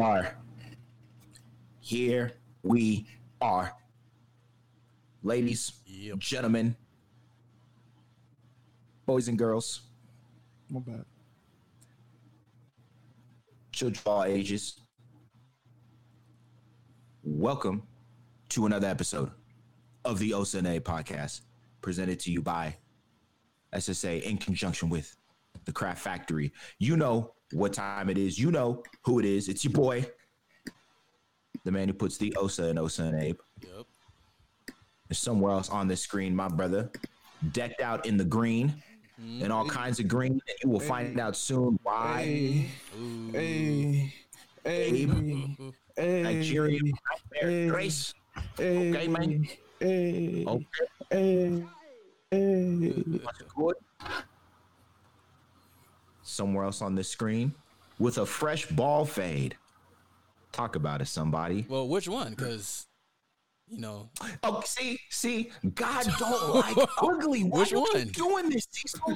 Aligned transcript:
are. 0.05 0.37
Here 1.79 2.31
we 2.61 3.07
are. 3.41 3.73
Ladies, 5.23 5.71
Yep. 5.87 6.19
gentlemen, 6.19 6.75
boys 9.07 9.27
and 9.27 9.37
girls, 9.37 9.81
My 10.69 10.79
bad. 10.79 11.05
children 13.71 13.99
of 13.99 14.07
all 14.07 14.23
ages. 14.25 14.79
Welcome 17.23 17.87
to 18.49 18.67
another 18.67 18.87
episode 18.87 19.31
of 20.05 20.19
the 20.19 20.31
OSNA 20.31 20.81
podcast, 20.81 21.41
presented 21.81 22.19
to 22.21 22.31
you 22.31 22.43
by 22.43 22.77
SSA 23.73 24.21
in 24.21 24.37
conjunction 24.37 24.87
with 24.89 25.15
the 25.65 25.71
Craft 25.73 26.03
Factory. 26.03 26.53
You 26.77 26.95
know 26.95 27.33
what 27.51 27.73
time 27.73 28.09
it 28.09 28.17
is. 28.17 28.37
You 28.39 28.51
know 28.51 28.83
who 29.03 29.19
it 29.19 29.25
is. 29.25 29.47
It's 29.49 29.63
your 29.63 29.73
boy, 29.73 30.05
the 31.63 31.71
man 31.71 31.87
who 31.87 31.93
puts 31.93 32.17
the 32.17 32.35
OSA 32.35 32.69
in 32.69 32.77
OSNA. 32.77 33.35
Yep. 33.61 33.85
There's 35.07 35.19
somewhere 35.19 35.51
else 35.51 35.69
on 35.69 35.87
the 35.87 35.95
screen, 35.95 36.35
my 36.35 36.47
brother, 36.47 36.91
decked 37.51 37.81
out 37.81 38.05
in 38.05 38.17
the 38.17 38.25
green 38.25 38.81
mm-hmm. 39.21 39.43
and 39.43 39.53
all 39.53 39.67
kinds 39.67 39.99
of 39.99 40.07
green. 40.07 40.33
And 40.33 40.41
you 40.63 40.69
will 40.69 40.79
find 40.79 41.19
out 41.19 41.35
soon 41.35 41.77
why. 41.83 42.23
Hey, 42.23 42.69
Ooh. 42.99 43.31
hey, 43.31 44.13
hey, 44.63 45.07
hey, 45.95 46.23
Nigerian 46.23 46.91
Hey. 47.33 47.67
Grace. 47.67 48.13
hey, 48.57 48.89
Okay, 48.89 49.07
man. 49.07 49.47
Hey, 49.79 50.43
Okay, 50.47 50.65
hey, 51.11 51.63
hey. 52.31 52.89
what's 53.21 53.41
good? 53.55 53.75
Somewhere 56.27 56.65
else 56.65 56.81
on 56.81 56.95
the 56.95 57.03
screen 57.03 57.53
with 57.99 58.17
a 58.17 58.25
fresh 58.25 58.65
ball 58.65 59.05
fade. 59.05 59.55
Talk 60.51 60.75
about 60.75 61.01
it, 61.01 61.05
somebody. 61.05 61.65
Well, 61.69 61.87
which 61.87 62.07
one? 62.09 62.31
Because 62.31 62.87
you 63.69 63.79
know, 63.79 64.09
Oh, 64.43 64.61
see, 64.65 64.99
see, 65.09 65.51
God 65.75 66.05
don't 66.19 66.55
like 66.55 66.77
ugly. 67.01 67.43
Why 67.43 67.59
Which 67.59 67.73
one? 67.73 68.07
doing 68.07 68.49
this? 68.49 68.67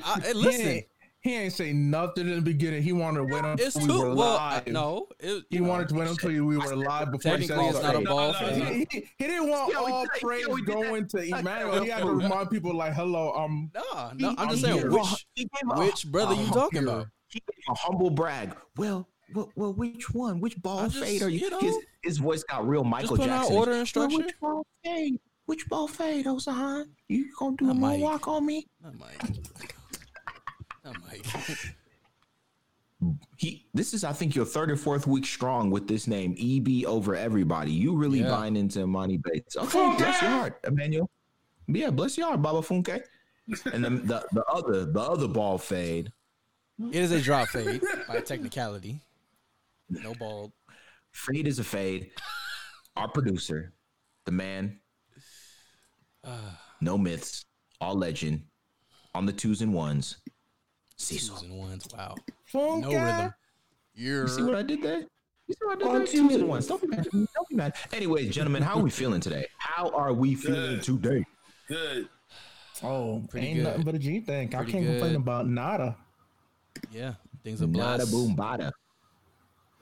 I, 0.05 0.19
hey, 0.21 0.33
listen, 0.33 0.81
he 1.21 1.35
ain't 1.35 1.53
say 1.53 1.73
nothing 1.73 2.27
in 2.29 2.35
the 2.35 2.41
beginning. 2.41 2.81
He 2.81 2.93
wanted 2.93 3.17
to 3.19 3.23
wait 3.25 3.43
until 3.43 3.67
it's 3.67 3.75
we 3.75 3.85
too 3.87 3.99
were 3.99 4.15
well. 4.15 4.35
live. 4.35 4.63
I- 4.67 4.71
no, 4.71 5.07
it, 5.19 5.43
He 5.49 5.59
know, 5.59 5.67
wanted 5.69 5.89
to 5.89 5.95
wait 5.95 6.07
until 6.09 6.29
we 6.29 6.57
were 6.57 6.75
live 6.75 7.11
before 7.11 7.37
he 7.37 7.45
said 7.47 7.59
it's 7.59 7.81
not 7.81 7.95
a 7.95 8.01
ball 8.01 8.31
No, 8.33 8.39
no, 8.51 8.57
no. 8.57 8.65
He, 8.65 8.87
he, 8.89 9.09
he 9.17 9.27
didn't 9.27 9.49
want 9.49 9.71
Yeah, 9.73 9.79
all 9.79 10.01
did 10.03 10.11
praise 10.21 10.45
Yeah, 10.47 10.53
we 10.53 10.61
that. 10.63 10.71
going 10.71 11.07
to 11.09 11.17
Emmanuel. 11.39 11.83
He 11.83 11.89
had 11.89 11.99
to 12.03 12.11
remind 12.11 12.49
people 12.51 12.73
like, 12.75 12.93
"Hello, 12.93 13.33
um, 13.33 13.69
No, 13.75 14.11
no, 14.15 14.35
I'm 14.37 14.49
just 14.49 14.61
saying 14.61 14.81
gave 14.81 14.91
which 14.93 15.25
He 15.35 15.43
gave 15.43 15.69
a- 15.71 15.79
which 15.79 16.07
brother 16.11 16.35
you 16.35 16.47
a- 16.47 16.53
talking 16.53 16.83
about? 16.83 17.07
He 17.27 17.39
gave 17.41 17.63
a 17.69 17.75
humble 17.75 18.09
brag. 18.09 18.55
Well, 18.77 19.07
well, 19.35 19.51
well 19.55 19.73
which 19.73 20.09
one? 20.11 20.39
Which 20.39 20.59
ball 20.61 20.79
I 20.79 20.87
just- 20.87 21.03
fade 21.03 21.21
are 21.21 21.29
you? 21.29 21.39
you 21.39 21.49
know, 21.49 21.59
his, 21.59 21.75
his 22.01 22.17
voice 22.17 22.43
got 22.43 22.67
real 22.67 22.83
Michael 22.83 23.17
put 23.17 23.29
out 23.29 23.41
Jackson. 23.49 23.55
order 23.57 23.71
Well, 23.95 24.05
and 24.05 24.13
which 24.15 24.39
ball 24.39 24.65
fade? 24.85 25.19
Which 25.45 25.67
ball 25.67 25.87
fade, 25.87 26.25
Osahan? 26.27 26.85
You 27.07 27.25
gonna 27.37 27.55
do 27.57 27.65
Not 27.65 27.75
a 27.75 27.79
Mike. 27.79 27.99
moonwalk 28.01 28.27
on 28.27 28.45
me? 28.45 28.67
Not 28.83 28.93
Mike. 28.99 29.38
Oh, 30.85 30.91
Not 30.91 31.01
Mike. 31.07 31.25
He. 33.37 33.65
This 33.73 33.93
is, 33.93 34.03
I 34.03 34.11
think, 34.11 34.35
your 34.35 34.43
third 34.43 34.69
or 34.69 34.75
fourth 34.75 35.07
week 35.07 35.25
strong 35.25 35.71
with 35.71 35.87
this 35.87 36.05
name, 36.05 36.35
EB 36.37 36.85
over 36.85 37.15
everybody. 37.15 37.71
You 37.71 37.95
really 37.95 38.19
Yeah. 38.19 38.29
buying 38.29 38.57
into 38.57 38.85
Money 38.87 39.17
Bates. 39.23 39.55
Okay, 39.55 39.95
bless 39.97 40.21
your 40.21 40.31
heart, 40.31 40.59
Emmanuel. 40.65 41.09
Yeah, 41.67 41.91
bless 41.91 42.17
your 42.17 42.27
heart, 42.27 42.41
Baba 42.41 42.59
Funke. 42.59 43.01
And 43.73 43.83
then 43.85 44.05
the, 44.05 44.23
the 44.33 44.43
other 44.45 44.83
the 44.85 44.99
other 44.99 45.27
ball 45.29 45.57
fade. 45.57 46.11
It 46.91 46.95
is 47.01 47.11
a 47.11 47.21
drop 47.21 47.47
fade 47.47 47.81
by 48.07 48.19
technicality. 48.19 48.99
No 49.89 50.13
ball. 50.13 50.51
Fade 51.13 51.47
is 51.47 51.57
a 51.59 51.63
fade. 51.63 52.11
Our 52.97 53.07
producer, 53.07 53.73
the 54.25 54.31
man, 54.33 54.79
uh. 56.25 56.51
no 56.81 56.97
myths, 56.97 57.45
all 57.79 57.95
legend, 57.95 58.43
on 59.15 59.25
the 59.25 59.33
twos 59.33 59.61
and 59.61 59.73
ones. 59.73 60.17
Cecil. 60.99 61.35
Twos 61.35 61.43
and 61.43 61.57
ones. 61.57 61.87
Wow. 61.95 62.15
Funke. 62.53 62.81
No 62.81 62.89
rhythm. 62.89 63.33
You're 63.95 64.21
You 64.23 64.27
see 64.27 64.43
what 64.43 64.55
I 64.55 64.61
did 64.61 64.81
there? 64.81 64.99
You 65.47 65.55
see 65.55 65.65
what 65.65 65.81
I 65.81 65.83
did 65.83 65.95
there? 65.95 66.05
Twos 66.07 66.35
and 66.35 66.47
ones. 66.47 66.67
Don't 66.67 66.81
be 66.81 66.87
mad. 66.87 67.07
Don't 67.11 67.49
be 67.49 67.55
mad. 67.55 67.73
Anyways, 67.93 68.33
gentlemen, 68.33 68.61
how 68.61 68.75
are 68.77 68.83
we 68.83 68.89
feeling 68.89 69.21
today? 69.21 69.47
How 69.57 69.89
are 69.89 70.13
we 70.13 70.35
feeling 70.35 70.75
Good. 70.75 70.83
today? 70.83 71.25
Good. 71.67 72.09
Oh, 72.83 73.23
Pretty 73.29 73.47
ain't 73.47 73.57
good. 73.57 73.63
nothing 73.63 73.83
but 73.83 73.95
a 73.95 73.99
G 73.99 74.19
thing. 74.21 74.53
I 74.55 74.63
can't 74.63 74.85
complain 74.85 75.15
about 75.15 75.47
nada. 75.47 75.95
yeah. 76.91 77.13
Things 77.43 77.61
are 77.61 77.67
Nada 77.67 77.97
blessed. 78.05 78.11
boom 78.11 78.35
bada. 78.35 78.71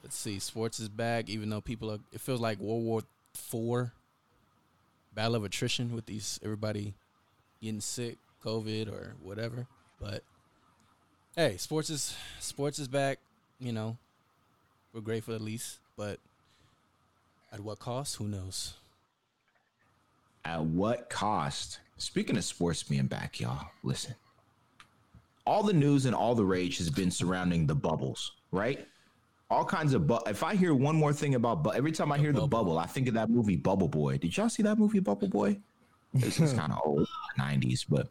Let's 0.02 0.16
see. 0.16 0.38
Sports 0.38 0.78
is 0.80 0.88
back, 0.88 1.28
even 1.28 1.50
though 1.50 1.60
people 1.60 1.90
are. 1.90 1.98
It 2.12 2.20
feels 2.20 2.40
like 2.40 2.58
World 2.60 2.84
War 2.84 3.02
Four, 3.34 3.92
battle 5.14 5.34
of 5.34 5.44
attrition 5.44 5.92
with 5.94 6.06
these 6.06 6.38
everybody 6.42 6.94
getting 7.60 7.80
sick, 7.80 8.16
COVID 8.44 8.90
or 8.92 9.14
whatever. 9.22 9.66
But 10.00 10.22
hey, 11.38 11.56
sports 11.56 11.88
is 11.88 12.16
sports 12.40 12.80
is 12.80 12.88
back. 12.88 13.20
You 13.60 13.72
know, 13.72 13.96
we're 14.92 15.00
grateful 15.00 15.34
at 15.34 15.40
least, 15.40 15.78
but 15.96 16.18
at 17.52 17.60
what 17.60 17.78
cost? 17.78 18.16
Who 18.16 18.26
knows? 18.26 18.74
At 20.44 20.64
what 20.64 21.08
cost? 21.08 21.78
Speaking 21.96 22.36
of 22.36 22.44
sports 22.44 22.82
being 22.82 23.06
back, 23.06 23.38
y'all, 23.38 23.68
listen. 23.84 24.14
All 25.46 25.62
the 25.62 25.72
news 25.72 26.06
and 26.06 26.14
all 26.14 26.34
the 26.34 26.44
rage 26.44 26.76
has 26.78 26.90
been 26.90 27.10
surrounding 27.10 27.66
the 27.66 27.74
bubbles, 27.74 28.32
right? 28.50 28.86
All 29.48 29.64
kinds 29.64 29.94
of 29.94 30.06
bu- 30.08 30.18
if 30.26 30.42
I 30.42 30.56
hear 30.56 30.74
one 30.74 30.96
more 30.96 31.12
thing 31.12 31.36
about 31.36 31.62
bu- 31.62 31.72
every 31.72 31.92
time 31.92 32.10
I 32.10 32.18
hear 32.18 32.32
the 32.32 32.46
bubble, 32.48 32.78
I 32.78 32.86
think 32.86 33.06
of 33.08 33.14
that 33.14 33.30
movie 33.30 33.56
Bubble 33.56 33.88
Boy. 33.88 34.18
Did 34.18 34.36
y'all 34.36 34.48
see 34.48 34.64
that 34.64 34.76
movie 34.76 34.98
Bubble 34.98 35.28
Boy? 35.28 35.56
This 36.12 36.40
is 36.40 36.52
kind 36.58 36.72
of 36.72 36.80
old, 36.84 37.08
nineties, 37.38 37.84
but 37.84 38.08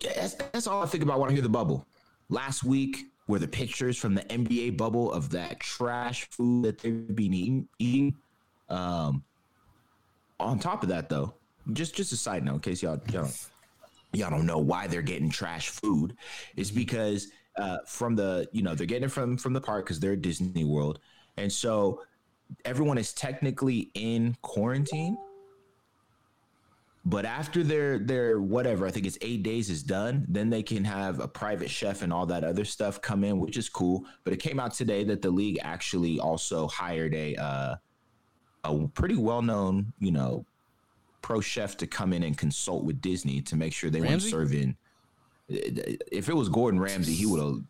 yeah, 0.00 0.12
that's, 0.16 0.34
that's 0.34 0.66
all 0.66 0.82
I 0.82 0.86
think 0.86 1.04
about 1.04 1.20
when 1.20 1.30
I 1.30 1.32
hear 1.34 1.42
the 1.42 1.48
bubble. 1.48 1.86
Last 2.28 2.64
week 2.64 3.06
were 3.28 3.38
the 3.38 3.48
pictures 3.48 3.96
from 3.96 4.14
the 4.14 4.22
NBA 4.22 4.76
bubble 4.76 5.12
of 5.12 5.30
that 5.30 5.60
trash 5.60 6.28
food 6.30 6.64
that 6.64 6.78
they've 6.78 7.14
been 7.14 7.34
eating. 7.34 7.68
eating. 7.78 8.16
Um, 8.68 9.22
on 10.38 10.58
top 10.58 10.82
of 10.82 10.88
that, 10.90 11.08
though, 11.08 11.34
just 11.72 11.94
just 11.94 12.12
a 12.12 12.16
side 12.16 12.44
note, 12.44 12.54
in 12.54 12.60
case 12.60 12.82
y'all 12.82 13.00
y'all 13.10 13.22
don't, 13.22 13.48
y'all 14.12 14.30
don't 14.30 14.46
know 14.46 14.58
why 14.58 14.86
they're 14.86 15.02
getting 15.02 15.30
trash 15.30 15.70
food, 15.70 16.16
is 16.56 16.70
because 16.70 17.28
uh, 17.56 17.78
from 17.86 18.14
the 18.14 18.48
you 18.52 18.62
know 18.62 18.74
they're 18.74 18.86
getting 18.86 19.04
it 19.04 19.12
from 19.12 19.36
from 19.36 19.52
the 19.52 19.60
park 19.60 19.86
because 19.86 20.00
they're 20.00 20.16
Disney 20.16 20.64
World, 20.64 20.98
and 21.36 21.50
so 21.50 22.02
everyone 22.64 22.98
is 22.98 23.12
technically 23.12 23.90
in 23.94 24.36
quarantine. 24.42 25.16
But 27.08 27.24
after 27.24 27.62
their 27.62 28.00
their 28.00 28.40
whatever, 28.40 28.84
I 28.84 28.90
think 28.90 29.06
it's 29.06 29.16
eight 29.20 29.44
days 29.44 29.70
is 29.70 29.84
done, 29.84 30.26
then 30.28 30.50
they 30.50 30.64
can 30.64 30.84
have 30.84 31.20
a 31.20 31.28
private 31.28 31.70
chef 31.70 32.02
and 32.02 32.12
all 32.12 32.26
that 32.26 32.42
other 32.42 32.64
stuff 32.64 33.00
come 33.00 33.22
in, 33.22 33.38
which 33.38 33.56
is 33.56 33.68
cool. 33.68 34.04
But 34.24 34.32
it 34.32 34.38
came 34.38 34.58
out 34.58 34.74
today 34.74 35.04
that 35.04 35.22
the 35.22 35.30
league 35.30 35.60
actually 35.62 36.18
also 36.18 36.66
hired 36.66 37.14
a 37.14 37.36
uh, 37.36 37.76
a 38.64 38.88
pretty 38.88 39.14
well 39.14 39.40
known, 39.40 39.92
you 40.00 40.10
know, 40.10 40.44
pro 41.22 41.40
chef 41.40 41.76
to 41.76 41.86
come 41.86 42.12
in 42.12 42.24
and 42.24 42.36
consult 42.36 42.84
with 42.84 43.00
Disney 43.00 43.40
to 43.42 43.54
make 43.54 43.72
sure 43.72 43.88
they 43.88 44.00
weren't 44.00 44.22
serving. 44.22 44.76
If 45.48 46.28
it 46.28 46.34
was 46.34 46.48
Gordon 46.48 46.80
Ramsay, 46.80 47.14
he 47.14 47.26
would 47.26 47.40
have 47.40 47.62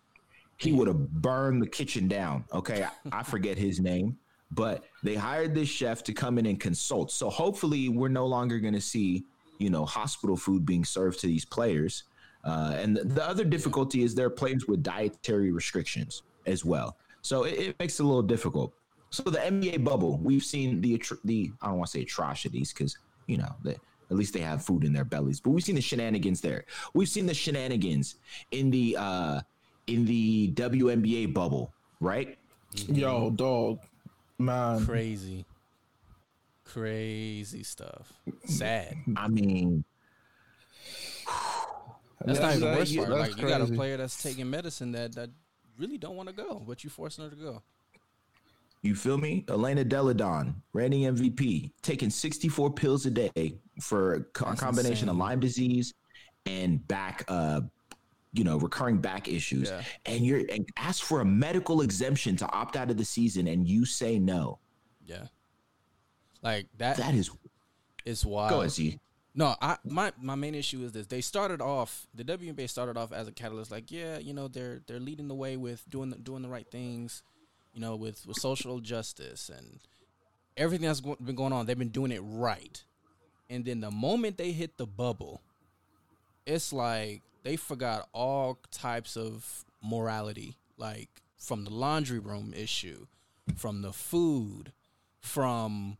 he 0.56 0.72
would 0.72 0.88
have 0.88 1.10
burned 1.10 1.60
the 1.60 1.66
kitchen 1.66 2.08
down. 2.08 2.46
Okay, 2.54 2.84
I, 2.84 3.20
I 3.20 3.22
forget 3.22 3.58
his 3.58 3.80
name, 3.80 4.16
but 4.50 4.84
they 5.02 5.14
hired 5.14 5.54
this 5.54 5.68
chef 5.68 6.02
to 6.04 6.14
come 6.14 6.38
in 6.38 6.46
and 6.46 6.58
consult. 6.58 7.10
So 7.10 7.28
hopefully, 7.28 7.90
we're 7.90 8.08
no 8.08 8.26
longer 8.26 8.58
going 8.60 8.72
to 8.72 8.80
see 8.80 9.24
you 9.58 9.70
know 9.70 9.84
hospital 9.84 10.36
food 10.36 10.64
being 10.64 10.84
served 10.84 11.20
to 11.20 11.26
these 11.26 11.44
players. 11.44 12.04
Uh, 12.44 12.76
and 12.76 12.96
the, 12.96 13.04
the 13.04 13.24
other 13.28 13.44
difficulty 13.44 14.02
is 14.02 14.14
there 14.14 14.26
are 14.26 14.30
players 14.30 14.66
with 14.68 14.82
dietary 14.82 15.50
restrictions 15.50 16.22
as 16.46 16.64
well. 16.64 16.96
So 17.22 17.42
it, 17.42 17.54
it 17.54 17.76
makes 17.80 17.98
it 17.98 18.04
a 18.04 18.06
little 18.06 18.22
difficult. 18.22 18.72
So 19.10 19.24
the 19.24 19.38
NBA 19.38 19.82
bubble, 19.82 20.18
we've 20.22 20.44
seen 20.44 20.80
the 20.80 21.02
the 21.24 21.50
I 21.62 21.68
don't 21.68 21.78
want 21.78 21.90
to 21.90 21.98
say 21.98 22.02
atrocities 22.02 22.72
because 22.72 22.98
you 23.26 23.38
know 23.38 23.54
the, 23.62 23.76
at 24.10 24.16
least 24.16 24.34
they 24.34 24.40
have 24.40 24.64
food 24.64 24.84
in 24.84 24.92
their 24.92 25.04
bellies, 25.04 25.40
but 25.40 25.50
we've 25.50 25.64
seen 25.64 25.74
the 25.74 25.80
shenanigans 25.80 26.40
there. 26.40 26.64
We've 26.94 27.08
seen 27.08 27.26
the 27.26 27.34
shenanigans 27.34 28.16
in 28.50 28.70
the 28.70 28.96
uh, 28.98 29.40
in 29.86 30.04
the 30.04 30.52
WNBA 30.52 31.32
bubble, 31.34 31.72
right? 32.00 32.36
Yo, 32.88 33.30
dog, 33.30 33.80
man. 34.38 34.84
Crazy. 34.84 35.44
Crazy 36.66 37.62
stuff. 37.62 38.12
Sad. 38.44 38.96
I 39.16 39.28
mean, 39.28 39.84
That's 42.24 42.40
not 42.40 42.56
even 42.56 42.60
the 42.60 42.76
worst 42.78 42.96
part. 42.96 43.08
that's 43.08 43.20
Like 43.32 43.40
you 43.40 43.48
got 43.48 43.60
a 43.60 43.66
player 43.66 43.96
that's 43.96 44.22
taking 44.22 44.48
medicine 44.50 44.92
that 44.92 45.14
that 45.14 45.30
really 45.78 45.98
don't 45.98 46.16
want 46.16 46.28
to 46.28 46.34
go, 46.34 46.62
but 46.66 46.82
you 46.84 46.90
forcing 46.90 47.24
her 47.24 47.30
to 47.30 47.36
go. 47.36 47.62
you 48.82 48.94
feel 48.94 49.18
me? 49.18 49.44
Elena 49.48 49.84
Delle 49.84 50.14
Donne, 50.14 50.62
reigning 50.72 51.02
MVP, 51.14 51.72
taking 51.82 52.10
64 52.10 52.72
pills 52.72 53.04
a 53.06 53.10
day 53.10 53.58
for 53.80 54.14
a 54.14 54.20
co- 54.24 54.46
That's 54.46 54.60
combination 54.60 55.08
of. 55.08 55.16
Lyme 55.16 55.40
disease 55.40 55.92
and 56.46 56.86
back, 56.88 57.24
uh, 57.28 57.60
you 58.32 58.44
know, 58.44 58.58
recurring 58.58 58.98
back 58.98 59.28
issues. 59.28 59.68
Yeah. 59.70 59.82
And 60.06 60.24
you're 60.26 60.42
and 60.50 60.68
ask 60.76 61.02
for 61.04 61.20
a 61.20 61.24
medical 61.24 61.82
exemption 61.82 62.36
to 62.36 62.50
opt 62.50 62.76
out 62.76 62.90
of 62.90 62.96
the 62.96 63.04
season, 63.04 63.46
and 63.48 63.68
you 63.68 63.84
say 63.84 64.18
no. 64.18 64.58
Yeah. 65.04 65.24
Like 66.42 66.66
that 66.78 66.96
That 66.98 67.14
is 67.14 67.30
is 68.04 68.24
wild. 68.24 68.50
go 68.50 68.60
ahead, 68.60 68.70
Z. 68.72 68.98
No, 69.34 69.54
I 69.60 69.76
my 69.84 70.12
my 70.20 70.34
main 70.34 70.54
issue 70.54 70.82
is 70.84 70.92
this. 70.92 71.06
They 71.06 71.20
started 71.20 71.60
off 71.60 72.06
the 72.14 72.24
WNBA 72.24 72.68
started 72.70 72.96
off 72.96 73.12
as 73.12 73.28
a 73.28 73.32
catalyst, 73.32 73.70
like 73.70 73.90
yeah, 73.90 74.18
you 74.18 74.32
know 74.32 74.48
they're 74.48 74.80
they're 74.86 75.00
leading 75.00 75.28
the 75.28 75.34
way 75.34 75.56
with 75.56 75.84
doing 75.90 76.10
the, 76.10 76.16
doing 76.16 76.42
the 76.42 76.48
right 76.48 76.66
things, 76.70 77.22
you 77.74 77.80
know, 77.80 77.96
with 77.96 78.26
with 78.26 78.38
social 78.38 78.80
justice 78.80 79.50
and 79.50 79.80
everything 80.56 80.86
that's 80.86 81.00
go- 81.00 81.16
been 81.22 81.34
going 81.36 81.52
on. 81.52 81.66
They've 81.66 81.78
been 81.78 81.90
doing 81.90 82.12
it 82.12 82.20
right, 82.24 82.82
and 83.50 83.64
then 83.64 83.80
the 83.80 83.90
moment 83.90 84.38
they 84.38 84.52
hit 84.52 84.78
the 84.78 84.86
bubble, 84.86 85.42
it's 86.46 86.72
like 86.72 87.20
they 87.42 87.56
forgot 87.56 88.08
all 88.14 88.58
types 88.70 89.16
of 89.18 89.64
morality, 89.82 90.56
like 90.78 91.08
from 91.36 91.64
the 91.64 91.70
laundry 91.70 92.18
room 92.18 92.54
issue, 92.56 93.06
from 93.54 93.82
the 93.82 93.92
food, 93.92 94.72
from 95.20 95.98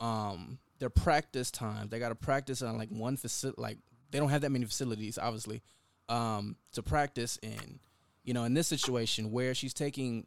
um 0.00 0.58
their 0.78 0.90
practice 0.90 1.50
time. 1.50 1.88
They 1.88 1.98
got 1.98 2.10
to 2.10 2.14
practice 2.14 2.62
on 2.62 2.76
like 2.76 2.90
one 2.90 3.16
facility. 3.16 3.60
Like 3.60 3.78
they 4.10 4.18
don't 4.18 4.28
have 4.28 4.42
that 4.42 4.50
many 4.50 4.64
facilities, 4.64 5.18
obviously, 5.18 5.62
um, 6.08 6.56
to 6.72 6.82
practice 6.82 7.38
in. 7.42 7.80
You 8.24 8.34
know, 8.34 8.44
in 8.44 8.54
this 8.54 8.66
situation 8.66 9.30
where 9.30 9.54
she's 9.54 9.72
taking, 9.72 10.26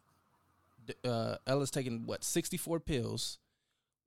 uh, 1.04 1.36
Ella's 1.46 1.72
taking 1.72 2.06
what 2.06 2.24
sixty 2.24 2.58
four 2.58 2.80
pills, 2.80 3.40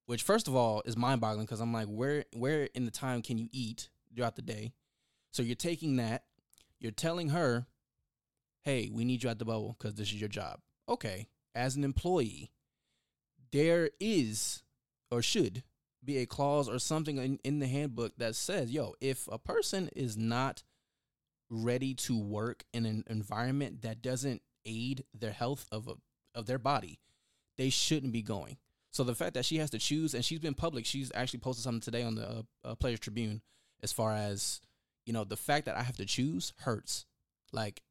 which 0.06 0.23
first 0.23 0.49
of 0.49 0.56
all 0.56 0.82
is 0.87 0.97
mind 0.97 1.20
boggling 1.20 1.47
because 1.47 1.61
I'm 1.61 1.73
like, 1.73 1.88
where 1.88 2.25
where 2.32 2.69
in 2.75 2.85
the 2.85 2.91
time 2.91 3.23
can 3.23 3.38
you 3.38 3.49
eat 3.53 3.88
throughout 4.14 4.37
the 4.37 4.43
day? 4.43 4.73
So 5.31 5.43
you're 5.43 5.55
taking 5.56 5.97
that, 5.97 6.25
you're 6.81 6.93
telling 6.93 7.31
her, 7.31 7.67
hey, 8.62 8.91
we 8.93 9.05
need 9.05 9.23
you 9.23 9.31
at 9.31 9.38
the 9.38 9.44
bubble 9.44 9.76
because 9.79 9.94
this 9.94 10.09
is 10.09 10.20
your 10.20 10.29
job. 10.29 10.61
Okay, 10.88 11.29
as 11.55 11.76
an 11.76 11.85
employee, 11.85 12.50
there 13.50 13.91
is 14.00 14.62
or 15.12 15.23
should 15.23 15.62
be 16.05 16.19
a 16.19 16.26
clause 16.26 16.69
or 16.69 16.79
something 16.79 17.19
in, 17.19 17.38
in 17.44 17.59
the 17.61 17.67
handbook 17.67 18.17
that 18.17 18.35
says, 18.35 18.70
yo, 18.70 18.94
if 19.00 19.29
a 19.31 19.38
person 19.38 19.88
is 19.94 20.17
not 20.17 20.62
ready 21.50 21.94
to 21.94 22.19
work 22.19 22.64
in 22.73 22.87
an 22.87 23.05
environment 23.09 23.82
that 23.82 24.03
doesn't 24.03 24.43
aid 24.64 25.05
their 25.14 25.32
health 25.32 25.67
of 25.70 25.87
a, 25.87 25.94
of 26.35 26.47
their 26.47 26.59
body, 26.59 26.99
they 27.59 27.70
shouldn't 27.70 28.12
be 28.12 28.23
going. 28.23 28.56
So 28.91 29.05
the 29.05 29.14
fact 29.14 29.35
that 29.35 29.44
she 29.44 29.59
has 29.59 29.70
to 29.70 29.79
choose, 29.79 30.14
and 30.14 30.25
she's 30.25 30.41
been 30.41 30.55
public, 30.55 30.87
she's 30.87 31.12
actually 31.14 31.41
posted 31.41 31.62
something 31.62 31.81
today 31.81 32.03
on 32.03 32.14
the 32.14 32.29
uh, 32.29 32.43
uh, 32.64 32.75
Players 32.75 33.00
Tribune, 33.00 33.43
as 33.82 33.93
far 33.93 34.12
as 34.12 34.61
you 35.06 35.12
know, 35.12 35.25
the 35.25 35.37
fact 35.37 35.67
that 35.67 35.76
I 35.76 35.82
have 35.82 35.97
to 35.97 36.06
choose 36.06 36.53
hurts. 36.59 37.06
Like, 37.53 37.82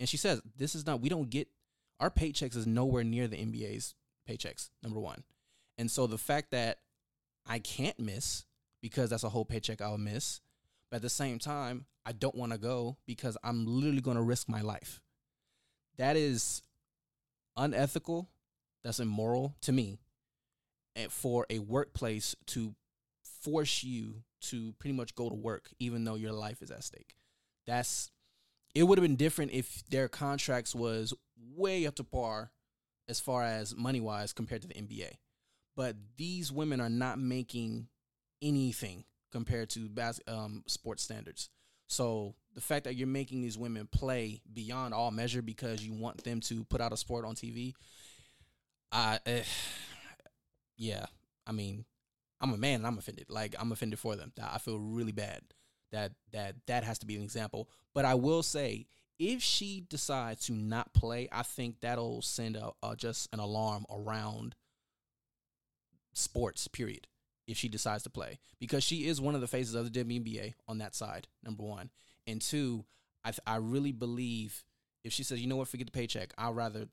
and 0.00 0.08
she 0.08 0.16
says 0.16 0.40
this 0.56 0.74
is 0.74 0.86
not. 0.86 1.00
We 1.00 1.08
don't 1.08 1.30
get 1.30 1.48
our 2.00 2.10
paychecks 2.10 2.56
is 2.56 2.66
nowhere 2.66 3.04
near 3.04 3.28
the 3.28 3.36
NBA's 3.36 3.94
paychecks. 4.28 4.70
Number 4.82 5.00
one, 5.00 5.24
and 5.78 5.90
so 5.90 6.06
the 6.06 6.18
fact 6.18 6.50
that 6.52 6.78
I 7.46 7.58
can't 7.58 7.98
miss 7.98 8.44
because 8.80 9.10
that's 9.10 9.24
a 9.24 9.28
whole 9.28 9.44
paycheck 9.44 9.80
I'll 9.80 9.98
miss, 9.98 10.40
but 10.90 10.96
at 10.96 11.02
the 11.02 11.10
same 11.10 11.38
time, 11.38 11.86
I 12.06 12.12
don't 12.12 12.34
want 12.34 12.52
to 12.52 12.58
go 12.58 12.98
because 13.06 13.36
I'm 13.42 13.66
literally 13.66 14.02
going 14.02 14.16
to 14.16 14.22
risk 14.22 14.48
my 14.48 14.60
life. 14.60 15.00
That 15.96 16.16
is 16.16 16.62
unethical. 17.56 18.28
That's 18.82 19.00
immoral 19.00 19.56
to 19.62 19.72
me. 19.72 19.98
And 20.94 21.10
for 21.10 21.46
a 21.48 21.60
workplace 21.60 22.36
to 22.48 22.74
force 23.22 23.82
you 23.82 24.22
to 24.42 24.74
pretty 24.78 24.94
much 24.94 25.14
go 25.14 25.28
to 25.28 25.34
work 25.34 25.70
even 25.78 26.04
though 26.04 26.14
your 26.14 26.32
life 26.32 26.62
is 26.62 26.70
at 26.70 26.84
stake. 26.84 27.14
That's 27.66 28.10
it 28.74 28.82
would 28.82 28.98
have 28.98 29.04
been 29.04 29.16
different 29.16 29.52
if 29.52 29.84
their 29.88 30.08
contracts 30.08 30.74
was 30.74 31.14
way 31.54 31.86
up 31.86 31.94
to 31.96 32.04
par 32.04 32.50
as 33.08 33.20
far 33.20 33.44
as 33.44 33.74
money 33.74 34.00
wise 34.00 34.32
compared 34.32 34.62
to 34.62 34.68
the 34.68 34.74
NBA. 34.74 35.14
But 35.76 35.96
these 36.16 36.52
women 36.52 36.80
are 36.80 36.88
not 36.88 37.18
making 37.18 37.88
anything 38.42 39.04
compared 39.32 39.70
to 39.70 39.88
bas- 39.88 40.20
um, 40.28 40.62
sports 40.66 41.02
standards. 41.02 41.50
So 41.88 42.34
the 42.54 42.60
fact 42.60 42.84
that 42.84 42.94
you're 42.94 43.06
making 43.06 43.42
these 43.42 43.58
women 43.58 43.88
play 43.90 44.40
beyond 44.52 44.94
all 44.94 45.10
measure 45.10 45.42
because 45.42 45.84
you 45.84 45.92
want 45.92 46.22
them 46.24 46.40
to 46.42 46.64
put 46.64 46.80
out 46.80 46.92
a 46.92 46.96
sport 46.96 47.24
on 47.24 47.34
TV, 47.34 47.74
I, 48.92 49.18
eh, 49.26 49.42
yeah, 50.76 51.06
I 51.46 51.52
mean, 51.52 51.84
I'm 52.40 52.52
a 52.52 52.56
man 52.58 52.76
and 52.76 52.86
I'm 52.86 52.98
offended. 52.98 53.26
Like 53.28 53.54
I'm 53.58 53.72
offended 53.72 53.98
for 53.98 54.16
them. 54.16 54.32
I 54.40 54.58
feel 54.58 54.78
really 54.78 55.12
bad 55.12 55.42
that 55.92 56.12
that 56.32 56.56
that 56.66 56.84
has 56.84 56.98
to 57.00 57.06
be 57.06 57.16
an 57.16 57.22
example. 57.22 57.68
But 57.94 58.04
I 58.04 58.14
will 58.14 58.42
say, 58.42 58.86
if 59.18 59.42
she 59.42 59.84
decides 59.88 60.46
to 60.46 60.52
not 60.52 60.92
play, 60.92 61.28
I 61.32 61.42
think 61.42 61.80
that'll 61.80 62.22
send 62.22 62.56
a, 62.56 62.72
a 62.82 62.96
just 62.96 63.28
an 63.32 63.40
alarm 63.40 63.86
around 63.90 64.54
sports. 66.14 66.68
Period. 66.68 67.06
If 67.46 67.58
she 67.58 67.68
decides 67.68 68.02
to 68.04 68.10
play, 68.10 68.38
because 68.58 68.82
she 68.82 69.06
is 69.06 69.20
one 69.20 69.34
of 69.34 69.42
the 69.42 69.46
faces 69.46 69.74
of 69.74 69.92
the 69.92 70.02
WNBA 70.02 70.54
on 70.66 70.78
that 70.78 70.94
side. 70.94 71.28
Number 71.42 71.62
one, 71.62 71.90
and 72.26 72.40
two, 72.40 72.86
I 73.22 73.32
th- 73.32 73.40
I 73.46 73.56
really 73.56 73.92
believe 73.92 74.64
if 75.04 75.12
she 75.12 75.22
says, 75.22 75.40
you 75.40 75.46
know 75.46 75.56
what, 75.56 75.68
forget 75.68 75.86
the 75.86 75.92
paycheck, 75.92 76.32
I'd 76.38 76.56
rather 76.56 76.88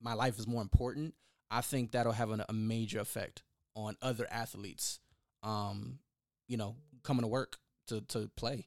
my 0.00 0.12
life 0.12 0.38
is 0.38 0.46
more 0.46 0.62
important. 0.62 1.14
I 1.50 1.62
think 1.62 1.92
that'll 1.92 2.12
have 2.12 2.30
an, 2.30 2.44
a 2.48 2.52
major 2.52 3.00
effect 3.00 3.42
on 3.74 3.96
other 4.02 4.26
athletes, 4.30 5.00
um, 5.42 5.98
you 6.46 6.56
know, 6.56 6.76
coming 7.02 7.22
to 7.22 7.28
work 7.28 7.58
to 7.88 8.00
to 8.02 8.30
play, 8.36 8.66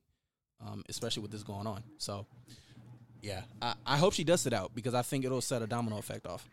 um, 0.66 0.84
especially 0.90 1.22
with 1.22 1.32
this 1.32 1.44
going 1.44 1.68
on. 1.68 1.84
So, 1.98 2.26
yeah, 3.22 3.42
I, 3.62 3.76
I 3.86 3.98
hope 3.98 4.14
she 4.14 4.24
does 4.24 4.46
it 4.46 4.54
out 4.54 4.74
because 4.76 4.94
I 4.94 5.02
think 5.02 5.26
it'll 5.26 5.42
set 5.42 5.62
a 5.62 5.68
domino 5.68 5.98
effect 5.98 6.26
off. 6.26 6.48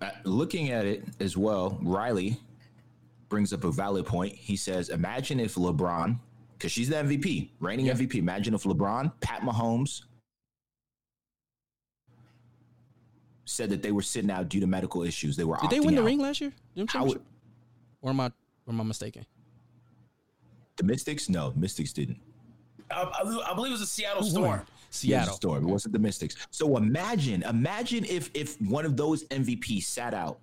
Uh, 0.00 0.10
looking 0.24 0.70
at 0.70 0.84
it 0.84 1.04
as 1.20 1.36
well, 1.36 1.78
Riley 1.82 2.38
brings 3.28 3.52
up 3.52 3.64
a 3.64 3.70
valid 3.70 4.04
point. 4.06 4.34
He 4.34 4.56
says, 4.56 4.90
"Imagine 4.90 5.40
if 5.40 5.54
LeBron, 5.54 6.18
because 6.52 6.70
she's 6.72 6.88
the 6.88 6.96
MVP, 6.96 7.50
reigning 7.60 7.86
Yeah. 7.86 7.92
MVP. 7.94 8.18
Imagine 8.18 8.54
if 8.54 8.64
LeBron, 8.64 9.12
Pat 9.20 9.40
Mahomes." 9.40 10.02
Said 13.44 13.70
that 13.70 13.80
they 13.82 13.92
were 13.92 14.02
sitting 14.02 14.30
out 14.30 14.48
due 14.48 14.60
to 14.60 14.66
medical 14.66 15.02
issues. 15.02 15.36
They 15.36 15.44
were. 15.44 15.56
Did 15.60 15.70
they 15.70 15.78
opting 15.78 15.84
win 15.86 15.94
the 15.94 16.00
out. 16.02 16.06
ring 16.06 16.18
last 16.20 16.40
year? 16.40 16.52
Them 16.74 16.86
How 16.88 17.04
would- 17.04 17.08
championship? 17.14 17.32
Or 18.02 18.10
am 18.10 18.20
I 18.20 18.26
or 18.26 18.32
am 18.72 18.80
I 18.80 18.84
mistaken? 18.84 19.24
The 20.76 20.84
Mystics? 20.84 21.28
No, 21.28 21.52
Mystics 21.56 21.92
didn't. 21.92 22.18
I, 22.90 23.02
I, 23.02 23.50
I 23.50 23.54
believe 23.54 23.70
it 23.70 23.74
was 23.74 23.80
a 23.80 23.86
Seattle 23.86 24.22
Who 24.22 24.30
Storm. 24.30 24.60
Won? 24.86 24.92
It 24.92 24.92
was 24.92 24.96
Seattle. 24.96 25.34
Storm. 25.34 25.64
It 25.68 25.70
wasn't 25.70 25.92
the 25.92 25.98
Mystics. 25.98 26.36
So 26.50 26.76
imagine, 26.76 27.42
imagine 27.42 28.04
if 28.04 28.30
if 28.34 28.60
one 28.60 28.84
of 28.84 28.96
those 28.96 29.24
MVPs 29.24 29.84
sat 29.84 30.14
out. 30.14 30.38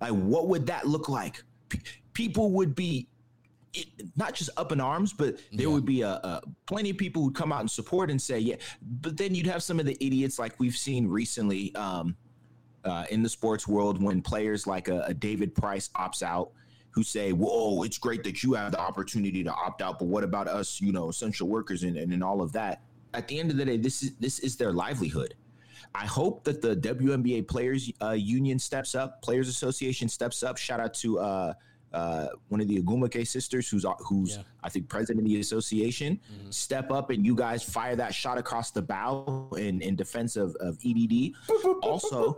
Like, 0.00 0.12
what 0.12 0.48
would 0.48 0.66
that 0.66 0.86
look 0.86 1.08
like? 1.08 1.42
P- 1.68 1.80
people 2.12 2.52
would 2.52 2.74
be 2.74 3.08
it, 3.74 3.86
not 4.16 4.34
just 4.34 4.48
up 4.56 4.72
in 4.72 4.80
arms, 4.80 5.12
but 5.12 5.36
there 5.52 5.66
Yeah. 5.66 5.72
would 5.74 5.84
be 5.84 6.02
a, 6.02 6.08
a 6.10 6.40
plenty 6.66 6.90
of 6.90 6.96
people 6.96 7.22
who'd 7.22 7.34
come 7.34 7.52
out 7.52 7.60
and 7.60 7.70
support 7.70 8.10
and 8.10 8.20
say, 8.20 8.38
yeah. 8.38 8.56
But 8.80 9.16
then 9.16 9.34
you'd 9.34 9.46
have 9.46 9.62
some 9.62 9.78
of 9.78 9.86
the 9.86 9.96
idiots 10.04 10.38
like 10.38 10.58
we've 10.58 10.76
seen 10.76 11.06
recently 11.06 11.74
um, 11.74 12.16
uh, 12.84 13.04
in 13.10 13.22
the 13.22 13.28
sports 13.28 13.68
world 13.68 14.02
when 14.02 14.22
players 14.22 14.66
like 14.66 14.88
a, 14.88 15.00
a 15.02 15.14
David 15.14 15.54
Price 15.54 15.88
opts 15.96 16.22
out. 16.22 16.52
Who 16.92 17.02
say, 17.04 17.32
"Whoa, 17.32 17.82
it's 17.84 17.98
great 17.98 18.24
that 18.24 18.42
you 18.42 18.54
have 18.54 18.72
the 18.72 18.80
opportunity 18.80 19.44
to 19.44 19.52
opt 19.52 19.82
out, 19.82 19.98
but 20.00 20.06
what 20.06 20.24
about 20.24 20.48
us, 20.48 20.80
you 20.80 20.90
know, 20.90 21.10
essential 21.10 21.46
workers 21.46 21.82
and, 21.84 21.96
and, 21.96 22.12
and 22.12 22.24
all 22.24 22.40
of 22.40 22.52
that?" 22.54 22.82
At 23.14 23.26
the 23.28 23.38
end 23.40 23.50
of 23.50 23.56
the 23.56 23.64
day, 23.64 23.76
this 23.76 24.02
is 24.02 24.14
this 24.16 24.38
is 24.40 24.56
their 24.56 24.72
livelihood. 24.72 25.34
I 25.94 26.04
hope 26.06 26.44
that 26.44 26.60
the 26.60 26.76
WNBA 26.76 27.48
Players 27.48 27.90
uh, 28.02 28.10
Union 28.10 28.58
steps 28.58 28.94
up, 28.94 29.22
Players 29.22 29.48
Association 29.48 30.08
steps 30.08 30.42
up. 30.42 30.58
Shout 30.58 30.80
out 30.80 30.92
to 30.94 31.18
uh, 31.18 31.54
uh, 31.94 32.26
one 32.48 32.60
of 32.60 32.68
the 32.68 32.82
Ogwumike 32.82 33.26
sisters, 33.26 33.68
who's 33.70 33.86
who's 34.00 34.36
Yeah. 34.36 34.42
I 34.62 34.68
think 34.68 34.88
president 34.90 35.24
of 35.26 35.30
the 35.32 35.40
association. 35.40 36.20
Mhm. 36.30 36.52
Step 36.52 36.90
up 36.90 37.08
and 37.08 37.24
you 37.24 37.34
guys 37.34 37.62
fire 37.62 37.96
that 37.96 38.14
shot 38.14 38.36
across 38.36 38.70
the 38.70 38.82
bow 38.82 39.48
in, 39.56 39.80
in 39.80 39.96
defense 39.96 40.36
of, 40.36 40.54
of 40.60 40.76
EDD. 40.84 41.32
Also, 41.82 42.34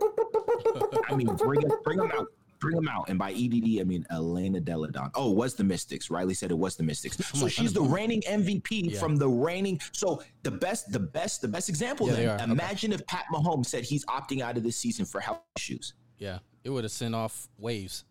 I 1.09 1.15
mean, 1.15 1.27
bring 1.35 1.63
'em- 1.65 1.77
bring 1.83 1.97
them 1.97 2.11
out, 2.17 2.27
bring 2.61 2.75
them 2.75 2.87
out. 2.87 3.09
And 3.09 3.19
by 3.19 3.31
EDD, 3.31 3.81
I 3.81 3.83
mean 3.83 4.05
Elena 4.11 4.61
Delle 4.61 4.87
Donne. 4.87 5.11
Oh, 5.15 5.31
was 5.31 5.55
the 5.55 5.63
Mystics. 5.65 6.09
Riley 6.09 6.33
said 6.33 6.51
it 6.51 6.57
was 6.57 6.77
the 6.77 6.83
Mystics. 6.83 7.17
So 7.37 7.47
she's 7.49 7.73
the 7.73 7.81
reigning 7.81 8.21
MVP 8.21 8.93
Yeah. 8.93 8.99
from 8.99 9.17
the 9.17 9.27
reigning. 9.27 9.81
So 9.91 10.23
the 10.43 10.51
best, 10.51 10.91
the 10.91 10.99
best, 10.99 11.41
the 11.41 11.47
best 11.49 11.67
example. 11.67 12.07
Yeah, 12.07 12.13
then 12.13 12.29
are. 12.29 12.33
Okay. 12.35 12.51
imagine 12.51 12.93
if 12.93 13.05
Pat 13.07 13.25
Mahomes 13.33 13.65
said 13.65 13.83
he's 13.83 14.05
opting 14.05 14.41
out 14.41 14.55
of 14.55 14.63
this 14.63 14.77
season 14.77 15.05
for 15.05 15.19
health 15.19 15.41
issues. 15.57 15.93
Yeah, 16.17 16.39
it 16.63 16.69
would 16.69 16.83
have 16.85 16.91
sent 16.91 17.15
off 17.15 17.49
waves. 17.57 18.05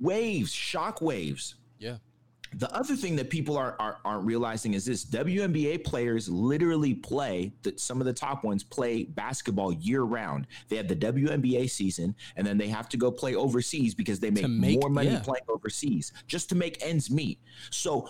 Waves, 0.00 0.50
shock 0.52 1.00
waves. 1.00 1.54
Yeah, 1.78 1.98
The 2.54 2.72
other 2.74 2.96
thing 2.96 3.16
that 3.16 3.30
people 3.30 3.56
are, 3.56 3.76
are 3.78 3.98
aren't 4.04 4.24
realizing 4.24 4.74
is 4.74 4.84
this: 4.84 5.04
WNBA 5.04 5.84
players 5.84 6.28
literally 6.28 6.94
play 6.94 7.52
that 7.62 7.80
some 7.80 8.00
of 8.00 8.06
the 8.06 8.12
top 8.12 8.44
ones 8.44 8.62
play 8.62 9.04
basketball 9.04 9.72
year 9.72 10.02
round. 10.02 10.46
They 10.68 10.76
have 10.76 10.88
the 10.88 10.96
WNBA 10.96 11.70
season, 11.70 12.14
and 12.36 12.46
then 12.46 12.58
they 12.58 12.68
have 12.68 12.88
to 12.90 12.96
go 12.96 13.10
play 13.10 13.34
overseas 13.34 13.94
because 13.94 14.20
they 14.20 14.30
make, 14.30 14.48
make- 14.48 14.80
more 14.80 14.90
money 14.90 15.10
yeah. 15.10 15.20
playing 15.20 15.44
overseas 15.48 16.12
just 16.26 16.48
to 16.50 16.54
make 16.54 16.84
ends 16.84 17.10
meet. 17.10 17.38
So. 17.70 18.08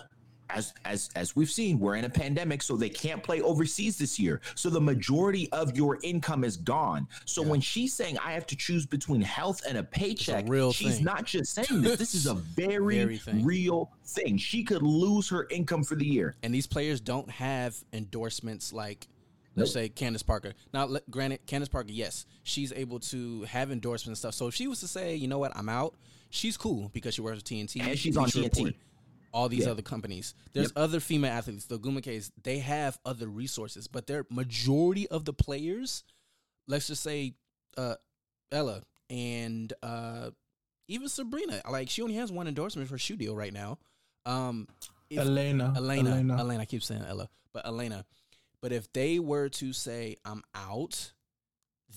As, 0.49 0.73
as 0.85 1.09
as 1.15 1.35
we've 1.35 1.49
seen, 1.49 1.77
we're 1.77 1.95
in 1.95 2.05
a 2.05 2.09
pandemic, 2.09 2.61
so 2.63 2.77
they 2.77 2.89
can't 2.89 3.21
play 3.21 3.41
overseas 3.41 3.97
this 3.97 4.17
year. 4.17 4.39
So 4.55 4.69
the 4.69 4.79
majority 4.79 5.51
of 5.51 5.75
your 5.75 5.99
income 6.03 6.43
is 6.43 6.55
gone. 6.55 7.07
So 7.25 7.41
when 7.41 7.59
she's 7.59 7.93
saying 7.93 8.17
I 8.19 8.31
have 8.31 8.45
to 8.47 8.55
choose 8.55 8.85
between 8.85 9.21
health 9.21 9.61
and 9.67 9.77
a 9.77 9.83
paycheck, 9.83 10.45
real 10.47 10.71
she's 10.71 10.95
thing. 10.95 11.03
not 11.05 11.25
just 11.25 11.53
saying 11.67 11.81
this. 11.81 11.97
This 11.99 12.15
is 12.15 12.27
a 12.27 12.33
very, 12.35 12.97
Very 12.97 13.17
thing. 13.17 13.43
real 13.43 13.91
thing. 14.05 14.37
She 14.37 14.63
could 14.63 14.81
lose 14.83 15.27
her 15.29 15.47
income 15.49 15.83
for 15.83 15.95
the 15.95 16.05
year. 16.05 16.35
and 16.43 16.53
these 16.53 16.67
players 16.67 17.01
don't 17.01 17.29
have 17.29 17.75
endorsements 17.91 18.71
like 18.73 19.07
let's 19.55 19.73
say 19.73 19.89
Candace 19.89 20.21
Parker. 20.23 20.53
Now, 20.71 20.87
granted, 21.09 21.39
Candace 21.47 21.67
Parker, 21.69 21.91
yes, 21.91 22.25
she's 22.43 22.71
able 22.71 22.99
to 22.99 23.41
have 23.43 23.71
endorsements 23.71 24.07
and 24.07 24.17
stuff. 24.17 24.33
So 24.35 24.47
if 24.47 24.53
she 24.53 24.67
was 24.67 24.79
to 24.81 24.87
say, 24.87 25.15
you 25.15 25.27
know 25.27 25.39
what, 25.39 25.51
I'm 25.57 25.67
out, 25.67 25.95
she's 26.29 26.55
cool 26.57 26.89
because 26.93 27.15
she 27.15 27.21
works 27.21 27.37
with 27.37 27.43
TNT 27.45 27.81
And 27.81 27.97
she's 27.97 28.17
on 28.17 28.27
TNT. 28.29 28.75
All 29.33 29.49
these 29.49 29.65
Yeah. 29.65 29.71
other 29.71 29.81
companies. 29.81 30.33
There's 30.53 30.71
other 30.75 30.99
female 30.99 31.31
athletes. 31.31 31.65
The 31.65 31.77
Ogwumikes, 31.79 32.31
they 32.43 32.59
have 32.59 32.97
other 33.05 33.27
resources, 33.27 33.87
but 33.87 34.07
their 34.07 34.25
majority 34.29 35.07
of 35.07 35.25
the 35.25 35.33
players, 35.33 36.03
let's 36.67 36.87
just 36.87 37.03
say 37.03 37.35
uh, 37.77 37.95
Ella 38.51 38.83
and 39.09 39.71
uh, 39.83 40.31
even 40.87 41.09
Sabrina, 41.09 41.61
like 41.69 41.89
she 41.89 42.01
only 42.01 42.15
has 42.15 42.31
one 42.31 42.47
endorsement 42.47 42.89
for 42.89 42.95
a 42.95 42.99
shoe 42.99 43.15
deal 43.17 43.35
right 43.35 43.53
now. 43.53 43.77
Um, 44.25 44.67
if- 45.09 45.19
Elena. 45.19 45.73
Elena, 45.75 46.09
Elena, 46.11 46.37
Elena. 46.39 46.61
I 46.61 46.65
keep 46.65 46.83
saying 46.83 47.03
Ella, 47.07 47.29
but 47.53 47.65
Elena. 47.65 48.05
But 48.61 48.71
if 48.71 48.91
they 48.93 49.19
were 49.19 49.49
to 49.49 49.71
say 49.73 50.15
I'm 50.25 50.41
out, 50.55 51.13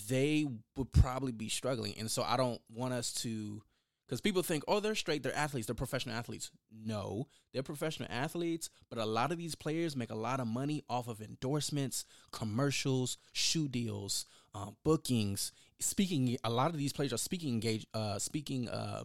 they 0.08 0.46
would 0.76 0.92
probably 0.92 1.32
be 1.32 1.48
struggling. 1.48 1.94
And 1.98 2.10
so 2.10 2.22
I 2.22 2.36
don't 2.36 2.60
want 2.72 2.92
us 2.92 3.12
to 3.22 3.62
because 4.10 4.20
people 4.20 4.42
think, 4.42 4.64
oh, 4.66 4.80
they're 4.80 4.96
straight, 4.96 5.22
they're 5.22 5.36
athletes, 5.36 5.68
they're 5.68 5.74
professional 5.74 6.16
athletes. 6.16 6.50
No, 6.84 7.28
they're 7.52 7.62
professional 7.62 8.08
athletes, 8.10 8.68
but 8.88 8.98
a 8.98 9.04
lot 9.04 9.30
of 9.30 9.38
these 9.38 9.54
players 9.54 9.94
make 9.94 10.10
a 10.10 10.16
lot 10.16 10.40
of 10.40 10.48
money 10.48 10.82
off 10.90 11.06
of 11.06 11.20
endorsements, 11.20 12.04
commercials, 12.32 13.18
shoe 13.32 13.68
deals, 13.68 14.26
um, 14.52 14.74
bookings. 14.82 15.52
Speaking, 15.78 16.36
a 16.42 16.50
lot 16.50 16.72
of 16.72 16.76
these 16.76 16.92
players 16.92 17.12
are 17.12 17.18
speaking 17.18 17.50
engage, 17.50 17.86
uh, 17.94 18.18
speaking, 18.18 18.68
uh, 18.68 19.04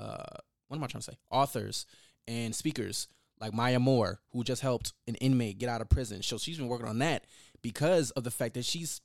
uh, 0.00 0.36
what 0.66 0.78
am 0.78 0.82
I 0.82 0.88
trying 0.88 1.02
to 1.02 1.12
say? 1.12 1.18
Authors 1.30 1.86
and 2.26 2.52
speakers 2.52 3.06
like 3.40 3.54
Maya 3.54 3.78
Moore, 3.78 4.18
who 4.32 4.42
just 4.42 4.62
helped 4.62 4.94
an 5.06 5.14
inmate 5.16 5.58
get 5.58 5.68
out 5.68 5.80
of 5.80 5.88
prison. 5.88 6.24
So 6.24 6.38
she's 6.38 6.58
been 6.58 6.66
working 6.66 6.88
on 6.88 6.98
that 6.98 7.24
because 7.62 8.10
of 8.10 8.24
the 8.24 8.32
fact 8.32 8.54
that 8.54 8.64
she's, 8.64 9.00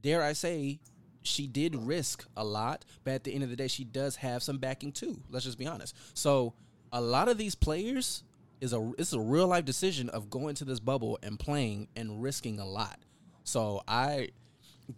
dare 0.00 0.24
I 0.24 0.32
say, 0.32 0.80
she 1.24 1.46
did 1.46 1.74
risk 1.74 2.26
a 2.36 2.44
lot, 2.44 2.84
but 3.02 3.14
at 3.14 3.24
the 3.24 3.34
end 3.34 3.42
of 3.42 3.50
the 3.50 3.56
day, 3.56 3.66
she 3.68 3.84
does 3.84 4.16
have 4.16 4.42
some 4.42 4.58
backing 4.58 4.92
too. 4.92 5.20
Let's 5.30 5.44
just 5.44 5.58
be 5.58 5.66
honest. 5.66 5.96
So 6.14 6.54
a 6.92 7.00
lot 7.00 7.28
of 7.28 7.38
these 7.38 7.54
players 7.54 8.22
is 8.60 8.72
a 8.72 8.92
it's 8.98 9.12
a 9.12 9.20
real 9.20 9.48
life 9.48 9.64
decision 9.64 10.08
of 10.10 10.30
going 10.30 10.54
to 10.56 10.64
this 10.64 10.80
bubble 10.80 11.18
and 11.22 11.38
playing 11.38 11.88
and 11.96 12.22
risking 12.22 12.60
a 12.60 12.66
lot. 12.66 12.98
So 13.42 13.82
I, 13.88 14.30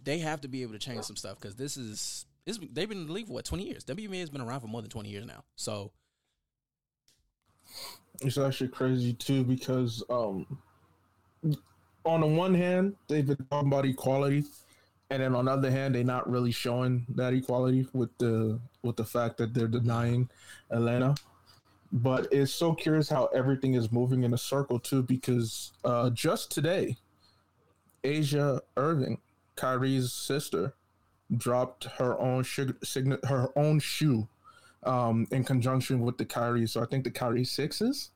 they 0.05 0.19
have 0.19 0.41
to 0.43 0.49
be 0.49 0.63
able 0.63 0.73
to 0.75 0.79
change 0.79 1.05
some 1.05 1.17
stuff 1.17 1.41
because 1.41 1.57
this 1.57 1.77
is 1.77 2.27
this, 2.45 2.59
they've 2.59 2.89
been 2.89 2.99
in 2.99 3.07
the 3.07 3.13
league 3.13 3.27
for 3.27 3.33
what 3.33 3.45
twenty 3.45 3.65
years. 3.65 3.85
WNBA 3.85 4.21
has 4.21 4.31
been 4.31 4.41
around 4.41 4.61
for 4.61 4.69
more 4.69 4.83
than 4.83 4.91
twenty 4.91 5.09
years 5.09 5.27
now. 5.27 5.43
So 5.57 5.93
It's 8.21 8.39
actually 8.39 8.69
crazy 8.69 9.13
too 9.13 9.45
because 9.45 10.03
um 10.11 10.59
on 12.05 12.21
the 12.21 12.27
one 12.27 12.55
hand 12.55 12.95
they've 13.09 13.27
been 13.27 13.37
talking 13.51 13.69
about 13.69 13.85
equality 13.85 14.45
and 15.11 15.23
then 15.23 15.35
on 15.35 15.45
the 15.45 15.53
other 15.53 15.71
hand 15.71 15.95
they're 15.95 16.05
not 16.05 16.29
really 16.29 16.53
showing 16.53 17.07
that 17.09 17.33
equality 17.33 17.87
with 17.93 18.17
the 18.19 18.59
with 18.83 18.97
the 18.97 19.05
fact 19.05 19.37
that 19.39 19.55
they're 19.55 19.69
denying 19.69 20.29
Elena. 20.71 21.15
But 21.93 22.27
it's 22.33 22.53
so 22.53 22.75
curious 22.75 23.09
how 23.09 23.27
everything 23.27 23.75
is 23.75 23.93
moving 23.93 24.25
in 24.25 24.35
a 24.35 24.39
circle 24.39 24.79
too 24.79 25.03
because 25.03 25.73
uh 25.85 26.11
just 26.11 26.51
today 26.51 26.97
Asia 28.07 28.63
Irving, 28.77 29.19
Kyrie's 29.57 30.13
sister, 30.13 30.75
dropped 31.37 31.85
her 31.99 32.19
own 32.21 32.45
sugar, 32.45 32.77
sign- 32.85 33.19
her 33.25 33.51
own 33.57 33.81
shoe 33.81 34.29
um, 34.85 35.27
in 35.33 35.43
conjunction 35.45 36.01
with 36.01 36.17
the 36.17 36.25
Kyrie. 36.25 36.67
So 36.67 36.83
I 36.83 36.87
think 36.87 37.05
the 37.05 37.11
Kyrie 37.11 37.45
sixes, 37.45 38.11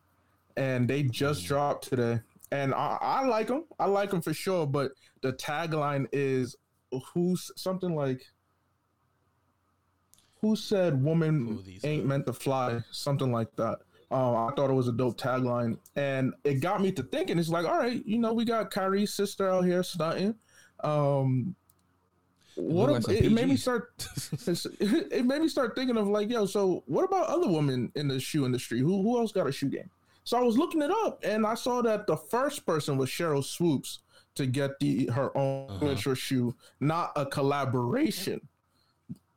and 0.56 0.88
they 0.88 1.02
just 1.02 1.44
dropped 1.44 1.88
today. 1.88 2.20
And 2.52 2.72
I, 2.72 2.98
I 3.00 3.26
like 3.26 3.48
them. 3.48 3.64
I 3.78 3.86
like 3.86 4.10
them 4.10 4.22
for 4.22 4.32
sure. 4.34 4.66
But 4.66 4.92
the 5.22 5.32
tagline 5.32 6.06
is 6.12 6.56
"Who's 7.14 7.50
something 7.56 7.94
like." 7.94 8.22
Who 10.40 10.56
said 10.56 11.02
woman 11.02 11.62
ain't 11.84 12.04
are? 12.04 12.06
meant 12.06 12.26
to 12.26 12.32
fly? 12.32 12.80
Something 12.90 13.30
like 13.30 13.54
that. 13.56 13.80
Um, 14.10 14.34
I 14.34 14.50
thought 14.56 14.70
it 14.70 14.74
was 14.74 14.88
a 14.88 14.92
dope 14.92 15.18
tagline, 15.18 15.78
and 15.94 16.34
it 16.42 16.54
got 16.54 16.80
me 16.80 16.90
to 16.92 17.02
thinking. 17.02 17.38
It's 17.38 17.48
like, 17.48 17.64
all 17.64 17.78
right, 17.78 18.04
you 18.04 18.18
know, 18.18 18.32
we 18.32 18.44
got 18.44 18.70
Kyrie's 18.70 19.12
sister 19.12 19.48
out 19.48 19.64
here 19.64 19.82
stunting. 19.84 20.34
Um, 20.82 21.54
what 22.56 22.90
ab- 22.90 23.08
it 23.08 23.30
made 23.30 23.48
me 23.48 23.56
start 23.56 23.92
it 24.46 25.24
made 25.24 25.40
me 25.40 25.48
start 25.48 25.76
thinking 25.76 25.96
of 25.96 26.08
like, 26.08 26.28
yo, 26.28 26.46
so 26.46 26.82
what 26.86 27.04
about 27.04 27.28
other 27.28 27.48
women 27.48 27.92
in 27.94 28.08
the 28.08 28.18
shoe 28.18 28.44
industry? 28.44 28.80
Who 28.80 29.02
who 29.02 29.18
else 29.18 29.30
got 29.30 29.46
a 29.46 29.52
shoe 29.52 29.68
game? 29.68 29.90
So 30.24 30.36
I 30.36 30.42
was 30.42 30.58
looking 30.58 30.82
it 30.82 30.90
up, 30.90 31.20
and 31.22 31.46
I 31.46 31.54
saw 31.54 31.80
that 31.82 32.06
the 32.06 32.16
first 32.16 32.66
person 32.66 32.96
was 32.96 33.08
Sheryl 33.08 33.44
Swoopes 33.44 34.00
to 34.40 34.46
get 34.46 34.78
the 34.80 35.06
her 35.06 35.36
own 35.36 35.68
Uh-huh. 35.68 35.78
signature 35.80 36.14
shoe, 36.16 36.54
not 36.80 37.12
a 37.14 37.26
collaboration, 37.26 38.40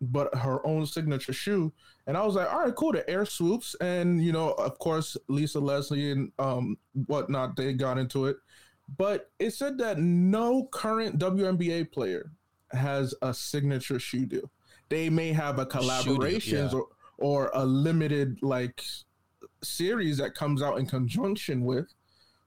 but 0.02 0.34
her 0.36 0.66
own 0.66 0.86
signature 0.86 1.34
shoe. 1.34 1.72
And 2.08 2.18
I 2.18 2.26
was 2.26 2.36
like, 2.36 2.52
all 2.52 2.60
right, 2.66 2.76
cool. 2.76 2.94
The 2.94 3.10
Air 3.10 3.26
Swoopes, 3.26 3.76
and 3.82 4.24
you 4.24 4.32
know, 4.32 4.52
of 4.54 4.80
course, 4.80 5.18
Lisa 5.28 5.60
Leslie 5.60 6.12
and 6.12 6.32
um 6.40 6.78
whatnot, 7.08 7.56
they 7.56 7.74
got 7.74 7.98
into 7.98 8.26
it. 8.28 8.38
But 8.98 9.32
it 9.40 9.52
said 9.52 9.78
that 9.80 9.98
no 10.00 10.66
current 10.72 11.20
WNBA 11.20 11.92
player 11.92 12.32
has 12.72 13.14
a 13.22 13.34
signature 13.34 14.00
shoe 14.00 14.26
deal. 14.26 14.52
They 14.90 15.10
may 15.10 15.32
have 15.34 15.60
a 15.60 15.66
collaborations 15.66 16.72
yeah. 16.72 16.78
or, 16.78 16.88
or 17.18 17.52
a 17.54 17.66
limited 17.66 18.40
like 18.42 18.84
series 19.64 20.18
that 20.18 20.36
comes 20.36 20.62
out 20.62 20.78
in 20.80 20.86
conjunction 20.86 21.64
with, 21.64 21.88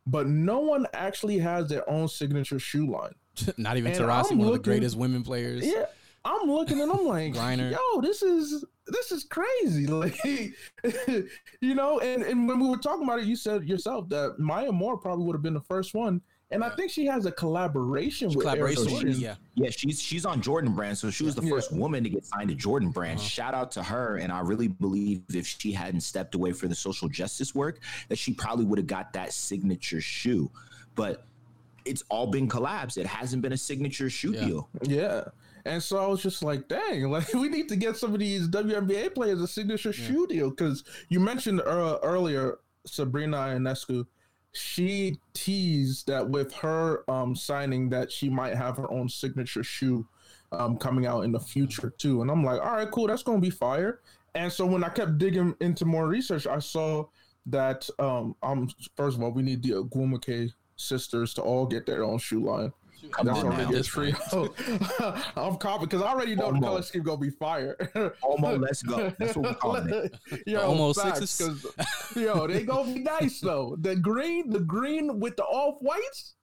but 0.07 0.27
no 0.27 0.61
one 0.61 0.87
actually 0.93 1.39
has 1.39 1.69
their 1.69 1.89
own 1.89 2.09
signature 2.09 2.59
shoe 2.59 2.91
line. 2.91 3.15
not 3.57 3.77
even 3.77 3.93
And 3.93 4.01
Taurasi, 4.01 4.33
I'm 4.33 4.39
one 4.39 4.49
of 4.49 4.55
the 4.55 4.61
greatest 4.61 4.97
women 4.97 5.23
players. 5.23 5.67
Yeah, 5.67 5.87
I'm 6.25 6.51
looking 6.51 6.81
and 6.81 6.91
I'm 6.91 7.07
like, 7.07 7.35
Griner. 7.35 7.71
yo, 7.71 8.01
this 8.01 8.23
is 8.23 8.65
this 8.87 9.13
is 9.13 9.25
crazy. 9.25 9.87
Like, 9.97 10.19
you 10.25 11.75
know, 11.75 12.01
and, 12.01 12.23
and 12.23 12.47
when 12.49 12.61
we 12.61 12.69
were 12.69 12.77
talking 12.77 13.05
about 13.05 13.19
it, 13.19 13.25
you 13.25 13.37
said 13.37 13.65
yourself 13.65 14.09
that 14.11 14.39
Maya 14.39 14.73
Moore 14.73 14.97
probably 14.97 15.25
would 15.25 15.35
have 15.35 15.43
been 15.43 15.55
the 15.55 15.61
first 15.61 15.95
one. 15.95 16.21
And 16.53 16.63
I 16.63 16.69
think 16.71 16.93
she 16.93 17.07
has 17.07 17.27
a 17.27 17.33
collaboration 17.33 18.29
with 18.29 18.37
Air 18.37 18.43
Collaboration, 18.43 18.85
So 18.85 18.91
Jordan. 18.91 19.15
yeah. 19.19 19.35
Yeah, 19.57 19.71
she's 19.71 20.01
she's 20.01 20.25
on 20.25 20.41
Jordan 20.41 20.73
Brand, 20.75 20.97
so 20.97 21.11
she 21.11 21.25
was 21.25 21.35
the 21.35 21.43
Yeah. 21.43 21.51
first 21.51 21.73
woman 21.73 22.05
to 22.05 22.11
get 22.11 22.25
signed 22.25 22.51
to 22.51 22.55
Jordan 22.55 22.91
Brand. 22.91 23.19
Uh-huh. 23.19 23.29
Shout 23.29 23.53
out 23.55 23.73
to 23.73 23.83
her, 23.83 24.19
and 24.19 24.31
I 24.33 24.41
really 24.41 24.69
believe 24.69 25.23
if 25.35 25.45
she 25.47 25.73
hadn't 25.73 26.03
stepped 26.03 26.37
away 26.37 26.53
for 26.53 26.69
the 26.69 26.75
social 26.75 27.09
justice 27.09 27.53
work, 27.55 27.81
that 28.09 28.17
she 28.17 28.33
probably 28.33 28.65
would 28.65 28.79
have 28.79 28.87
got 28.87 29.13
that 29.15 29.33
signature 29.33 30.01
shoe. 30.01 30.49
But 30.95 31.25
it's 31.85 32.03
all 32.11 32.29
been 32.29 32.49
collabs. 32.49 32.97
It 32.97 33.07
hasn't 33.07 33.43
been 33.43 33.53
a 33.53 33.57
signature 33.59 34.09
shoe 34.09 34.33
Yeah. 34.33 34.45
deal. 34.47 34.69
Yeah. 34.83 35.25
And 35.65 35.83
so 35.83 35.99
I 35.99 36.07
was 36.07 36.23
just 36.23 36.45
like, 36.45 36.69
dang, 36.69 37.03
like 37.11 37.33
we 37.35 37.49
need 37.49 37.69
to 37.71 37.77
get 37.77 37.97
some 37.97 38.13
of 38.15 38.21
these 38.21 38.47
WNBA 38.47 39.15
players 39.15 39.41
a 39.41 39.49
signature 39.49 39.93
shoe 39.93 40.29
deal 40.29 40.51
because 40.51 40.85
you 41.09 41.19
mentioned 41.19 41.61
uh, 41.63 41.99
earlier 42.05 42.59
Sabrina 42.87 43.37
Ionescu. 43.37 44.07
She 44.57 45.21
teased 45.35 46.07
that 46.07 46.29
with 46.29 46.53
her 46.55 47.09
um, 47.11 47.37
signing 47.37 47.91
that 47.91 48.11
she 48.11 48.29
might 48.31 48.55
have 48.55 48.77
her 48.79 48.91
own 48.91 49.09
signature 49.09 49.63
shoe 49.63 50.07
um, 50.53 50.77
coming 50.79 51.07
out 51.07 51.25
in 51.25 51.33
the 51.33 51.41
future 51.41 51.91
too. 51.99 52.23
And 52.23 52.31
I'm 52.31 52.45
like, 52.45 52.61
all 52.61 52.73
right, 52.73 52.91
cool, 52.91 53.07
that's 53.07 53.23
gonna 53.23 53.41
be 53.41 53.51
fire. 53.51 54.01
And 54.35 54.53
so 54.53 54.67
when 54.67 54.85
I 54.85 54.89
kept 54.89 55.19
digging 55.19 55.55
into 55.61 55.85
more 55.85 56.09
research, 56.09 56.47
I 56.47 56.59
saw 56.59 57.07
that 57.47 57.89
um, 57.99 58.35
um 58.43 58.69
first 58.97 59.17
of 59.17 59.23
all 59.23 59.31
we 59.31 59.43
need 59.43 59.63
the 59.63 59.71
Ogwumike 59.71 60.53
sisters 60.77 61.33
to 61.35 61.43
all 61.43 61.67
get 61.67 61.87
their 61.87 62.05
own 62.05 62.19
shoe 62.19 62.45
line. 62.45 62.73
Come 63.13 63.27
That's 63.27 63.39
on 63.41 63.47
already 63.47 63.73
now. 63.73 63.79
a 63.79 63.83
trio. 63.83 64.15
I'm 65.37 65.57
confident 65.57 65.91
because 65.91 66.03
I 66.03 66.09
already 66.09 66.35
know 66.35 66.53
the 66.53 66.61
color 66.61 66.83
scheme 66.83 67.03
gonna 67.03 67.19
be 67.19 67.31
fire. 67.31 67.77
Almost, 68.23 68.61
let's 68.61 68.83
go. 68.83 69.13
That's 69.19 69.37
what 69.37 69.45
we're 69.51 69.55
calling 69.61 69.89
it. 69.93 70.43
yo, 70.47 70.61
Almost 70.63 71.01
facts, 71.03 71.31
sixes. 71.31 71.63
'cause, 71.77 72.17
yo, 72.17 72.47
they 72.47 72.65
gonna 72.65 72.93
be 72.93 73.01
nice 73.01 73.41
though. 73.41 73.77
The 73.81 73.97
green, 73.97 74.51
the 74.51 74.61
green 74.61 75.21
with 75.21 75.37
the 75.37 75.45
off 75.45 75.77
whites. 75.81 76.35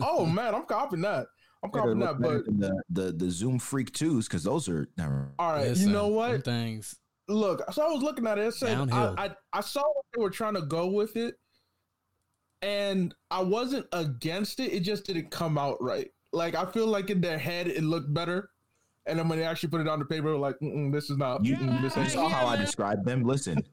Oh 0.00 0.26
man, 0.26 0.54
I'm 0.54 0.64
copying 0.64 1.02
that. 1.02 1.26
I'm 1.62 1.70
Better 1.70 1.94
copying 1.94 1.98
that. 2.00 2.20
But 2.20 2.44
the, 2.46 2.82
the 2.88 3.12
the 3.12 3.30
Zoom 3.30 3.58
Freak 3.58 3.92
twos 3.92 4.26
because 4.26 4.42
those 4.44 4.68
are 4.68 4.88
never. 4.96 5.32
all 5.38 5.52
right, 5.52 5.68
Listen, 5.68 5.88
you 5.88 5.92
know 5.92 6.08
what? 6.08 6.44
Things. 6.44 6.96
Look, 7.28 7.62
so 7.72 7.82
I 7.82 7.88
was 7.88 8.02
looking 8.02 8.26
at 8.26 8.38
it. 8.38 8.46
It 8.48 8.54
said 8.54 8.90
I, 8.90 9.14
I 9.26 9.30
I 9.52 9.60
saw 9.60 9.82
what 9.82 10.04
they 10.16 10.22
were 10.22 10.30
trying 10.30 10.54
to 10.54 10.62
go 10.62 10.88
with 10.88 11.14
it, 11.16 11.36
and 12.62 13.14
I 13.30 13.42
wasn't 13.42 13.86
against 13.92 14.60
it. 14.60 14.72
It 14.72 14.80
just 14.80 15.04
didn't 15.04 15.30
come 15.30 15.56
out 15.58 15.76
right. 15.82 16.10
Like 16.32 16.54
I 16.54 16.64
feel 16.66 16.86
like 16.86 17.10
in 17.10 17.20
their 17.20 17.38
head 17.38 17.66
it 17.68 17.82
looked 17.82 18.12
better, 18.14 18.50
and 19.06 19.18
then 19.18 19.28
when 19.28 19.38
they 19.38 19.44
actually 19.44 19.70
put 19.70 19.80
it 19.80 19.88
on 19.88 19.98
the 19.98 20.04
paper, 20.04 20.36
like 20.36 20.56
this 20.60 21.10
is 21.10 21.16
not. 21.16 21.44
You, 21.44 21.56
this 21.82 21.96
you 21.96 22.08
saw 22.08 22.28
how 22.28 22.46
I 22.46 22.56
described 22.56 23.04
them. 23.04 23.22
Listen, 23.24 23.64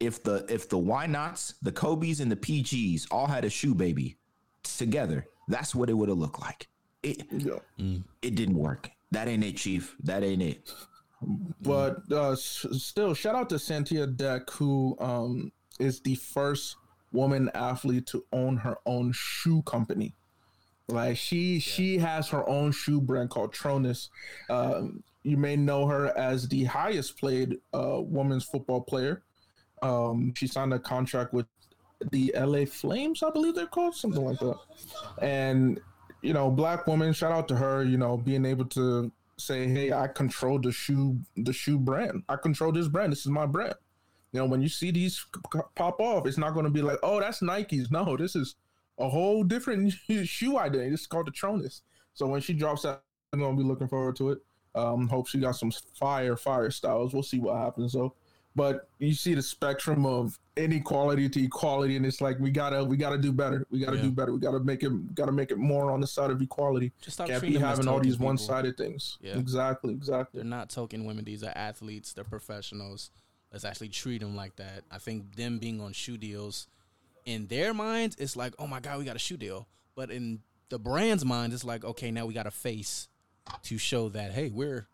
if 0.00 0.22
the 0.22 0.44
if 0.48 0.68
the 0.68 0.78
why 0.78 1.06
nots, 1.06 1.54
the 1.62 1.72
Kobe's, 1.72 2.20
and 2.20 2.30
the 2.30 2.36
PGs 2.36 3.06
all 3.10 3.26
had 3.26 3.44
a 3.44 3.50
shoe 3.50 3.74
baby 3.74 4.16
together, 4.62 5.26
that's 5.48 5.74
what 5.74 5.90
it 5.90 5.94
would 5.94 6.08
have 6.08 6.18
looked 6.18 6.40
like. 6.40 6.68
It 7.02 7.24
Yeah. 7.30 7.58
it 8.22 8.34
didn't 8.34 8.56
work. 8.56 8.90
That 9.12 9.28
ain't 9.28 9.44
it, 9.44 9.56
Chief. 9.56 9.94
That 10.02 10.24
ain't 10.24 10.42
it. 10.42 10.70
But 11.62 12.02
uh, 12.10 12.32
s- 12.32 12.66
still, 12.72 13.14
shout 13.14 13.34
out 13.34 13.48
to 13.50 13.56
Santia 13.56 14.14
Deck, 14.14 14.50
who 14.50 14.96
um, 15.00 15.52
is 15.78 16.00
the 16.00 16.14
first 16.16 16.76
woman 17.12 17.50
athlete 17.54 18.06
to 18.08 18.24
own 18.32 18.58
her 18.58 18.78
own 18.86 19.12
shoe 19.12 19.62
company. 19.62 20.14
Like 20.88 21.16
she, 21.16 21.58
she 21.58 21.98
has 21.98 22.28
her 22.28 22.48
own 22.48 22.72
shoe 22.72 23.00
brand 23.00 23.30
called 23.30 23.52
Tronus. 23.52 24.08
Um, 24.48 25.02
you 25.24 25.36
may 25.36 25.56
know 25.56 25.86
her 25.86 26.16
as 26.16 26.48
the 26.48 26.64
highest 26.64 27.18
played 27.18 27.56
uh, 27.74 28.00
women's 28.00 28.44
football 28.44 28.80
player. 28.80 29.22
Um, 29.82 30.32
she 30.36 30.46
signed 30.46 30.72
a 30.72 30.78
contract 30.78 31.32
with 31.32 31.46
the 32.12 32.32
LA 32.36 32.64
Flames, 32.64 33.22
I 33.22 33.30
believe 33.30 33.54
they're 33.54 33.66
called, 33.66 33.94
something 33.94 34.24
like 34.24 34.38
that. 34.38 34.56
And 35.20 35.80
you 36.22 36.32
know, 36.32 36.50
black 36.50 36.86
woman, 36.86 37.12
shout 37.12 37.32
out 37.32 37.48
to 37.48 37.56
her. 37.56 37.84
You 37.84 37.98
know, 37.98 38.16
being 38.16 38.44
able 38.44 38.64
to 38.66 39.12
say, 39.38 39.68
"Hey, 39.68 39.92
I 39.92 40.08
control 40.08 40.58
the 40.58 40.72
shoe, 40.72 41.18
the 41.36 41.52
shoe 41.52 41.78
brand. 41.78 42.22
I 42.28 42.36
control 42.36 42.72
this 42.72 42.88
brand. 42.88 43.12
This 43.12 43.20
is 43.20 43.28
my 43.28 43.46
brand." 43.46 43.74
You 44.36 44.42
know, 44.42 44.48
when 44.48 44.60
you 44.60 44.68
see 44.68 44.90
these 44.90 45.24
pop 45.76 45.98
off, 45.98 46.26
it's 46.26 46.36
not 46.36 46.52
going 46.52 46.64
to 46.66 46.70
be 46.70 46.82
like, 46.82 46.98
"Oh, 47.02 47.18
that's 47.20 47.40
Nikes." 47.40 47.90
No, 47.90 48.18
this 48.18 48.36
is 48.36 48.56
a 48.98 49.08
whole 49.08 49.42
different 49.42 49.94
shoe 50.24 50.58
identity. 50.58 50.90
This 50.90 51.00
is 51.00 51.06
called 51.06 51.26
the 51.26 51.30
Tronus. 51.30 51.80
So 52.12 52.26
when 52.26 52.42
she 52.42 52.52
drops 52.52 52.82
that, 52.82 53.00
I'm 53.32 53.38
going 53.40 53.56
to 53.56 53.62
be 53.62 53.66
looking 53.66 53.88
forward 53.88 54.14
to 54.16 54.32
it. 54.32 54.38
Um, 54.74 55.08
hope 55.08 55.26
she 55.26 55.38
got 55.38 55.52
some 55.56 55.70
fire, 55.98 56.36
fire 56.36 56.70
styles. 56.70 57.14
We'll 57.14 57.22
see 57.22 57.38
what 57.38 57.56
happens 57.56 57.94
though. 57.94 58.12
But 58.54 58.88
you 58.98 59.14
see 59.14 59.32
the 59.34 59.40
spectrum 59.42 60.04
of 60.04 60.38
inequality 60.54 61.30
to 61.30 61.42
equality, 61.42 61.96
and 61.96 62.04
it's 62.04 62.20
like 62.20 62.38
we 62.38 62.50
gotta, 62.50 62.84
we 62.84 62.98
gotta 62.98 63.16
do 63.16 63.32
better. 63.32 63.66
We 63.70 63.80
gotta 63.80 63.96
Yeah. 63.96 64.02
do 64.02 64.10
better. 64.12 64.32
We 64.34 64.38
gotta 64.38 64.60
make 64.60 64.82
it, 64.82 65.14
gotta 65.14 65.32
make 65.32 65.50
it 65.50 65.56
more 65.56 65.90
on 65.90 66.00
the 66.02 66.06
side 66.06 66.30
of 66.30 66.42
equality. 66.42 66.92
Just 67.00 67.16
stop 67.16 67.28
Can't 67.28 67.40
be 67.42 67.56
having 67.56 67.88
all 67.88 68.00
these 68.00 68.14
people. 68.16 68.26
one-sided 68.26 68.76
things. 68.76 69.16
Yeah. 69.22 69.38
Exactly, 69.38 69.94
exactly. 69.94 70.40
They're 70.42 70.50
not 70.50 70.68
token 70.68 71.06
women. 71.06 71.24
These 71.24 71.42
are 71.42 71.52
athletes. 71.54 72.12
They're 72.12 72.24
professionals. 72.24 73.10
Let's 73.56 73.64
actually 73.64 73.88
treat 73.88 74.20
them 74.20 74.36
like 74.36 74.56
that. 74.56 74.84
I 74.90 74.98
think 74.98 75.34
them 75.34 75.56
being 75.56 75.80
on 75.80 75.94
shoe 75.94 76.18
deals, 76.18 76.66
in 77.24 77.46
their 77.46 77.72
minds, 77.72 78.14
it's 78.18 78.36
like, 78.36 78.52
oh 78.58 78.66
my 78.66 78.80
god, 78.80 78.98
we 78.98 79.06
got 79.06 79.16
a 79.16 79.18
shoe 79.18 79.38
deal. 79.38 79.66
But 79.94 80.10
in 80.10 80.42
the 80.68 80.78
brand's 80.78 81.24
mind, 81.24 81.54
it's 81.54 81.64
like, 81.64 81.82
okay, 81.82 82.10
now 82.10 82.26
we 82.26 82.34
got 82.34 82.46
a 82.46 82.50
face 82.50 83.08
to 83.62 83.78
show 83.78 84.10
that 84.10 84.32
hey, 84.32 84.50
we're 84.50 84.88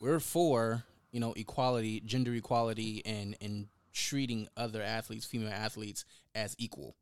we're 0.00 0.18
for 0.18 0.82
you 1.12 1.20
know 1.20 1.34
equality, 1.34 2.00
gender 2.00 2.34
equality, 2.34 3.00
and 3.06 3.36
and 3.40 3.68
treating 3.92 4.48
other 4.56 4.82
athletes, 4.82 5.24
female 5.24 5.52
athletes, 5.52 6.04
as 6.34 6.56
equal. 6.58 6.96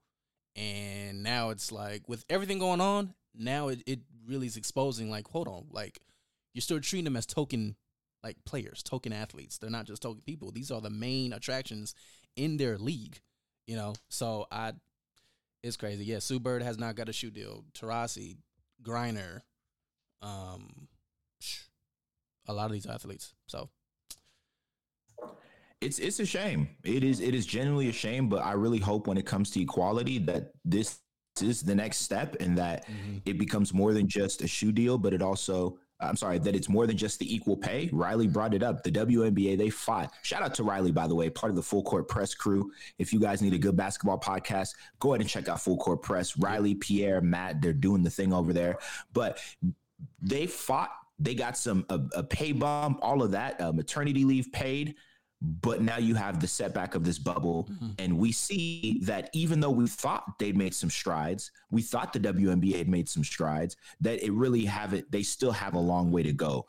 And 0.57 1.23
now 1.23 1.49
it's 1.49 1.73
like 1.73 2.07
with 2.07 2.27
everything 2.29 2.59
going 2.59 2.83
on, 2.83 3.15
now 3.35 3.69
it, 3.69 3.83
it 3.87 4.01
really 4.29 4.47
is 4.47 4.59
exposing 4.59 5.09
like, 5.09 5.27
hold 5.29 5.49
on, 5.49 5.69
like 5.71 6.03
you're 6.53 6.61
still 6.61 6.81
treating 6.81 7.05
them 7.05 7.17
as 7.17 7.25
token 7.25 7.77
like 8.23 8.37
players, 8.45 8.83
token 8.83 9.13
athletes. 9.13 9.59
They're 9.59 9.71
not 9.71 9.87
just 9.87 10.03
token 10.03 10.23
people. 10.25 10.51
These 10.53 10.71
are 10.71 10.81
the 10.81 10.91
main 10.91 11.33
attractions 11.33 11.95
in 12.37 12.57
their 12.57 12.79
league. 12.79 13.21
You 13.67 13.77
know, 13.77 13.95
so 14.11 14.47
I 14.51 14.73
it's 15.63 15.77
crazy. 15.77 16.05
Yeah, 16.05 16.19
Sue 16.19 16.41
Bird 16.41 16.63
has 16.63 16.79
not 16.79 16.97
got 16.97 17.09
a 17.09 17.13
shoe 17.13 17.31
deal. 17.31 17.65
Taurasi, 17.75 18.37
Griner, 18.83 19.41
um, 20.21 20.89
a 22.49 22.53
lot 22.53 22.67
of 22.67 22.73
these 22.73 22.87
athletes. 22.87 23.35
So 23.47 23.71
It's 25.81 25.99
it's 25.99 26.21
a 26.21 26.27
shame. 26.27 26.69
It 26.85 27.05
is 27.05 27.21
it 27.21 27.35
is 27.35 27.47
genuinely 27.47 27.89
a 27.89 27.93
shame, 27.93 28.29
but 28.29 28.45
I 28.45 28.53
really 28.53 28.79
hope 28.79 29.07
when 29.07 29.17
it 29.19 29.27
comes 29.27 29.51
to 29.51 29.61
equality 29.61 30.19
that 30.21 30.53
this 30.65 30.99
is 31.41 31.63
the 31.63 31.75
next 31.75 31.99
step 31.99 32.37
and 32.41 32.59
that 32.59 32.87
it 33.25 33.39
becomes 33.39 33.73
more 33.73 33.95
than 33.95 34.07
just 34.07 34.43
a 34.43 34.49
shoe 34.49 34.71
deal, 34.71 34.99
but 34.99 35.15
it 35.15 35.23
also 35.23 35.79
I'm 36.03 36.17
sorry, 36.17 36.39
that 36.41 36.55
it's 36.55 36.69
more 36.69 36.87
than 36.87 36.97
just 36.97 37.19
the 37.19 37.35
equal 37.35 37.57
pay. 37.57 37.89
Riley 37.93 38.27
brought 38.27 38.55
it 38.55 38.63
up. 38.63 38.83
The 38.83 38.91
WNBA, 38.91 39.57
they 39.57 39.71
fought. 39.71 40.13
Shout 40.23 40.43
out 40.43 40.55
to 40.55 40.65
Riley, 40.65 40.93
by 40.93 41.07
the 41.07 41.15
way, 41.15 41.31
part 41.31 41.51
of 41.51 41.57
the 41.57 41.63
Full 41.63 41.83
Court 41.83 42.09
Press 42.09 42.35
crew. 42.35 42.71
If 42.99 43.13
you 43.13 43.21
guys 43.21 43.43
need 43.43 43.55
a 43.55 43.59
good 43.59 43.77
basketball 43.77 44.19
podcast, 44.19 44.75
go 44.99 45.13
ahead 45.13 45.21
and 45.21 45.31
check 45.31 45.49
out 45.49 45.61
Full 45.61 45.77
Court 45.77 46.03
Press. 46.03 46.37
Riley, 46.37 46.75
Pierre, 46.75 47.21
Matt, 47.21 47.63
they're 47.63 47.73
doing 47.73 48.03
the 48.03 48.11
thing 48.11 48.33
over 48.33 48.53
there. 48.53 48.79
But 49.13 49.39
they 50.21 50.47
fought. 50.47 50.91
They 51.19 51.35
got 51.35 51.57
some 51.57 51.87
a, 51.89 52.01
a 52.17 52.23
pay 52.25 52.51
bump, 52.51 52.99
all 53.01 53.23
of 53.23 53.31
that, 53.31 53.61
uh, 53.61 53.73
maternity 53.73 54.25
leave 54.25 54.51
paid. 54.53 54.97
But 55.45 55.83
now 55.83 55.99
you 55.99 56.15
have 56.15 56.39
the 56.41 56.47
setback 56.47 56.95
of 56.95 57.03
this 57.03 57.19
bubble, 57.19 57.69
and 57.99 58.17
we 58.17 58.31
see 58.31 59.01
that 59.03 59.29
even 59.33 59.59
though 59.59 59.71
we 59.71 59.89
thought 59.89 60.39
they'd 60.39 60.57
made 60.57 60.73
some 60.73 60.91
strides, 60.91 61.51
we 61.71 61.83
thought 61.83 62.13
the 62.13 62.21
WNBA 62.21 62.79
had 62.79 62.89
made 62.89 63.09
some 63.09 63.25
strides, 63.25 63.77
that 64.01 64.25
it 64.25 64.33
really 64.33 64.65
haven't. 64.65 65.11
They 65.11 65.25
still 65.25 65.51
have 65.51 65.75
a 65.75 65.81
long 65.81 66.13
way 66.13 66.23
to 66.23 66.33
go. 66.33 66.67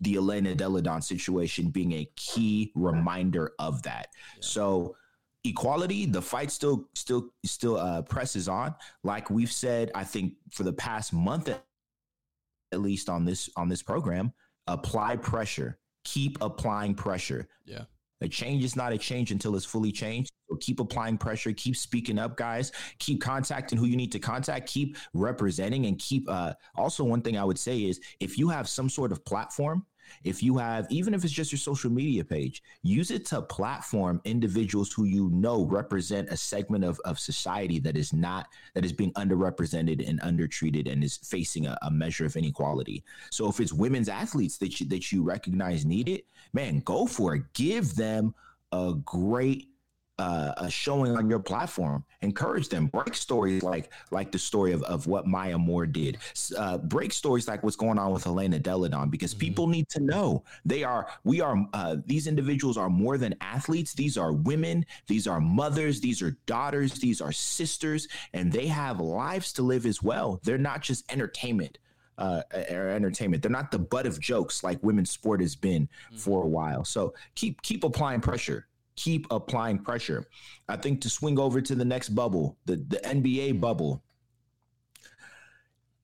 The 0.00 0.16
Elena 0.16 0.54
Delle 0.54 0.80
Donne 0.80 1.02
situation 1.02 1.68
being 1.68 1.92
a 1.92 2.08
key 2.16 2.72
reminder 2.74 3.52
of 3.58 3.82
that. 3.82 4.08
So 4.40 4.96
equality 5.44 6.06
the 6.06 6.22
fight 6.22 6.50
still 6.50 6.88
still 6.94 7.28
still 7.44 7.76
uh 7.76 8.00
presses 8.00 8.48
on 8.48 8.74
like 9.02 9.28
we've 9.28 9.52
said 9.52 9.90
i 9.94 10.02
think 10.02 10.32
for 10.50 10.62
the 10.62 10.72
past 10.72 11.12
month 11.12 11.50
at 11.50 12.80
least 12.80 13.10
on 13.10 13.26
this 13.26 13.50
on 13.54 13.68
this 13.68 13.82
program 13.82 14.32
apply 14.68 15.16
pressure 15.16 15.78
keep 16.02 16.38
applying 16.40 16.94
pressure 16.94 17.46
yeah, 17.66 17.84
a 18.20 18.28
change 18.28 18.64
is 18.64 18.76
not 18.76 18.92
a 18.92 18.98
change 18.98 19.30
until 19.32 19.56
it's 19.56 19.64
fully 19.64 19.92
changed. 19.92 20.30
So 20.48 20.56
keep 20.56 20.80
applying 20.80 21.18
pressure, 21.18 21.52
keep 21.52 21.76
speaking 21.76 22.18
up, 22.18 22.36
guys. 22.36 22.72
Keep 22.98 23.20
contacting 23.20 23.78
who 23.78 23.86
you 23.86 23.96
need 23.96 24.12
to 24.12 24.18
contact. 24.18 24.68
Keep 24.68 24.96
representing, 25.12 25.86
and 25.86 25.98
keep. 25.98 26.28
Uh, 26.28 26.54
also, 26.76 27.04
one 27.04 27.22
thing 27.22 27.38
I 27.38 27.44
would 27.44 27.58
say 27.58 27.78
is 27.78 28.00
if 28.20 28.38
you 28.38 28.48
have 28.48 28.68
some 28.68 28.88
sort 28.88 29.12
of 29.12 29.24
platform, 29.24 29.84
if 30.22 30.42
you 30.42 30.58
have, 30.58 30.86
even 30.90 31.14
if 31.14 31.24
it's 31.24 31.32
just 31.32 31.52
your 31.52 31.58
social 31.58 31.90
media 31.90 32.24
page, 32.24 32.62
use 32.82 33.10
it 33.10 33.26
to 33.26 33.42
platform 33.42 34.20
individuals 34.24 34.92
who 34.92 35.04
you 35.04 35.30
know 35.30 35.64
represent 35.64 36.28
a 36.30 36.36
segment 36.36 36.84
of, 36.84 37.00
of 37.04 37.18
society 37.18 37.78
that 37.80 37.96
is 37.96 38.12
not 38.12 38.48
that 38.74 38.84
is 38.84 38.92
being 38.92 39.12
underrepresented 39.14 40.06
and 40.08 40.20
undertreated 40.22 40.88
and 40.88 41.02
is 41.04 41.16
facing 41.18 41.66
a, 41.66 41.76
a 41.82 41.90
measure 41.90 42.24
of 42.26 42.36
inequality. 42.36 43.04
So 43.30 43.48
if 43.48 43.60
it's 43.60 43.72
women's 43.72 44.08
athletes 44.08 44.58
that 44.58 44.80
you 44.80 44.86
that 44.88 45.12
you 45.12 45.22
recognize 45.22 45.84
need 45.84 46.08
it, 46.08 46.26
man, 46.52 46.80
go 46.80 47.06
for 47.06 47.34
it. 47.34 47.42
Give 47.52 47.94
them 47.94 48.34
a 48.72 48.94
great 49.04 49.68
uh, 50.18 50.52
a 50.58 50.70
showing 50.70 51.16
on 51.16 51.28
your 51.28 51.38
platform. 51.38 52.04
Encourage 52.22 52.68
them. 52.68 52.86
Break 52.86 53.14
stories 53.14 53.62
like 53.62 53.90
like 54.10 54.30
the 54.30 54.38
story 54.38 54.72
of, 54.72 54.82
of 54.84 55.06
what 55.06 55.26
Maya 55.26 55.58
Moore 55.58 55.86
did. 55.86 56.18
Uh, 56.56 56.78
break 56.78 57.12
stories 57.12 57.48
like 57.48 57.62
what's 57.62 57.76
going 57.76 57.98
on 57.98 58.12
with 58.12 58.24
Helena 58.24 58.58
Delle 58.58 58.88
Donne 58.88 59.10
because 59.10 59.34
people 59.34 59.66
need 59.66 59.88
to 59.90 60.00
know 60.00 60.44
they 60.64 60.84
are 60.84 61.08
we 61.24 61.40
are 61.40 61.66
uh, 61.72 61.96
these 62.06 62.26
individuals 62.26 62.76
are 62.76 62.88
more 62.88 63.18
than 63.18 63.34
athletes. 63.40 63.92
These 63.92 64.16
are 64.16 64.32
women. 64.32 64.86
These 65.06 65.26
are 65.26 65.40
mothers. 65.40 66.00
These 66.00 66.22
are 66.22 66.36
daughters. 66.46 66.94
These 66.94 67.20
are 67.20 67.32
sisters, 67.32 68.08
and 68.32 68.52
they 68.52 68.66
have 68.68 69.00
lives 69.00 69.52
to 69.54 69.62
live 69.62 69.86
as 69.86 70.02
well. 70.02 70.40
They're 70.44 70.58
not 70.58 70.82
just 70.82 71.10
entertainment 71.12 71.78
uh, 72.18 72.42
or 72.70 72.88
entertainment. 72.88 73.42
They're 73.42 73.50
not 73.50 73.70
the 73.70 73.78
butt 73.78 74.06
of 74.06 74.20
jokes 74.20 74.62
like 74.62 74.82
women's 74.82 75.10
sport 75.10 75.40
has 75.40 75.56
been 75.56 75.88
for 76.16 76.42
a 76.42 76.46
while. 76.46 76.84
So 76.84 77.14
keep 77.34 77.60
keep 77.62 77.84
applying 77.84 78.20
pressure. 78.20 78.66
Keep 78.96 79.26
applying 79.30 79.78
pressure. 79.78 80.24
I 80.68 80.76
think 80.76 81.00
to 81.02 81.10
swing 81.10 81.38
over 81.38 81.60
to 81.60 81.74
the 81.74 81.84
next 81.84 82.10
bubble, 82.10 82.56
the 82.64 82.76
the 82.76 82.98
NBA 83.04 83.60
bubble. 83.60 84.02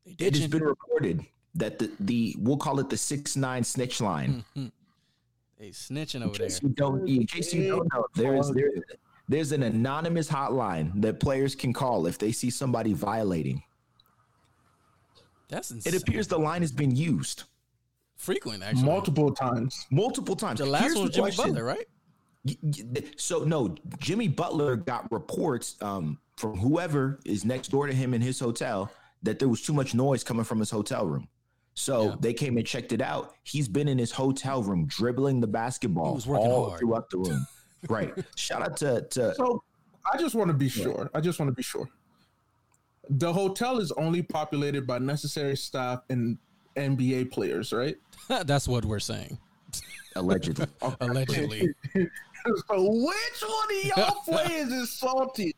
they 0.05 0.12
It 0.12 0.16
did. 0.18 0.37
has 0.37 0.46
been 0.48 0.64
reported 0.64 1.24
that 1.55 1.79
the 1.79 1.90
the 2.00 2.37
we'll 2.38 2.57
call 2.57 2.81
it 2.81 2.90
the 2.90 2.96
six 2.96 3.37
nine 3.37 3.62
snitch 3.64 4.00
line. 4.00 4.44
Mm-hmm. 4.57 4.66
They 5.59 5.68
snitching 5.68 6.16
In 6.16 6.22
over 6.24 6.38
there. 6.38 6.48
you 6.62 6.68
don't, 6.70 7.07
in 7.09 7.26
case 7.26 7.53
you 7.53 7.68
don't 7.68 7.92
know, 7.92 8.07
there's 8.14 8.50
there, 8.50 8.70
there's 9.29 9.53
an 9.53 9.62
anonymous 9.62 10.29
hotline 10.29 10.90
that 11.03 11.20
players 11.20 11.55
can 11.55 11.72
call 11.72 12.07
if 12.07 12.16
they 12.18 12.33
see 12.33 12.48
somebody 12.50 12.92
violating. 12.94 13.62
That's 15.48 15.70
It 15.70 15.94
appears 16.00 16.29
the 16.29 16.38
line 16.38 16.62
has 16.62 16.72
been 16.72 16.94
used 16.96 17.44
frequent 18.16 18.62
actually. 18.62 18.85
multiple 18.85 19.33
times. 19.35 19.87
multiple 19.90 20.35
times. 20.37 20.61
The 20.61 20.66
last 20.66 20.83
Here's 20.83 20.94
one 20.96 21.05
was 21.07 21.14
Jimmy 21.14 21.31
question. 21.33 21.44
Butler, 21.55 21.64
right? 21.64 21.87
Y- 22.44 22.57
y- 22.62 23.03
So 23.16 23.44
no, 23.44 23.74
Jimmy 23.98 24.29
Butler 24.29 24.76
got 24.76 25.11
reports 25.12 25.76
um, 25.83 26.18
from 26.37 26.57
whoever 26.59 27.20
is 27.26 27.44
next 27.44 27.68
door 27.68 27.87
to 27.87 27.92
him 27.92 28.14
in 28.14 28.20
his 28.20 28.38
hotel 28.40 28.90
that 29.22 29.38
there 29.38 29.48
was 29.48 29.61
too 29.61 29.74
much 29.74 29.94
noise 29.94 30.24
coming 30.24 30.44
from 30.44 30.59
his 30.59 30.70
hotel 30.70 31.07
room. 31.07 31.29
So 31.74 32.05
Yeah. 32.11 32.14
they 32.20 32.33
came 32.33 32.57
and 32.57 32.66
checked 32.66 32.92
it 32.92 33.03
out. 33.03 33.35
He's 33.44 33.68
been 33.68 33.88
in 33.88 33.98
his 33.98 34.11
hotel 34.11 34.62
room 34.62 34.87
dribbling 34.87 35.40
the 35.40 35.46
basketball 35.46 36.09
He 36.12 36.14
was 36.14 36.26
working 36.26 36.50
all 36.50 36.68
hard. 36.70 36.81
throughout 36.81 37.11
the 37.11 37.18
room. 37.18 37.46
right. 37.88 38.12
Shout 38.37 38.62
out 38.62 38.76
to 38.79 39.03
to 39.11 39.35
So 39.35 39.62
I 40.11 40.16
just 40.16 40.35
want 40.35 40.48
to 40.48 40.55
be 40.55 40.68
sure. 40.68 41.11
I 41.14 41.20
just 41.20 41.38
want 41.38 41.48
to 41.50 41.55
be 41.55 41.62
sure. 41.62 41.88
The 43.11 43.33
hotel 43.33 43.79
is 43.79 43.92
only 43.92 44.22
populated 44.22 44.87
by 44.87 44.98
necessary 44.98 45.57
staff 45.57 46.00
and 46.09 46.38
NBA 46.76 47.31
players, 47.31 47.72
right? 47.72 47.96
That's 48.29 48.66
what 48.68 48.85
we're 48.85 49.00
saying. 49.00 49.38
allegedly. 50.16 50.66
Allegedly. 51.00 51.68
So 52.46 52.55
which 52.79 53.42
one 53.46 53.68
of 53.76 53.85
y'all 53.85 54.22
players 54.24 54.70
is 54.72 54.90
salty 54.92 55.55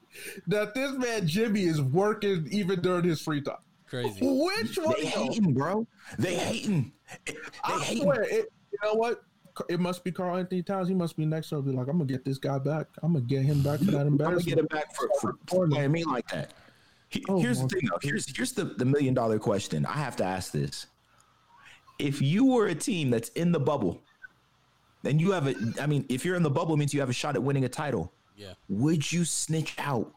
that 0.47 0.75
this 0.75 0.93
man 0.93 1.27
Jimmy 1.27 1.65
is 1.65 1.81
working 1.81 2.49
even 2.51 2.81
during 2.81 3.05
his 3.05 3.21
free 3.21 3.41
time? 3.41 3.57
Crazy. 3.89 4.19
Which 4.23 4.79
one? 4.79 4.95
they 4.99 5.07
of 5.09 5.15
y'all? 5.15 5.25
hating, 5.25 5.55
bro. 5.55 5.87
They 6.19 6.35
hating. 6.35 6.93
They 7.27 7.37
I 7.63 7.79
hating. 7.81 8.03
swear, 8.05 8.23
it, 8.23 8.51
you 8.73 8.79
know 8.83 8.95
what? 8.95 9.23
It 9.69 9.81
must 9.81 10.03
be 10.03 10.11
Karl-Anthony 10.11 10.63
Towns. 10.63 10.89
He 10.89 10.95
must 10.95 11.15
be 11.15 11.27
next 11.27 11.51
to 11.51 11.61
be 11.61 11.73
like, 11.73 11.87
I'm 11.87 11.99
gonna 11.99 12.07
get 12.07 12.25
this 12.25 12.39
guy 12.39 12.59
back. 12.59 12.87
I'm 13.03 13.13
gonna 13.13 13.25
get 13.27 13.43
him 13.43 13.63
back 13.63 13.81
for 13.81 13.91
that 13.91 14.07
I'm 14.07 14.17
gonna 14.17 14.41
get 14.43 14.59
him 14.59 14.67
back 14.67 14.95
for, 14.95 15.09
for, 15.21 15.35
for 15.47 15.67
playing 15.69 15.93
me 15.93 16.05
like 16.05 16.27
that. 16.29 16.55
He- 17.11 17.23
Oh, 17.29 17.39
here's 17.39 17.61
the 17.61 17.69
thing, 17.69 17.83
though. 17.91 17.99
Here's 18.01 18.35
here's 18.35 18.53
the, 18.53 18.65
the 18.65 18.87
million 18.87 19.13
dollar 19.13 19.39
question. 19.39 19.85
I 19.85 19.93
have 19.99 20.17
to 20.17 20.25
ask 20.25 20.53
this: 20.53 20.87
If 21.99 22.23
you 22.23 22.47
were 22.47 22.69
a 22.69 22.75
team 22.75 23.11
that's 23.11 23.29
in 23.31 23.53
the 23.53 23.61
bubble, 23.61 24.03
then 25.03 25.19
you 25.19 25.33
have 25.33 25.47
a. 25.49 25.55
I 25.81 25.87
mean, 25.87 26.05
if 26.09 26.25
you're 26.25 26.37
in 26.37 26.43
the 26.43 26.51
bubble, 26.51 26.75
it 26.75 26.79
means 26.79 26.93
you 26.95 27.01
have 27.01 27.11
a 27.11 27.15
shot 27.15 27.35
at 27.37 27.43
winning 27.43 27.65
a 27.65 27.69
title. 27.69 28.13
Yeah. 28.37 28.55
Would 28.69 29.13
you 29.13 29.25
snitch 29.25 29.75
out 29.79 30.13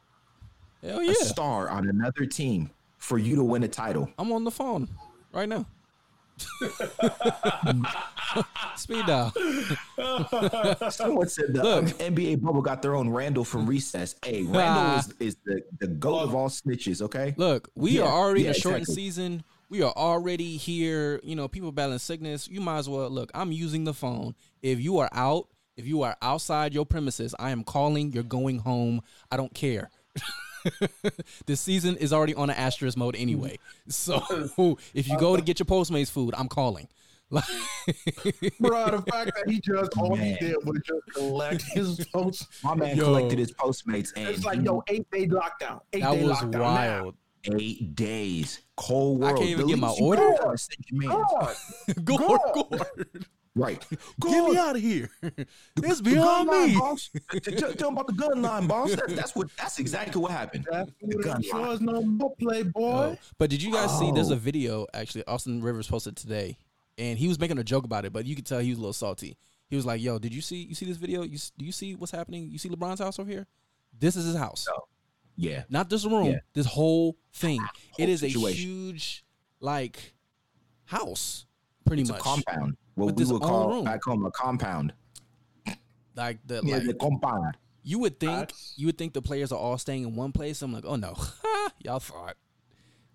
Hell 0.81 1.01
yeah. 1.03 1.11
a 1.11 1.15
star 1.15 1.69
on 1.69 1.89
another 1.89 2.25
team 2.25 2.69
for 2.97 3.17
you 3.17 3.35
to 3.35 3.43
win 3.43 3.63
a 3.63 3.67
title? 3.67 4.09
I'm 4.17 4.31
on 4.31 4.43
the 4.43 4.51
phone 4.51 4.87
right 5.33 5.49
now. 5.49 5.65
Speed 8.75 9.05
dial. 9.05 9.31
Someone 10.91 11.29
said 11.29 11.53
the 11.53 11.61
Look. 11.63 11.85
NBA 11.85 12.41
bubble 12.41 12.61
got 12.61 12.81
their 12.81 12.95
own 12.95 13.09
Randall 13.09 13.45
from 13.45 13.65
recess. 13.65 14.15
Hey, 14.23 14.43
Randall 14.43 14.99
is, 14.99 15.13
is 15.19 15.37
the, 15.45 15.61
the 15.79 15.87
goat 15.87 16.19
of 16.23 16.35
all 16.35 16.49
snitches, 16.49 17.01
okay? 17.01 17.33
Look, 17.37 17.69
we 17.75 17.91
Yeah, 17.91 18.03
are 18.03 18.11
already 18.11 18.41
yeah, 18.41 18.49
in 18.49 18.55
a 18.55 18.59
shortened 18.59 18.81
exactly. 18.83 19.03
season. 19.03 19.43
We 19.69 19.81
are 19.81 19.93
already 19.95 20.57
here. 20.57 21.19
You 21.23 21.35
know, 21.35 21.47
people 21.47 21.71
battling 21.71 21.99
sickness. 21.99 22.47
You 22.47 22.61
might 22.61 22.79
as 22.79 22.89
well 22.89 23.09
look. 23.09 23.31
I'm 23.33 23.51
using 23.51 23.83
the 23.83 23.93
phone. 23.93 24.35
If 24.61 24.79
you 24.79 24.99
are 24.99 25.09
out, 25.11 25.47
if 25.77 25.85
you 25.87 26.03
are 26.03 26.15
outside 26.21 26.73
your 26.73 26.85
premises, 26.85 27.33
I 27.39 27.51
am 27.51 27.63
calling. 27.63 28.11
You're 28.11 28.23
going 28.23 28.59
home. 28.59 29.01
I 29.31 29.37
don't 29.37 29.53
care. 29.53 29.89
this 31.45 31.61
season 31.61 31.97
is 31.97 32.13
already 32.13 32.33
on 32.35 32.49
an 32.49 32.55
asterisk 32.55 32.97
mode 32.97 33.15
anyway. 33.15 33.57
So 33.87 34.77
if 34.95 35.07
you 35.07 35.17
go 35.19 35.35
to 35.35 35.41
get 35.43 35.59
your 35.59 35.65
Postmates 35.67 36.09
food, 36.09 36.33
I'm 36.35 36.47
calling. 36.47 36.87
Like, 37.29 37.43
Bro, 38.59 38.91
the 38.91 39.03
fact 39.11 39.31
that 39.35 39.43
he 39.47 39.59
just 39.59 39.95
all 39.97 40.15
he 40.15 40.35
did 40.39 40.55
was 40.63 40.79
just 40.85 41.01
collect 41.13 41.61
his 41.73 42.03
posts. 42.13 42.47
My 42.63 42.73
man 42.75 42.97
Yo. 42.97 43.03
collected 43.05 43.37
his 43.39 43.51
Postmates 43.51 44.11
and 44.15 44.27
It's 44.27 44.43
like, 44.45 44.59
he- 44.59 44.65
yo, 44.65 44.83
eight 44.87 45.09
day 45.11 45.27
lockdown. 45.27 45.81
Eight 45.93 46.01
that 46.01 46.13
day 46.13 46.23
was 46.27 46.37
lockdown. 46.39 46.61
wild. 46.61 47.15
Eight 47.59 47.95
days. 47.95 48.61
Cold 48.77 49.23
I 49.23 49.33
can't 49.33 49.43
even 49.43 49.67
The 49.67 49.73
get 49.73 49.79
my 49.79 49.95
order? 49.99 50.21
can 50.37 50.47
do 50.47 50.51
is 50.51 50.61
send 50.63 50.85
your 50.89 51.09
Now. 51.09 51.27
mans. 51.87 51.97
God, 52.03 52.17
Gore, 52.17 52.39
God. 52.53 52.69
gore. 52.69 53.05
Right. 53.57 53.85
Get 54.19 54.49
me 54.49 54.57
out 54.57 54.75
of 54.75 54.81
here. 54.81 55.09
It's 55.77 56.01
The 56.01 56.11
beyond 56.11 56.49
gun 56.49 56.59
line, 56.59 56.69
me. 56.73 56.77
boss. 56.77 57.09
T- 57.31 57.39
t- 57.39 57.51
Tell 57.55 57.87
him 57.87 57.93
about 57.93 58.07
the 58.07 58.13
gun 58.13 58.41
line, 58.41 58.67
boss. 58.67 58.93
That's, 58.93 59.13
that's 59.13 59.35
what. 59.35 59.47
That's 59.57 59.79
exactly 59.79 60.21
what 60.21 60.31
happened. 60.31 60.67
that 60.71 60.89
The 61.01 61.15
gun 61.17 61.41
line. 61.53 61.85
no 61.85 62.01
more, 62.01 62.35
playboy. 62.35 62.71
Oh. 62.81 63.17
But 63.37 63.49
did 63.49 63.63
you 63.63 63.71
guys 63.71 63.97
see? 63.97 64.11
There's 64.11 64.29
Oh. 64.29 64.33
a 64.33 64.37
video 64.37 64.87
actually. 64.93 65.25
Austin 65.25 65.61
Rivers 65.61 65.87
posted 65.87 66.17
today, 66.17 66.57
and 66.97 67.17
he 67.17 67.29
was 67.29 67.39
making 67.39 67.57
a 67.57 67.63
joke 67.63 67.85
about 67.85 68.03
it, 68.03 68.11
but 68.11 68.25
you 68.25 68.35
could 68.35 68.45
tell 68.45 68.59
he 68.59 68.71
was 68.71 68.77
a 68.77 68.81
little 68.81 68.91
salty. 68.93 69.37
He 69.69 69.77
was 69.77 69.85
like, 69.85 70.01
"Yo, 70.01 70.19
did 70.19 70.33
you 70.33 70.41
see? 70.41 70.57
You 70.57 70.75
see 70.75 70.85
this 70.85 70.97
video? 70.97 71.21
You 71.23 71.37
do 71.57 71.63
you 71.63 71.71
see 71.71 71.95
what's 71.95 72.11
happening? 72.11 72.49
You 72.51 72.57
see 72.57 72.67
LeBron's 72.67 72.99
house 72.99 73.19
over 73.19 73.31
here? 73.31 73.47
This 73.97 74.17
is 74.17 74.25
his 74.25 74.35
house, 74.35 74.67
No. 74.69 74.83
Yeah. 75.37 75.63
not 75.69 75.89
this 75.89 76.05
room. 76.05 76.27
Yeah. 76.31 76.39
This 76.53 76.65
whole 76.65 77.17
thing. 77.33 77.61
it 77.97 78.03
Whole 78.05 78.09
is 78.09 78.19
situation. 78.21 78.47
a 78.47 78.51
huge 78.65 79.25
like 79.59 80.13
house, 80.85 81.45
pretty 81.85 82.03
It's 82.03 82.11
much. 82.11 82.19
a 82.19 82.23
compound. 82.23 82.77
What 82.95 83.07
With 83.07 83.15
we 83.17 83.21
his 83.23 83.33
would 83.33 83.41
call 83.41 83.69
room. 83.69 83.83
back 83.85 84.03
home 84.03 84.25
a 84.25 84.31
compound. 84.31 84.93
Like 86.15 86.39
the 86.45 86.61
Yeah, 86.63 86.75
like 86.77 86.85
the 86.85 86.93
compound. 86.93 87.57
you 87.83 87.99
would 87.99 88.19
think 88.19 88.31
That's- 88.31 88.73
you 88.77 88.85
would 88.85 88.97
think 88.97 89.13
the 89.13 89.21
players 89.21 89.51
are 89.51 89.59
all 89.59 89.77
staying 89.77 90.03
in 90.03 90.15
one 90.15 90.31
place. 90.31 90.61
I'm 90.61 90.71
like, 90.71 90.85
oh 90.85 90.95
no, 90.95 91.13
y'all 91.83 91.99
thought, 91.99 92.37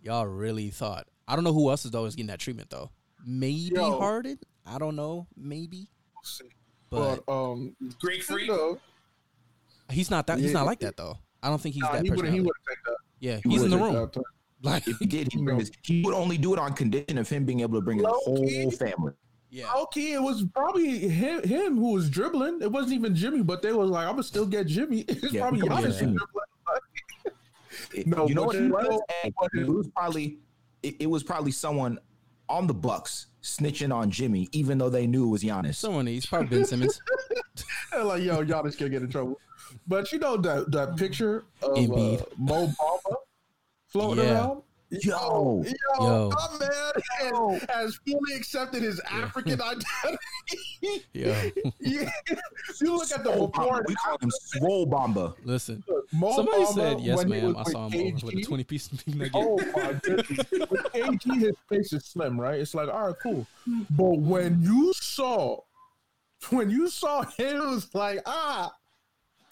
y'all 0.02 0.26
really 0.26 0.68
thought. 0.70 1.06
I 1.26 1.34
don't 1.34 1.44
know 1.44 1.52
who 1.54 1.70
else 1.70 1.84
is 1.86 1.90
though 1.92 2.04
is 2.04 2.14
getting 2.14 2.26
that 2.28 2.40
treatment 2.40 2.68
though. 2.70 2.90
Maybe 3.24 3.70
Yo. 3.74 3.98
Harden. 3.98 4.38
I 4.66 4.78
don't 4.78 4.96
know. 4.96 5.26
Maybe, 5.36 5.88
but 6.90 7.24
But 7.24 7.32
um, 7.32 7.74
Greek 8.00 8.22
freak. 8.22 8.46
you 8.48 8.78
he's 9.90 10.10
not 10.10 10.26
that. 10.26 10.38
He's 10.38 10.52
not 10.52 10.66
like 10.66 10.80
that 10.80 10.96
though. 10.98 11.16
I 11.42 11.48
don't 11.48 11.60
think 11.60 11.74
he's 11.74 11.82
nah, 11.82 11.92
that. 11.92 12.04
he 12.04 12.10
would 12.10 12.18
he 12.18 12.24
personality. 12.40 12.50
that. 12.86 12.96
Yeah, 13.20 13.40
He 13.44 13.50
he's 13.50 13.62
in 13.62 13.70
the 13.70 13.78
room. 13.78 14.10
Like, 14.62 14.86
If 14.86 14.98
he 14.98 15.06
did, 15.06 15.32
he, 15.32 15.40
bring 15.42 15.58
his, 15.58 15.72
he 15.82 16.02
would 16.02 16.12
only 16.12 16.36
do 16.36 16.52
it 16.52 16.58
on 16.58 16.74
condition 16.74 17.16
of 17.16 17.26
him 17.26 17.46
being 17.46 17.60
able 17.60 17.78
to 17.78 17.80
bring 17.84 17.96
his 17.96 18.06
whole 18.06 18.46
key. 18.46 18.70
family. 18.70 19.12
yeah, 19.48 19.72
Okay, 19.84 20.12
it 20.12 20.20
was 20.22 20.44
probably 20.54 21.08
him, 21.08 21.42
him 21.44 21.78
who 21.78 21.92
was 21.94 22.10
dribbling. 22.10 22.60
It 22.60 22.70
wasn't 22.70 22.92
even 22.92 23.14
Jimmy, 23.14 23.42
but 23.42 23.62
they 23.62 23.72
was 23.72 23.88
like, 23.88 24.04
"I'm 24.06 24.12
gonna 24.12 24.22
still 24.22 24.44
get 24.44 24.66
Jimmy." 24.66 25.00
It's 25.08 25.32
Yeah, 25.32 25.40
probably 25.48 25.60
he 25.62 25.66
probably 25.66 25.88
Giannis 25.88 25.92
got 25.92 25.98
dribbling. 26.00 26.26
It- 27.94 28.06
No, 28.06 28.28
you 28.28 28.34
know 28.34 28.42
what 28.44 28.56
it 28.56 28.70
was? 28.70 28.84
know 28.86 29.00
it 29.24 29.34
it- 29.54 29.66
was 29.68 29.88
probably 29.96 30.38
it, 30.82 30.96
it 31.00 31.06
was 31.06 31.22
probably 31.22 31.52
someone 31.52 31.98
on 32.50 32.66
the 32.66 32.74
Bucks 32.74 33.28
snitching 33.42 33.94
on 33.94 34.10
Jimmy, 34.10 34.46
even 34.52 34.76
though 34.76 34.90
they 34.90 35.06
knew 35.06 35.24
it 35.24 35.28
was 35.30 35.42
Giannis. 35.42 35.76
someone 35.76 36.06
he's 36.06 36.26
probably 36.26 36.48
Ben 36.58 36.66
Simmons. 36.66 37.00
They're 37.92 38.04
like, 38.04 38.22
"Yo, 38.22 38.44
just 38.44 38.78
can't 38.78 38.90
get 38.90 39.02
in 39.02 39.10
trouble." 39.10 39.38
But 39.86 40.10
you 40.12 40.18
know 40.18 40.36
that 40.38 40.70
that 40.72 40.96
picture 40.96 41.44
of 41.62 41.70
uh, 41.72 41.74
Embiid. 41.74 42.24
Mo 42.38 42.66
Bamba 42.68 43.14
floating 43.88 44.24
Yeah. 44.24 44.32
around. 44.34 44.62
Yo. 44.92 45.62
yo, 45.64 45.72
Yo. 46.00 46.30
my 46.30 46.58
man 46.58 46.70
has, 47.20 47.62
has 47.70 47.96
fully 48.04 48.34
accepted 48.34 48.82
his 48.82 49.00
African 49.08 49.60
identity. 49.62 51.04
Yeah, 51.12 51.48
yeah. 51.78 52.10
You 52.80 52.96
look 52.96 53.12
at 53.12 53.22
the 53.22 53.32
Swole 53.32 53.46
report. 53.46 53.84
We 53.86 53.94
call 53.94 54.16
him 54.20 54.30
Swole 54.32 54.86
Bomba. 54.86 55.34
listen. 55.44 55.84
Mo 56.12 56.32
Somebody 56.34 56.64
Bamba, 56.64 56.74
said 56.74 57.00
yes, 57.02 57.24
ma'am. 57.24 57.56
I 57.56 57.62
saw 57.70 57.86
him 57.88 57.92
with 58.04 58.16
over 58.24 58.26
with 58.26 58.34
a 58.34 58.38
KG, 58.38 58.46
twenty 58.46 58.64
piece 58.64 58.90
nugget. 59.06 59.30
Oh 59.32 59.58
my 59.76 59.92
goodness. 60.02 60.28
With 60.50 60.82
KG, 60.92 61.38
his 61.40 61.52
face 61.68 61.92
is 61.92 62.04
slim, 62.06 62.40
right? 62.40 62.58
It's 62.58 62.74
like, 62.74 62.88
all 62.88 63.06
right, 63.06 63.16
cool. 63.22 63.46
But 63.90 64.18
when 64.18 64.60
you 64.60 64.92
saw, 64.96 65.60
when 66.50 66.70
you 66.70 66.88
saw 66.88 67.22
him, 67.22 67.56
it 67.56 67.60
was 67.64 67.88
like, 67.94 68.20
ah, 68.26 68.72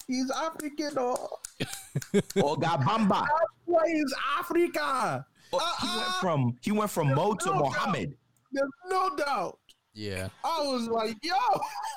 he's 0.07 0.29
African 0.31 0.97
or 0.97 1.15
Oga 2.13 2.81
Bamba. 2.83 3.25
why 3.65 3.83
is 3.87 4.13
Africa? 4.37 5.25
Oh, 5.51 5.75
He 5.81 5.87
went 5.87 5.99
Uh-uh. 6.07 6.19
from 6.21 6.57
he 6.61 6.71
went 6.71 6.91
from 6.91 7.13
Mo 7.13 7.33
to 7.33 7.45
No 7.47 7.51
doubt. 7.53 7.61
Mohammed. 7.61 8.17
There's 8.51 8.69
no 8.89 9.15
doubt. 9.15 9.59
Yeah, 9.93 10.29
I 10.43 10.61
was 10.61 10.87
like, 10.87 11.17
yo, 11.23 11.33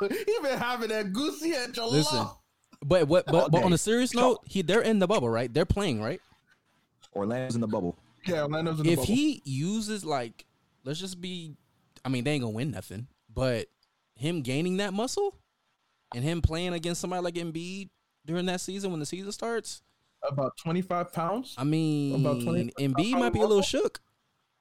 he 0.08 0.24
been 0.42 0.58
having 0.58 0.88
that 0.88 1.12
goosey 1.12 1.52
at 1.52 1.76
your 1.76 1.86
Listen. 1.88 2.26
but 2.84 3.06
what? 3.06 3.28
All 3.28 3.42
But, 3.42 3.52
but 3.52 3.62
on 3.62 3.72
a 3.72 3.78
serious 3.78 4.14
note, 4.14 4.40
he 4.46 4.62
they're 4.62 4.80
in 4.80 4.98
the 4.98 5.06
bubble, 5.06 5.28
right? 5.28 5.52
They're 5.52 5.66
playing, 5.66 6.02
right? 6.02 6.20
Orlando's 7.14 7.54
in 7.54 7.60
the 7.60 7.68
bubble. 7.68 7.96
Yeah, 8.26 8.42
Orlando's 8.42 8.80
in 8.80 8.86
the 8.86 8.92
if 8.92 8.98
bubble. 9.00 9.14
he 9.14 9.42
uses 9.44 10.04
like 10.04 10.46
let's 10.84 10.98
just 10.98 11.20
be 11.20 11.54
I 12.04 12.08
mean 12.08 12.24
they 12.24 12.32
ain't 12.32 12.42
gonna 12.42 12.54
win 12.54 12.70
nothing, 12.70 13.06
but 13.32 13.66
him 14.16 14.42
gaining 14.42 14.78
that 14.78 14.92
muscle 14.92 15.36
and 16.14 16.24
him 16.24 16.42
playing 16.42 16.72
against 16.74 17.00
somebody 17.00 17.22
like 17.22 17.34
Embiid 17.34 17.90
during 18.24 18.46
that 18.46 18.60
season 18.60 18.90
when 18.90 19.00
the 19.00 19.06
season 19.06 19.32
starts, 19.32 19.82
about 20.28 20.56
25 20.62 21.12
pounds. 21.12 21.54
I 21.58 21.64
mean 21.64 22.24
About 22.24 22.42
20 22.42 22.72
Embiid 22.78 23.18
might 23.18 23.32
be 23.32 23.40
a 23.40 23.46
little 23.46 23.62
shook. 23.62 24.00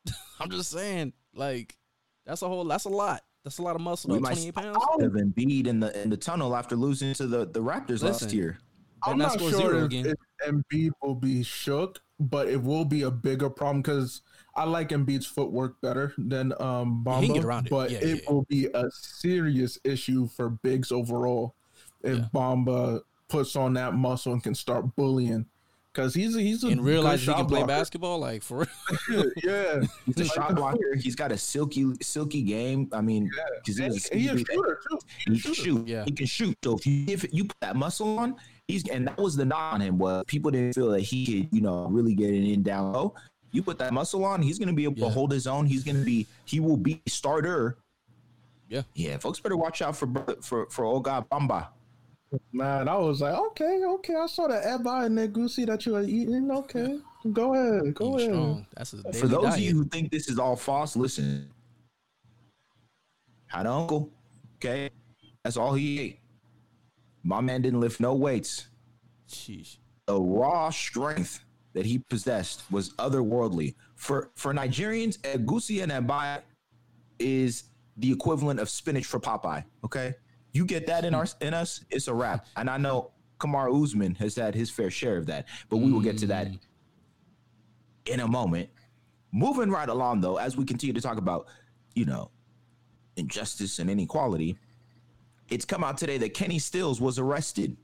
I'm 0.39 0.49
just 0.49 0.71
saying, 0.71 1.13
like 1.33 1.77
that's 2.25 2.41
a 2.41 2.47
whole 2.47 2.65
that's 2.65 2.85
a 2.85 2.89
lot. 2.89 3.21
That's 3.43 3.57
a 3.57 3.63
lot 3.63 3.75
of 3.75 3.81
muscle. 3.81 4.11
We 4.11 4.17
though, 4.17 4.21
might 4.21 4.33
28 4.33 4.55
pounds. 4.55 4.77
have 5.01 5.11
Embiid 5.13 5.67
in 5.67 5.79
the 5.79 6.01
in 6.01 6.09
the 6.09 6.17
tunnel 6.17 6.55
after 6.55 6.75
losing 6.75 7.13
to 7.15 7.27
the, 7.27 7.45
the 7.45 7.59
Raptors 7.61 8.03
last 8.03 8.33
year. 8.33 8.59
I'm 9.03 9.17
not 9.17 9.39
not 9.39 9.39
sure 9.39 9.51
zero 9.51 9.77
if, 9.79 9.85
again. 9.85 10.05
if 10.05 10.15
Embiid 10.47 10.91
will 11.01 11.15
be 11.15 11.41
shook, 11.43 12.01
but 12.19 12.47
it 12.47 12.61
will 12.61 12.85
be 12.85 13.01
a 13.01 13.11
bigger 13.11 13.49
problem 13.49 13.81
because 13.81 14.21
I 14.55 14.65
like 14.65 14.89
Embiid's 14.89 15.25
footwork 15.25 15.79
better 15.81 16.13
than 16.17 16.53
um 16.61 17.03
Yeah, 17.05 17.19
he 17.21 17.27
can 17.27 17.31
Bamba. 17.31 17.33
get 17.35 17.45
around 17.45 17.67
it. 17.67 17.69
But 17.69 17.91
Yeah, 17.91 17.97
it 17.99 18.07
yeah, 18.07 18.15
yeah. 18.15 18.29
will 18.31 18.45
be 18.49 18.67
a 18.73 18.83
serious 18.91 19.79
issue 19.83 20.27
for 20.27 20.49
bigs 20.49 20.91
overall 20.91 21.55
if 22.03 22.17
Yeah. 22.17 22.25
Bamba 22.33 23.01
puts 23.29 23.55
on 23.55 23.73
that 23.73 23.93
muscle 23.93 24.33
and 24.33 24.43
can 24.43 24.53
start 24.55 24.93
bullying 24.95 25.45
because 25.93 26.13
he's 26.13 26.35
he's 26.35 26.63
a 26.63 26.67
And 26.67 26.83
realize 26.83 27.19
good 27.25 27.31
he 27.31 27.33
can 27.33 27.43
shot 27.43 27.47
play 27.49 27.63
basketball, 27.63 28.19
like 28.19 28.43
for 28.43 28.67
real. 29.09 29.25
yeah, 29.43 29.81
He's 30.05 30.17
a 30.17 30.23
Like, 30.23 30.33
shot 30.33 30.55
blocker. 30.55 30.95
He's 30.97 31.15
got 31.15 31.31
a 31.31 31.37
silky, 31.37 31.85
silky 32.01 32.41
game. 32.43 32.89
I 32.93 33.01
mean, 33.01 33.29
Yeah. 33.35 33.43
because 33.63 33.79
And 33.79 33.93
he's 33.93 34.07
he, 34.09 34.19
he 34.19 34.27
a 34.29 34.37
shooter 34.37 34.79
too. 34.89 34.99
He 35.27 35.39
can 35.39 35.53
shoot. 35.53 35.87
Yeah. 35.87 36.03
He 36.05 36.11
can 36.11 36.25
shoot. 36.25 36.57
So 36.63 36.77
if 36.77 36.85
you 36.85 37.05
if 37.07 37.25
you 37.33 37.45
put 37.45 37.57
that 37.61 37.75
muscle 37.77 38.19
on, 38.19 38.35
he's 38.67 38.87
and 38.89 39.07
that 39.07 39.17
was 39.17 39.35
the 39.35 39.45
knock 39.45 39.73
on 39.73 39.81
him 39.81 39.97
was 39.97 40.23
people 40.27 40.49
didn't 40.51 40.73
feel 40.73 40.91
that 40.91 41.01
he 41.01 41.25
could, 41.25 41.53
you 41.53 41.61
know, 41.61 41.87
really 41.87 42.15
get 42.15 42.29
it 42.31 42.43
in 42.51 42.63
down 42.63 42.93
low. 42.93 43.13
You 43.51 43.61
put 43.63 43.77
that 43.79 43.91
muscle 43.93 44.23
on, 44.23 44.41
he's 44.41 44.57
gonna 44.59 44.73
be 44.73 44.83
able 44.85 44.97
Yeah. 44.99 45.05
to 45.07 45.11
hold 45.13 45.31
his 45.31 45.45
own. 45.47 45.65
He's 45.65 45.83
gonna 45.83 46.03
be 46.03 46.27
he 46.45 46.59
will 46.59 46.77
be 46.77 47.01
starter. 47.07 47.77
Yeah. 48.69 48.83
Yeah, 48.93 49.17
folks 49.17 49.39
better 49.39 49.57
watch 49.57 49.81
out 49.81 49.95
for 49.97 50.07
for 50.41 50.65
for 50.69 50.85
old 50.85 51.03
guy 51.03 51.21
Bamba. 51.31 51.67
Man, 52.53 52.87
I 52.87 52.95
was 52.95 53.19
like, 53.19 53.33
okay, 53.35 53.83
okay. 53.85 54.15
I 54.15 54.25
saw 54.25 54.47
the 54.47 54.53
eba 54.55 55.05
and 55.05 55.17
the 55.17 55.27
goosey 55.27 55.65
that 55.65 55.85
you 55.85 55.91
were 55.93 56.03
eating. 56.03 56.49
Okay, 56.49 56.97
go 57.33 57.53
ahead, 57.53 57.93
go 57.93 58.17
Eating 58.17 58.19
ahead. 58.19 58.29
strong. 58.31 58.65
That's 58.77 58.91
his 58.91 59.03
daily 59.03 59.17
For 59.19 59.27
those 59.27 59.43
diet. 59.43 59.55
of 59.55 59.59
you 59.59 59.73
who 59.73 59.83
think 59.85 60.11
this 60.11 60.29
is 60.29 60.39
all 60.39 60.55
false, 60.55 60.95
listen. 60.95 61.49
Had 63.47 63.61
an 63.61 63.67
uncle, 63.67 64.09
okay? 64.55 64.89
That's 65.43 65.57
all 65.57 65.73
he 65.73 65.99
ate. 65.99 66.19
My 67.23 67.41
man 67.41 67.61
didn't 67.61 67.81
lift 67.81 67.99
no 67.99 68.15
weights. 68.15 68.67
Sheesh. 69.27 69.77
the 70.07 70.19
raw 70.19 70.69
strength 70.69 71.43
that 71.73 71.85
he 71.85 71.99
possessed 71.99 72.63
was 72.71 72.89
otherworldly. 72.93 73.75
For 73.95 74.31
for 74.35 74.53
Nigerians, 74.53 75.19
egusi 75.19 75.83
and 75.83 75.91
ebaya 75.91 76.41
is 77.19 77.63
the 77.97 78.11
equivalent 78.11 78.59
of 78.59 78.69
spinach 78.69 79.05
for 79.05 79.19
Popeye. 79.19 79.63
Okay, 79.85 80.15
you 80.53 80.65
get 80.65 80.87
that 80.87 81.05
in 81.05 81.13
our 81.13 81.25
in 81.39 81.53
us, 81.53 81.83
it's 81.89 82.07
a 82.07 82.13
wrap. 82.13 82.47
And 82.55 82.69
I 82.69 82.77
know 82.77 83.11
Kamaru 83.39 83.83
Usman 83.83 84.15
has 84.15 84.35
had 84.35 84.55
his 84.55 84.69
fair 84.69 84.89
share 84.89 85.17
of 85.17 85.25
that, 85.27 85.47
but 85.69 85.77
we 85.77 85.91
will 85.91 86.01
get 86.01 86.17
to 86.19 86.27
that 86.27 86.47
in 88.05 88.19
a 88.19 88.27
moment. 88.27 88.69
Moving 89.31 89.69
right 89.69 89.87
along, 89.87 90.21
though, 90.21 90.37
as 90.37 90.57
we 90.57 90.65
continue 90.65 90.93
to 90.93 91.01
talk 91.01 91.17
about, 91.17 91.47
you 91.95 92.05
know, 92.05 92.31
injustice 93.15 93.79
and 93.79 93.89
inequality, 93.89 94.57
it's 95.49 95.65
come 95.65 95.83
out 95.83 95.97
today 95.97 96.17
that 96.17 96.33
Kenny 96.33 96.59
Stills 96.59 96.99
was 96.99 97.17
arrested 97.17 97.77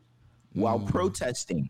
while 0.54 0.80
mm. 0.80 0.88
protesting 0.88 1.70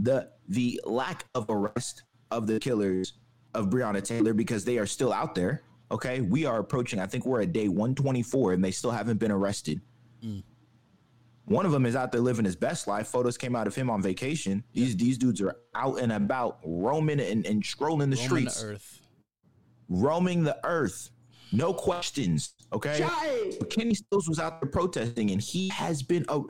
the 0.00 0.30
the 0.48 0.80
lack 0.84 1.24
of 1.34 1.46
arrest 1.48 2.04
of 2.30 2.46
the 2.46 2.58
killers 2.58 3.14
of 3.54 3.66
Breonna 3.66 4.02
Taylor 4.02 4.32
because 4.34 4.64
they 4.64 4.78
are 4.78 4.86
still 4.86 5.12
out 5.12 5.34
there. 5.34 5.62
Okay, 5.90 6.20
we 6.20 6.44
are 6.44 6.58
approaching. 6.58 6.98
I 7.00 7.06
think 7.06 7.24
we're 7.24 7.42
at 7.42 7.52
day 7.52 7.68
124, 7.68 8.52
and 8.52 8.62
they 8.64 8.70
still 8.70 8.90
haven't 8.90 9.18
been 9.18 9.30
arrested. 9.30 9.80
Mm. 10.24 10.42
One 11.46 11.64
of 11.64 11.72
them 11.72 11.86
is 11.86 11.96
out 11.96 12.12
there 12.12 12.20
living 12.20 12.44
his 12.44 12.56
best 12.56 12.86
life. 12.86 13.08
Photos 13.08 13.38
came 13.38 13.56
out 13.56 13.66
of 13.66 13.74
him 13.74 13.88
on 13.88 14.02
vacation. 14.02 14.62
These 14.74 14.96
these 14.96 15.16
dudes 15.16 15.40
are 15.40 15.56
out 15.74 15.98
and 15.98 16.12
about, 16.12 16.58
roaming 16.62 17.20
and, 17.20 17.46
and 17.46 17.64
strolling 17.64 18.10
the 18.10 18.16
Roaming 18.16 18.28
streets, 18.28 18.60
the 18.62 18.68
earth. 18.68 19.00
roaming 19.88 20.42
the 20.44 20.58
earth. 20.64 21.10
No 21.52 21.72
questions. 21.72 22.52
Okay. 22.74 23.06
But 23.58 23.70
Kenny 23.70 23.94
Stills 23.94 24.28
was 24.28 24.38
out 24.38 24.60
there 24.60 24.68
protesting, 24.70 25.30
and 25.30 25.40
he 25.40 25.68
has 25.70 26.02
been 26.02 26.26
a 26.28 26.42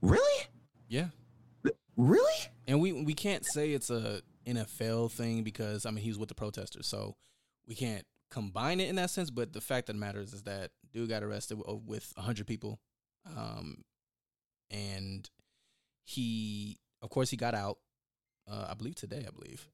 really, 0.00 0.46
Yeah. 0.88 1.08
Really. 1.96 2.32
And 2.66 2.80
we 2.80 2.92
we 2.92 3.14
can't 3.14 3.44
say 3.44 3.72
it's 3.72 3.90
a 3.90 4.22
NFL 4.46 5.12
thing 5.12 5.42
because 5.42 5.86
I 5.86 5.90
mean 5.90 6.04
he's 6.04 6.18
with 6.18 6.28
the 6.28 6.34
protesters, 6.34 6.86
so 6.86 7.16
we 7.66 7.74
can't 7.74 8.04
combine 8.30 8.80
it 8.80 8.88
in 8.88 8.96
that 8.96 9.10
sense. 9.10 9.30
But 9.30 9.52
the 9.52 9.60
fact 9.60 9.86
that 9.86 9.96
matters 9.96 10.32
is 10.32 10.42
that 10.42 10.70
dude 10.92 11.08
got 11.08 11.22
arrested 11.22 11.58
with, 11.66 12.12
hundred 12.16 12.46
people, 12.46 12.80
um, 13.36 13.84
and 14.70 15.28
he 16.04 16.78
of 17.00 17.10
course 17.10 17.30
he 17.30 17.36
got 17.36 17.54
out. 17.54 17.78
Uh, 18.50 18.66
I 18.70 18.74
believe 18.74 18.96
today, 18.96 19.24
I 19.26 19.30
believe, 19.30 19.68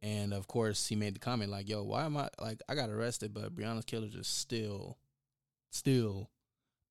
and 0.00 0.32
of 0.32 0.46
course 0.46 0.86
he 0.86 0.94
made 0.94 1.14
the 1.14 1.20
comment 1.20 1.50
like, 1.50 1.68
"Yo, 1.68 1.82
why 1.82 2.04
am 2.04 2.16
I 2.16 2.28
like 2.40 2.60
I 2.68 2.74
got 2.74 2.90
arrested, 2.90 3.34
but 3.34 3.54
Breonna's 3.54 3.84
killers 3.84 4.14
are 4.14 4.22
still, 4.22 4.98
still 5.70 6.30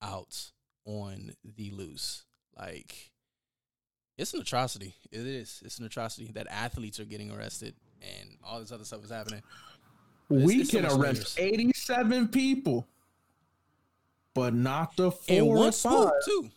out 0.02 0.52
on 0.84 1.32
the 1.42 1.70
loose." 1.70 2.26
Like 2.58 3.11
it's 4.18 4.34
an 4.34 4.40
atrocity. 4.40 4.94
It 5.10 5.20
is. 5.26 5.62
It's 5.64 5.78
an 5.78 5.84
atrocity 5.86 6.30
that 6.34 6.46
athletes 6.50 7.00
are 7.00 7.04
getting 7.04 7.30
arrested 7.30 7.74
and 8.02 8.36
all 8.44 8.60
this 8.60 8.72
other 8.72 8.84
stuff 8.84 9.04
is 9.04 9.10
happening. 9.10 9.42
It's- 10.30 10.46
we 10.46 10.60
it's 10.62 10.70
can 10.70 10.82
much 10.82 10.92
arrest 10.92 11.38
layers. 11.38 11.52
87 11.54 12.28
people, 12.28 12.86
but 14.34 14.54
not 14.54 14.96
the 14.96 15.10
four 15.10 15.36
In 15.36 15.42
or 15.44 15.56
one 15.56 15.72
swoop, 15.72 16.12
too. 16.24 16.50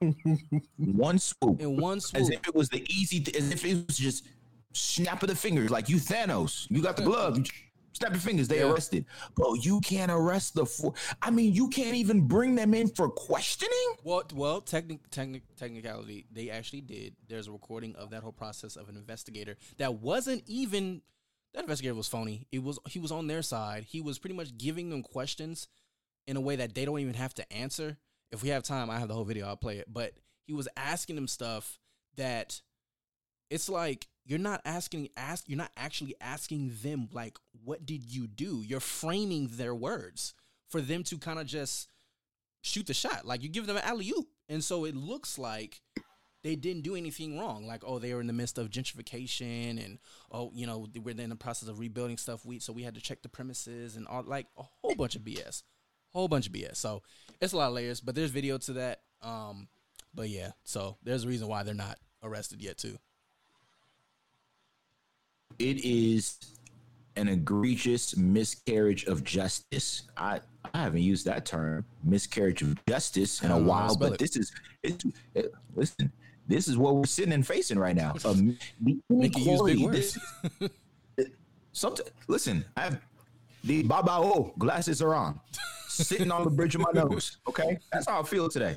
One 0.78 1.18
swoop. 1.18 1.60
In 1.60 1.76
one 1.78 2.00
swoop. 2.00 2.22
as 2.22 2.30
if 2.30 2.46
it 2.48 2.54
was 2.54 2.70
the 2.70 2.82
easy, 2.90 3.22
as 3.36 3.50
if 3.50 3.66
it 3.66 3.86
was 3.86 3.98
just 3.98 4.24
snap 4.72 5.22
of 5.22 5.28
the 5.28 5.34
fingers, 5.36 5.70
like 5.70 5.90
you 5.90 5.96
Thanos. 5.96 6.66
You 6.70 6.80
got 6.82 6.96
the 6.96 7.02
glove, 7.02 7.36
you 7.36 7.44
snap 7.92 8.12
your 8.12 8.20
fingers, 8.20 8.48
they 8.48 8.58
Yeah. 8.60 8.70
arrested. 8.70 9.06
Bro, 9.34 9.54
you 9.54 9.80
can't 9.80 10.10
arrest 10.10 10.54
the 10.54 10.66
four. 10.66 10.94
I 11.20 11.30
mean, 11.30 11.52
you 11.54 11.68
can't 11.68 11.94
even 11.96 12.26
bring 12.26 12.54
them 12.54 12.74
in 12.74 12.88
for 12.88 13.08
questioning. 13.08 13.94
Well, 14.04 14.24
well, 14.34 14.60
technic, 14.60 15.08
technic, 15.10 15.42
technicality, 15.56 16.26
they 16.30 16.50
actually 16.50 16.82
did. 16.82 17.16
There's 17.28 17.48
a 17.48 17.52
recording 17.52 17.94
of 17.96 18.10
that 18.10 18.22
whole 18.22 18.32
process 18.32 18.76
of 18.76 18.88
an 18.88 18.96
investigator 18.96 19.56
that 19.78 19.94
wasn't 19.94 20.42
even. 20.46 21.02
That 21.52 21.62
investigator 21.64 21.94
was 21.96 22.06
phony. 22.06 22.46
It 22.52 22.62
was 22.62 22.78
he 22.88 23.00
was 23.00 23.10
on 23.10 23.26
their 23.26 23.42
side. 23.42 23.84
He 23.84 24.00
was 24.00 24.18
pretty 24.20 24.36
much 24.36 24.56
giving 24.56 24.88
them 24.90 25.02
questions 25.02 25.66
in 26.28 26.36
a 26.36 26.40
way 26.40 26.54
that 26.54 26.74
they 26.74 26.84
don't 26.84 27.00
even 27.00 27.14
have 27.14 27.34
to 27.34 27.52
answer. 27.52 27.98
If 28.30 28.44
we 28.44 28.50
have 28.50 28.62
time, 28.62 28.88
I 28.88 29.00
have 29.00 29.08
the 29.08 29.14
whole 29.14 29.24
video. 29.24 29.48
I'll 29.48 29.56
play 29.56 29.78
it. 29.78 29.92
But 29.92 30.12
he 30.46 30.52
was 30.52 30.68
asking 30.76 31.16
them 31.16 31.26
stuff 31.26 31.80
that 32.14 32.62
it's 33.50 33.68
like 33.68 34.06
you're 34.30 34.38
not 34.38 34.60
asking 34.64 35.08
ask 35.16 35.48
you're 35.48 35.58
not 35.58 35.72
actually 35.76 36.14
asking 36.20 36.70
them 36.82 37.08
like 37.12 37.36
what 37.64 37.84
did 37.84 38.04
you 38.04 38.28
do? 38.28 38.62
You're 38.64 38.78
framing 38.78 39.48
their 39.52 39.74
words 39.74 40.34
for 40.68 40.80
them 40.80 41.02
to 41.04 41.18
kind 41.18 41.40
of 41.40 41.46
just 41.46 41.88
shoot 42.62 42.86
the 42.86 42.94
shot. 42.94 43.26
Like 43.26 43.42
you 43.42 43.48
give 43.48 43.66
them 43.66 43.76
an 43.76 43.82
alley 43.84 44.12
oop. 44.16 44.28
And 44.48 44.62
so 44.62 44.84
it 44.84 44.94
looks 44.94 45.36
like 45.36 45.80
they 46.44 46.54
didn't 46.54 46.82
do 46.82 46.94
anything 46.94 47.40
wrong. 47.40 47.66
Like, 47.66 47.82
oh, 47.84 47.98
they 47.98 48.14
were 48.14 48.20
in 48.20 48.28
the 48.28 48.32
midst 48.32 48.56
of 48.56 48.70
gentrification 48.70 49.84
and 49.84 49.98
oh, 50.30 50.52
you 50.54 50.64
know, 50.64 50.86
we're 51.02 51.18
in 51.18 51.28
the 51.28 51.34
process 51.34 51.68
of 51.68 51.80
rebuilding 51.80 52.16
stuff. 52.16 52.46
We 52.46 52.60
so 52.60 52.72
we 52.72 52.84
had 52.84 52.94
to 52.94 53.00
check 53.00 53.22
the 53.22 53.28
premises 53.28 53.96
and 53.96 54.06
all 54.06 54.22
like 54.22 54.46
a 54.56 54.62
whole 54.62 54.94
bunch 54.94 55.16
of 55.16 55.22
BS. 55.22 55.64
Whole 56.12 56.28
bunch 56.28 56.46
of 56.46 56.52
BS. 56.52 56.76
So 56.76 57.02
it's 57.40 57.52
a 57.52 57.56
lot 57.56 57.68
of 57.68 57.74
layers, 57.74 58.00
but 58.00 58.14
there's 58.14 58.30
video 58.30 58.58
to 58.58 58.74
that. 58.74 59.00
Um, 59.22 59.66
but 60.14 60.28
yeah, 60.28 60.52
so 60.62 60.98
there's 61.02 61.24
a 61.24 61.28
reason 61.28 61.48
why 61.48 61.64
they're 61.64 61.74
not 61.74 61.98
arrested 62.22 62.62
yet 62.62 62.78
too. 62.78 62.96
It 65.58 65.84
is 65.84 66.36
an 67.16 67.28
egregious 67.28 68.16
miscarriage 68.16 69.04
of 69.04 69.24
justice. 69.24 70.02
I 70.16 70.40
I 70.72 70.78
haven't 70.82 71.02
used 71.02 71.24
that 71.26 71.44
term, 71.46 71.84
miscarriage 72.04 72.62
of 72.62 72.78
justice, 72.86 73.42
in 73.42 73.50
a 73.50 73.54
don't 73.54 73.66
know 73.66 73.72
how 73.72 73.80
to 73.80 73.86
while. 73.88 73.96
But 73.96 74.12
it. 74.14 74.18
this 74.18 74.36
is 74.36 74.52
it, 74.82 75.02
it- 75.34 75.52
listen. 75.74 76.12
This 76.46 76.66
is 76.66 76.76
what 76.76 76.96
we're 76.96 77.04
sitting 77.04 77.32
and 77.32 77.46
facing 77.46 77.78
right 77.78 77.94
now. 77.94 78.14
Um, 78.24 78.58
the 78.80 78.98
Make 79.08 79.36
you 79.38 79.52
use 79.52 79.62
big 79.62 79.76
inequality, 79.78 79.84
words. 79.84 80.18
this- 81.16 81.28
Sometimes, 81.72 82.10
listen, 82.26 82.64
I 82.76 82.80
have 82.82 83.00
the 83.62 83.82
Baba 83.84 84.10
O 84.12 84.52
glasses 84.58 85.00
are 85.00 85.14
on, 85.14 85.38
sitting 85.86 86.32
on 86.32 86.42
the 86.42 86.50
bridge 86.50 86.74
of 86.74 86.80
my 86.80 86.90
nose. 86.92 87.36
Okay, 87.48 87.78
that's 87.92 88.08
how 88.08 88.20
I 88.20 88.22
feel 88.24 88.48
today. 88.48 88.76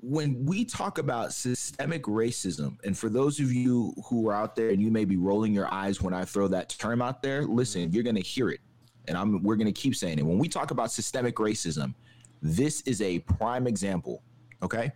When 0.00 0.44
we 0.44 0.64
talk 0.64 0.98
about 0.98 1.32
systemic 1.32 2.04
racism, 2.04 2.76
and 2.84 2.96
for 2.96 3.08
those 3.08 3.40
of 3.40 3.52
you 3.52 3.94
who 4.06 4.28
are 4.28 4.34
out 4.34 4.54
there 4.54 4.70
and 4.70 4.80
you 4.80 4.90
may 4.90 5.04
be 5.04 5.16
rolling 5.16 5.52
your 5.52 5.72
eyes 5.72 6.00
when 6.00 6.14
I 6.14 6.24
throw 6.24 6.46
that 6.48 6.68
term 6.68 7.02
out 7.02 7.22
there, 7.22 7.44
listen, 7.44 7.82
mm-hmm. 7.82 7.94
you're 7.94 8.04
going 8.04 8.16
to 8.16 8.22
hear 8.22 8.50
it, 8.50 8.60
and 9.08 9.18
I'm 9.18 9.42
we're 9.42 9.56
going 9.56 9.72
to 9.72 9.80
keep 9.80 9.96
saying 9.96 10.18
it. 10.18 10.24
When 10.24 10.38
we 10.38 10.48
talk 10.48 10.70
about 10.70 10.92
systemic 10.92 11.36
racism, 11.36 11.94
this 12.40 12.80
is 12.82 13.02
a 13.02 13.18
prime 13.20 13.66
example. 13.66 14.22
Okay, 14.62 14.92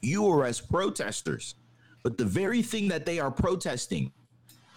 you 0.00 0.28
are 0.28 0.44
as 0.44 0.60
protesters, 0.60 1.56
but 2.04 2.16
the 2.16 2.24
very 2.24 2.62
thing 2.62 2.88
that 2.88 3.04
they 3.04 3.18
are 3.18 3.30
protesting 3.30 4.12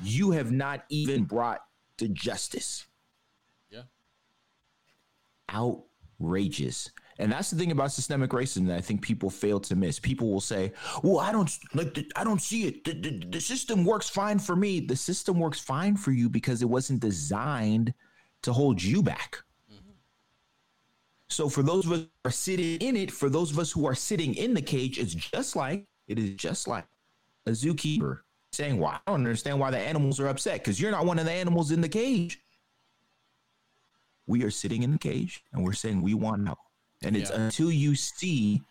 you 0.03 0.31
have 0.31 0.51
not 0.51 0.85
even 0.89 1.23
brought 1.23 1.63
to 1.97 2.07
justice. 2.07 2.85
Yeah. 3.69 3.83
Outrageous. 5.53 6.91
And 7.21 7.31
that's 7.31 7.51
the 7.51 7.57
thing 7.57 7.71
about 7.71 7.91
systemic 7.91 8.31
racism 8.31 8.67
that 8.67 8.77
I 8.77 8.81
think 8.81 9.01
people 9.01 9.29
fail 9.29 9.59
to 9.61 9.75
miss. 9.75 9.99
People 9.99 10.31
will 10.31 10.41
say, 10.41 10.73
"Well, 11.03 11.19
I 11.19 11.31
don't 11.31 11.51
like. 11.73 11.93
The, 11.93 12.11
I 12.15 12.23
don't 12.23 12.41
see 12.41 12.67
it. 12.67 12.83
The, 12.83 12.93
the, 12.93 13.25
the 13.29 13.41
system 13.41 13.85
works 13.85 14.09
fine 14.09 14.39
for 14.39 14.55
me. 14.55 14.79
The 14.79 14.95
system 14.95 15.39
works 15.39 15.59
fine 15.59 15.95
for 15.95 16.11
you 16.11 16.29
because 16.29 16.61
it 16.61 16.69
wasn't 16.69 16.99
designed 16.99 17.93
to 18.41 18.53
hold 18.53 18.81
you 18.81 19.03
back." 19.03 19.37
So 21.29 21.47
for 21.47 21.63
those 21.63 21.85
of 21.85 21.93
us 21.93 21.99
who 21.99 22.29
are 22.29 22.31
sitting 22.31 22.77
in 22.79 22.97
it, 22.97 23.09
for 23.09 23.29
those 23.29 23.51
of 23.51 23.59
us 23.59 23.71
who 23.71 23.85
are 23.85 23.95
sitting 23.95 24.35
in 24.35 24.53
the 24.53 24.61
cage, 24.61 24.99
it's 24.99 25.13
just 25.13 25.55
like 25.55 25.85
it 26.07 26.19
is 26.19 26.31
just 26.31 26.67
like 26.67 26.85
a 27.45 27.51
zookeeper 27.51 28.19
saying, 28.51 28.77
Well, 28.77 28.89
I 28.89 28.99
don't 29.07 29.15
understand 29.15 29.59
why 29.59 29.71
the 29.71 29.77
animals 29.77 30.19
are 30.19 30.27
upset 30.27 30.59
because 30.59 30.79
you're 30.79 30.91
not 30.91 31.05
one 31.05 31.19
of 31.19 31.25
the 31.25 31.31
animals 31.31 31.71
in 31.71 31.81
the 31.81 31.89
cage. 31.89 32.41
We 34.27 34.43
are 34.43 34.51
sitting 34.51 34.83
in 34.83 34.91
the 34.91 34.97
cage 34.97 35.43
and 35.53 35.63
we're 35.63 35.73
saying 35.73 36.01
we 36.01 36.13
want 36.13 36.49
out. 36.49 36.57
And 37.03 37.17
it's 37.17 37.31
Yeah. 37.31 37.41
until 37.41 37.71
you 37.71 37.95
see 37.95 38.61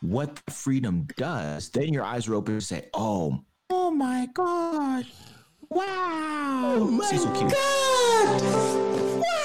what 0.00 0.40
freedom 0.50 1.06
does, 1.16 1.70
then 1.70 1.92
your 1.92 2.04
eyes 2.04 2.28
are 2.28 2.34
open 2.34 2.54
to 2.54 2.60
say, 2.60 2.88
"Oh, 2.94 3.40
oh 3.70 3.90
my 3.90 4.28
God, 4.34 5.06
wow, 5.70 6.74
oh 6.76 7.00
Cecil 7.02 7.32
Q. 7.32 7.48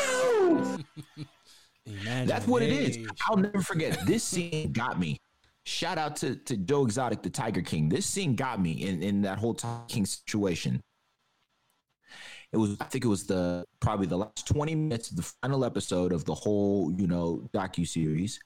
That's 2.25 2.47
what 2.47 2.62
it 2.62 2.71
is. 2.71 2.97
I'll 3.27 3.38
never 3.38 3.62
forget. 3.62 4.06
This 4.06 4.23
scene 4.23 4.71
got 4.71 4.99
me. 4.99 5.17
Shout 5.65 5.97
out 5.97 6.15
to, 6.17 6.36
to 6.36 6.58
Joe 6.58 6.84
Exotic, 6.84 7.21
the 7.21 7.29
Tiger 7.29 7.62
King. 7.62 7.89
This 7.89 8.06
scene 8.06 8.36
got 8.36 8.62
me 8.62 8.71
in, 8.71 9.01
in 9.01 9.21
that 9.21 9.38
whole 9.38 9.53
Tiger 9.53 9.84
King 9.88 10.06
situation. 10.06 10.82
It 12.53 12.57
was, 12.57 12.77
I 12.79 12.85
think 12.85 13.03
it 13.03 13.09
was 13.09 13.25
the 13.25 13.65
probably 13.79 14.05
the 14.05 14.17
last 14.17 14.47
20 14.47 14.75
minutes 14.75 15.09
of 15.09 15.17
the 15.17 15.23
final 15.23 15.65
episode 15.65 16.13
of 16.13 16.23
the 16.25 16.35
whole, 16.35 16.93
you 16.95 17.07
know, 17.07 17.49
docu 17.53 17.87
series. 17.87 18.39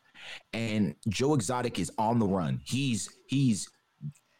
And 0.53 0.95
Joe 1.09 1.35
Exotic 1.35 1.77
is 1.77 1.91
on 1.97 2.17
the 2.17 2.25
run. 2.25 2.61
He's 2.63 3.09
he's 3.27 3.69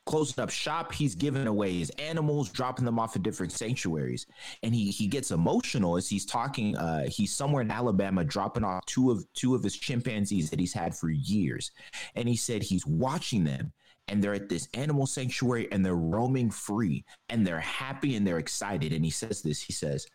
closing 0.08 0.41
up 0.41 0.49
shop. 0.49 0.91
He's 0.93 1.13
giving 1.13 1.45
away 1.45 1.73
his 1.77 1.91
animals, 1.99 2.49
dropping 2.49 2.86
them 2.86 2.97
off 2.97 3.15
at 3.15 3.23
different 3.23 3.51
sanctuaries, 3.51 4.25
and 4.63 4.73
he 4.73 4.89
he 4.89 5.06
gets 5.06 5.30
emotional 5.30 5.97
as 5.97 6.10
he's 6.10 6.25
talking. 6.25 6.75
Uh, 6.75 7.08
he's 7.08 7.36
somewhere 7.36 7.62
in 7.62 7.69
Alabama, 7.69 8.23
dropping 8.23 8.63
off 8.63 8.86
two 8.88 9.12
of 9.12 9.23
two 9.34 9.53
of 9.53 9.62
his 9.63 9.75
chimpanzees 9.75 10.49
that 10.49 10.60
he's 10.60 10.73
had 10.73 10.95
for 10.95 11.10
years, 11.10 11.71
and 12.15 12.27
he 12.27 12.36
said 12.36 12.63
he's 12.63 12.88
watching 12.88 13.43
them. 13.43 13.71
And 14.08 14.24
they're 14.24 14.34
at 14.34 14.50
this 14.50 14.67
animal 14.74 15.06
sanctuary 15.06 15.67
and 15.72 15.86
they're 15.86 15.96
roaming 15.96 16.50
free 16.50 17.04
and 17.30 17.46
they're 17.46 17.60
happy 17.60 18.15
and 18.15 18.26
they're 18.26 18.39
excited. 18.39 18.93
And 18.93 19.04
he 19.04 19.12
says 19.12 19.41
this 19.41 19.62
he 19.62 19.74
says, 19.74 20.08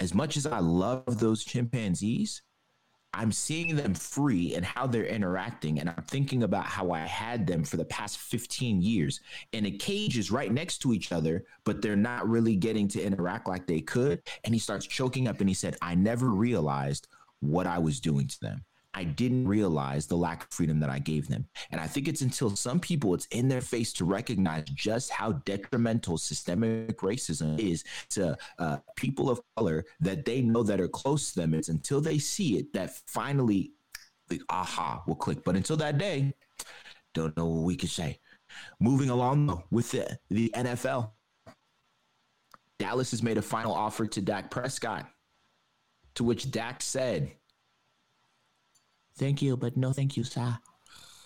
As 0.00 0.14
much 0.14 0.36
as 0.36 0.46
I 0.46 0.60
love 0.60 1.18
those 1.18 1.44
chimpanzees, 1.44 2.42
I'm 3.16 3.32
seeing 3.32 3.76
them 3.76 3.94
free 3.94 4.54
and 4.54 4.64
how 4.64 4.86
they're 4.86 5.06
interacting. 5.06 5.80
And 5.80 5.88
I'm 5.88 6.04
thinking 6.06 6.42
about 6.42 6.66
how 6.66 6.90
I 6.90 7.00
had 7.00 7.46
them 7.46 7.64
for 7.64 7.78
the 7.78 7.84
past 7.86 8.18
15 8.18 8.82
years 8.82 9.20
in 9.52 9.64
a 9.64 9.70
cages 9.70 10.30
right 10.30 10.52
next 10.52 10.78
to 10.78 10.92
each 10.92 11.12
other, 11.12 11.44
but 11.64 11.80
they're 11.80 11.96
not 11.96 12.28
really 12.28 12.56
getting 12.56 12.88
to 12.88 13.02
interact 13.02 13.48
like 13.48 13.66
they 13.66 13.80
could. 13.80 14.20
And 14.44 14.54
he 14.54 14.58
starts 14.58 14.86
choking 14.86 15.28
up 15.28 15.40
and 15.40 15.48
he 15.48 15.54
said, 15.54 15.76
I 15.80 15.94
never 15.94 16.28
realized 16.28 17.08
what 17.40 17.66
I 17.66 17.78
was 17.78 18.00
doing 18.00 18.28
to 18.28 18.40
them. 18.40 18.64
I 18.96 19.04
didn't 19.04 19.46
realize 19.46 20.06
the 20.06 20.16
lack 20.16 20.44
of 20.44 20.50
freedom 20.50 20.80
that 20.80 20.88
I 20.88 20.98
gave 20.98 21.28
them. 21.28 21.46
And 21.70 21.78
I 21.78 21.86
think 21.86 22.08
it's 22.08 22.22
until 22.22 22.56
some 22.56 22.80
people 22.80 23.12
it's 23.12 23.26
in 23.26 23.46
their 23.46 23.60
face 23.60 23.92
to 23.94 24.06
recognize 24.06 24.64
just 24.74 25.10
how 25.10 25.32
detrimental 25.32 26.16
systemic 26.16 26.96
racism 27.00 27.58
is 27.58 27.84
to 28.10 28.38
uh, 28.58 28.78
people 28.96 29.28
of 29.28 29.38
color 29.54 29.84
that 30.00 30.24
they 30.24 30.40
know 30.40 30.62
that 30.62 30.80
are 30.80 30.88
close 30.88 31.32
to 31.32 31.40
them. 31.40 31.52
It's 31.52 31.68
until 31.68 32.00
they 32.00 32.18
see 32.18 32.56
it 32.56 32.72
that 32.72 32.94
finally 33.06 33.72
the 34.28 34.40
aha 34.48 35.02
will 35.06 35.14
click. 35.14 35.44
But 35.44 35.56
until 35.56 35.76
that 35.76 35.98
day, 35.98 36.32
don't 37.12 37.36
know 37.36 37.44
what 37.44 37.64
we 37.64 37.76
could 37.76 37.90
say. 37.90 38.18
Moving 38.80 39.10
along 39.10 39.62
with 39.70 39.90
the, 39.90 40.18
the 40.30 40.50
NFL, 40.56 41.10
Dallas 42.78 43.10
has 43.10 43.22
made 43.22 43.36
a 43.36 43.42
final 43.42 43.74
offer 43.74 44.06
to 44.06 44.22
Dak 44.22 44.50
Prescott, 44.50 45.06
to 46.14 46.24
which 46.24 46.50
Dak 46.50 46.80
said, 46.80 47.30
Thank 49.18 49.40
you, 49.42 49.56
but 49.56 49.76
no 49.76 49.92
thank 49.92 50.16
you, 50.16 50.24
sir. 50.24 50.56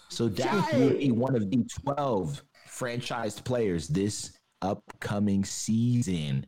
So 0.09 0.29
Dak 0.29 0.73
will 0.73 0.91
be 0.97 1.13
one 1.13 1.35
of 1.37 1.51
the 1.51 1.65
12 1.85 2.43
franchised 2.69 3.45
players 3.45 3.89
this 3.89 4.33
upcoming 4.63 5.45
season. 5.45 6.47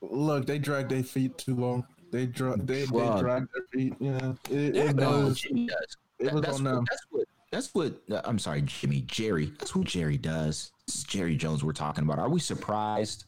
Look, 0.00 0.46
they 0.46 0.58
dragged 0.58 0.90
their 0.90 1.02
feet 1.02 1.36
too 1.38 1.56
long. 1.56 1.84
They 2.10 2.26
drag 2.26 2.66
they, 2.66 2.80
they 2.80 2.86
Shrug. 2.86 3.20
dragged 3.20 3.48
their 3.52 3.64
feet. 3.72 3.94
Yeah, 4.00 4.32
it, 4.50 4.74
Yeah, 4.74 4.82
it 4.90 4.96
no, 4.96 5.26
was, 5.26 5.40
Jimmy 5.40 5.66
does. 5.66 5.96
it 6.18 6.24
That- 6.26 6.34
was 6.34 6.42
that's, 6.42 6.58
on 6.58 6.64
what, 6.64 6.70
them. 6.74 6.84
that's 6.88 7.06
what 7.10 7.24
that's 7.50 7.74
what 7.74 8.00
uh, 8.10 8.20
I'm 8.24 8.38
sorry, 8.38 8.62
Jimmy, 8.62 9.02
Jerry. 9.02 9.52
That's 9.58 9.74
what 9.74 9.86
Jerry 9.86 10.18
does. 10.18 10.70
This 10.86 10.96
is 10.96 11.04
Jerry 11.04 11.34
Jones 11.36 11.64
we're 11.64 11.72
talking 11.72 12.04
about. 12.04 12.18
Are 12.18 12.28
we 12.28 12.40
surprised? 12.40 13.24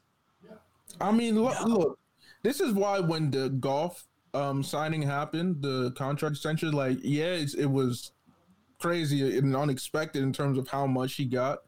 I 1.00 1.10
mean, 1.10 1.40
look, 1.42 1.58
look, 1.64 1.98
this 2.42 2.60
is 2.60 2.72
why 2.74 3.00
when 3.00 3.30
the 3.30 3.48
Goff 3.48 4.06
um 4.34 4.62
signing 4.62 5.02
happened, 5.02 5.62
the 5.62 5.92
contract 5.92 6.34
extension, 6.36 6.72
like, 6.72 6.98
yeah, 7.02 7.36
it 7.56 7.70
was 7.70 8.12
crazy 8.78 9.36
and 9.36 9.54
unexpected 9.54 10.22
in 10.22 10.32
terms 10.32 10.58
of 10.58 10.68
how 10.68 10.86
much 10.86 11.14
he 11.14 11.24
got. 11.24 11.60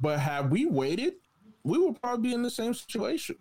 But 0.00 0.18
had 0.18 0.50
we 0.50 0.66
waited, 0.66 1.14
we 1.64 1.78
would 1.78 2.00
probably 2.00 2.30
be 2.30 2.34
in 2.34 2.42
the 2.42 2.50
same 2.50 2.74
situation. 2.74 3.36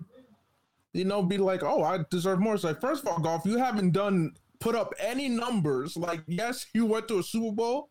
You 0.93 1.05
know, 1.05 1.23
be 1.23 1.37
like, 1.37 1.63
oh, 1.63 1.83
I 1.83 1.99
deserve 2.09 2.39
more. 2.39 2.55
It's 2.55 2.63
like, 2.63 2.81
first 2.81 3.03
of 3.03 3.07
all, 3.07 3.19
Goff, 3.19 3.45
you 3.45 3.57
haven't 3.57 3.91
done 3.91 4.33
put 4.59 4.75
up 4.75 4.93
any 4.99 5.29
numbers. 5.29 5.95
Like, 5.95 6.21
yes, 6.27 6.67
you 6.73 6.85
went 6.85 7.07
to 7.07 7.19
a 7.19 7.23
Super 7.23 7.55
Bowl, 7.55 7.89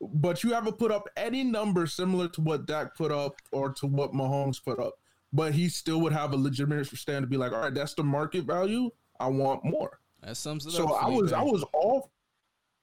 but 0.00 0.44
you 0.44 0.52
haven't 0.52 0.78
put 0.78 0.92
up 0.92 1.08
any 1.16 1.42
numbers 1.42 1.94
similar 1.94 2.28
to 2.28 2.40
what 2.40 2.66
Dak 2.66 2.94
put 2.96 3.10
up 3.10 3.36
or 3.50 3.72
to 3.74 3.86
what 3.86 4.12
Mahomes 4.12 4.62
put 4.62 4.78
up. 4.78 4.94
But 5.32 5.54
he 5.54 5.68
still 5.68 6.00
would 6.02 6.12
have 6.12 6.32
a 6.32 6.36
legitimate 6.36 6.86
stand 6.86 7.22
to 7.24 7.28
be 7.28 7.36
like, 7.36 7.52
all 7.52 7.60
right, 7.60 7.74
that's 7.74 7.94
the 7.94 8.04
market 8.04 8.44
value. 8.44 8.90
I 9.20 9.28
want 9.28 9.64
more. 9.64 10.00
That 10.22 10.36
sums 10.36 10.66
it 10.66 10.72
So 10.72 10.88
up. 10.88 11.02
I 11.02 11.08
was, 11.08 11.32
I 11.32 11.42
was 11.42 11.64
all, 11.72 12.10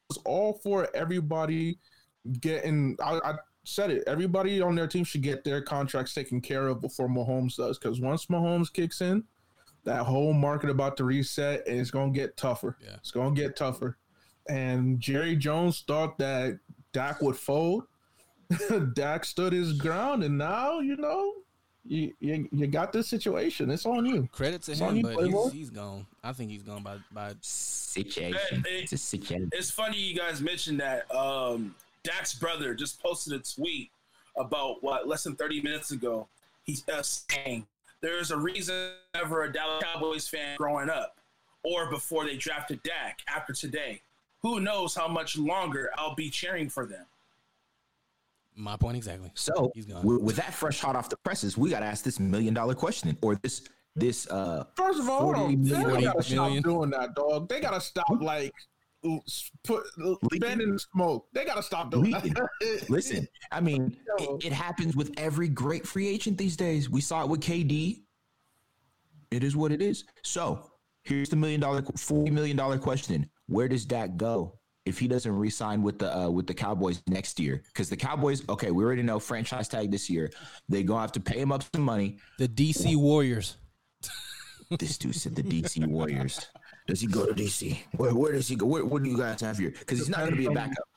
was 0.10 0.20
all 0.26 0.54
for 0.64 0.88
everybody 0.96 1.80
getting. 2.40 2.98
I, 3.04 3.20
I 3.24 3.34
said 3.66 3.92
it. 3.92 4.04
Everybody 4.08 4.62
on 4.62 4.76
their 4.76 4.88
team 4.88 5.04
should 5.04 5.22
get 5.22 5.44
their 5.44 5.62
contracts 5.62 6.14
taken 6.14 6.42
care 6.42 6.68
of 6.68 6.82
before 6.82 7.08
Mahomes 7.08 7.56
does. 7.58 7.78
Because 7.78 8.00
once 8.00 8.28
Mahomes 8.28 8.72
kicks 8.72 9.02
in, 9.02 9.24
that 9.84 10.04
whole 10.04 10.34
market 10.34 10.70
about 10.70 10.98
to 10.98 11.04
reset, 11.04 11.66
and 11.68 11.80
it's 11.80 11.92
gonna 11.92 12.12
get 12.12 12.38
tougher. 12.38 12.78
Yeah. 12.82 12.96
It's 12.96 13.12
gonna 13.12 13.36
get 13.36 13.56
tougher. 13.56 13.98
And 14.48 15.00
Jerry 15.00 15.36
Jones 15.36 15.84
thought 15.88 16.18
that 16.20 16.60
Dak 16.94 17.22
would 17.22 17.36
fold. 17.36 17.84
Dak 18.94 19.26
stood 19.26 19.54
his 19.54 19.74
ground, 19.74 20.24
and 20.24 20.38
now 20.38 20.80
you 20.80 20.98
know 20.98 21.34
you 21.86 22.14
you, 22.20 22.48
you 22.52 22.68
got 22.68 22.92
this 22.92 23.08
situation. 23.08 23.70
It's 23.70 23.86
on 23.86 24.06
you. 24.06 24.28
Credit 24.32 24.62
to 24.64 24.72
It's 24.72 24.80
him, 24.80 24.98
you, 24.98 25.04
but 25.04 25.14
Playboy. 25.14 25.44
he's, 25.46 25.54
he's 25.54 25.70
gone. 25.70 26.06
I 26.24 26.34
think 26.34 26.52
he's 26.52 26.64
gone 26.64 26.84
by 26.84 26.98
by 27.12 27.34
Situation. 27.42 28.64
Hey, 28.66 28.70
hey. 28.78 28.82
It's 28.84 28.94
a 28.94 28.98
situation. 28.98 29.50
It's 29.54 29.72
funny 29.72 29.98
you 29.98 30.16
guys 30.16 30.42
mentioned 30.42 30.80
that. 30.82 31.14
Um, 31.16 31.76
Dak's 32.04 32.34
brother 32.34 32.74
just 32.74 33.02
posted 33.02 33.34
a 33.34 33.40
tweet 33.40 33.90
about 34.38 34.84
what 34.84 35.08
less 35.08 35.24
than 35.24 35.36
30 35.36 35.62
minutes 35.62 35.92
ago. 35.92 36.28
He's 36.64 36.84
uh, 36.90 37.02
saying 37.04 37.66
there's 38.02 38.32
a 38.32 38.38
reason 38.38 38.92
ever 39.14 39.44
a 39.44 39.52
Dallas 39.54 39.84
Cowboys 39.84 40.28
fan 40.28 40.58
growing 40.58 40.90
up, 40.90 41.18
or 41.64 41.90
before 41.90 42.26
they 42.26 42.36
drafted 42.36 42.82
Dak. 42.84 43.20
After 43.28 43.54
today, 43.54 44.02
who 44.42 44.60
knows 44.60 44.94
how 44.96 45.08
much 45.08 45.38
longer 45.38 45.90
I'll 45.98 46.16
be 46.16 46.30
cheering 46.30 46.70
for 46.70 46.86
them. 46.86 47.06
My 48.56 48.78
point 48.78 48.98
exactly. 48.98 49.32
So 49.36 49.72
He's 49.76 49.86
gone. 49.86 50.04
with, 50.06 50.22
with 50.22 50.36
that 50.38 50.54
fresh 50.54 50.80
hot 50.80 50.96
off 50.96 51.10
the 51.10 51.18
presses, 51.18 51.58
we 51.58 51.70
got 51.70 51.80
to 51.82 51.86
ask 51.86 52.04
this 52.04 52.20
million 52.20 52.54
dollar 52.54 52.74
question 52.76 53.18
or 53.22 53.36
this 53.36 53.68
this 53.96 54.30
uh 54.30 54.66
First 54.76 55.00
of 55.00 55.10
all, 55.10 55.34
hold 55.34 55.66
They 55.66 55.72
gotta 56.04 56.22
stop 56.24 56.46
million. 56.48 56.64
doing 56.64 56.90
that, 56.92 57.16
dog. 57.16 57.48
They 57.50 57.62
gotta 57.62 57.80
stop 57.82 58.22
like 58.22 58.52
s- 59.28 59.52
put 59.64 59.84
spending 60.34 60.78
smoke. 60.78 61.28
They 61.34 61.46
gotta 61.46 61.64
stop 61.64 61.92
doing 61.92 62.12
Leaking. 62.12 62.34
that. 62.34 62.86
listen. 62.90 63.28
I 63.52 63.62
mean, 63.62 63.96
it, 64.18 64.46
it 64.48 64.52
happens 64.54 64.96
with 64.98 65.14
every 65.18 65.48
great 65.48 65.88
free 65.88 66.08
agent 66.10 66.38
these 66.38 66.58
days. 66.58 66.90
We 66.90 67.00
saw 67.02 67.24
it 67.24 67.30
with 67.30 67.40
KD. 67.42 68.02
It 69.32 69.44
is 69.44 69.56
what 69.56 69.72
it 69.72 69.82
is. 69.82 70.04
So 70.24 70.72
here's 71.04 71.30
the 71.30 71.36
million 71.36 71.60
dollar, 71.62 71.82
forty 71.98 72.32
million 72.32 72.58
dollar 72.58 72.78
question: 72.78 73.30
Where 73.48 73.68
does 73.68 73.86
Dak 73.86 74.18
go 74.18 74.60
if 74.86 75.00
he 75.00 75.08
doesn't 75.08 75.36
re-sign 75.36 75.82
with 75.82 76.00
the 76.00 76.16
uh, 76.16 76.30
with 76.30 76.48
the 76.48 76.54
Cowboys 76.54 77.02
next 77.08 77.40
year? 77.40 77.62
Because 77.68 77.90
the 77.90 77.98
Cowboys, 77.98 78.44
okay, 78.50 78.72
we 78.72 78.84
already 78.84 79.04
know 79.04 79.20
franchise 79.20 79.68
tag 79.68 79.92
this 79.92 80.10
year. 80.10 80.32
They 80.70 80.84
gonna 80.84 81.02
have 81.02 81.12
to 81.14 81.20
pay 81.20 81.40
him 81.40 81.52
up 81.52 81.64
some 81.74 81.84
money. 81.84 82.18
The 82.38 82.48
DC 82.48 82.96
Warriors. 82.96 83.58
This 84.80 84.98
dude 84.98 85.16
said 85.16 85.36
the 85.36 85.44
DC 85.44 85.86
Warriors. 85.86 86.48
Does 86.88 87.02
he 87.02 87.08
go 87.08 87.26
to 87.26 87.34
DC? 87.34 87.78
Where, 87.98 88.14
where 88.14 88.32
does 88.32 88.48
he 88.48 88.56
go? 88.56 88.66
Where, 88.66 88.86
what 88.86 89.04
do 89.04 89.10
you 89.10 89.18
guys 89.18 89.42
have 89.42 89.58
here? 89.58 89.72
Because 89.72 90.00
he's 90.00 90.10
not 90.10 90.20
going 90.20 90.32
to 90.32 90.38
be 90.38 90.46
a 90.46 90.52
backup. 90.52 90.88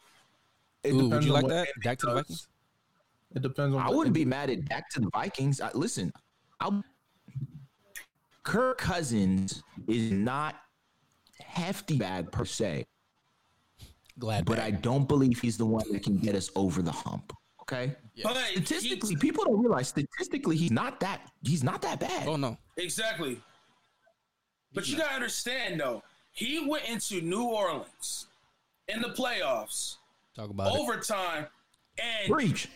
It 0.83 0.93
Ooh, 0.93 0.97
would 0.97 1.05
depends 1.05 1.27
you 1.27 1.33
like 1.33 1.49
that? 1.49 1.69
Back 1.83 1.99
to 1.99 2.07
the. 2.07 2.15
Vikings? 2.15 2.49
It 3.35 3.43
depends 3.43 3.75
on. 3.75 3.83
I 3.83 3.91
wouldn't 3.91 4.15
be 4.15 4.25
mad 4.25 4.51
at 4.51 4.67
back 4.69 4.89
to 4.91 5.01
the 5.01 5.11
Vikings. 5.13 5.61
I, 5.61 5.71
listen, 5.75 6.13
I'll, 6.61 6.83
Kirk 8.43 8.79
Cousins 8.79 9.63
is 9.87 10.11
not 10.11 10.57
hefty 11.41 11.99
bag 11.99 12.31
per 12.33 12.45
se, 12.45 12.87
Glad, 14.19 14.45
but 14.45 14.59
I 14.59 14.71
don't 14.73 15.07
believe 15.07 15.41
he's 15.41 15.57
the 15.57 15.67
one 15.67 15.91
that 15.93 16.03
can 16.03 16.19
get 16.19 16.35
us 16.35 16.51
over 16.57 16.83
the 16.83 16.91
hump. 16.93 17.33
Okay. 17.63 17.95
Yeah. 18.15 18.25
But 18.25 18.37
Statistically, 18.37 19.11
he- 19.11 19.17
people 19.17 19.45
don't 19.45 19.61
realize 19.61 19.89
statistically 19.89 20.57
he's 20.57 20.71
not 20.73 20.99
that 21.01 21.21
he's 21.43 21.63
not 21.63 21.83
that 21.83 22.01
bad. 22.01 22.27
Oh 22.27 22.37
no, 22.37 22.57
exactly. 22.77 23.41
But 24.73 24.89
you 24.89 24.97
gotta 24.97 25.15
understand 25.15 25.81
though, 25.81 26.03
he 26.33 26.67
went 26.67 26.89
into 26.89 27.21
New 27.21 27.45
Orleans 27.45 28.27
in 28.89 29.01
the 29.03 29.09
playoffs, 29.09 29.97
talk 30.35 30.51
about 30.51 30.75
it. 30.75 30.79
overtime, 30.81 31.47
and 31.99 32.29
Breach. 32.29 32.69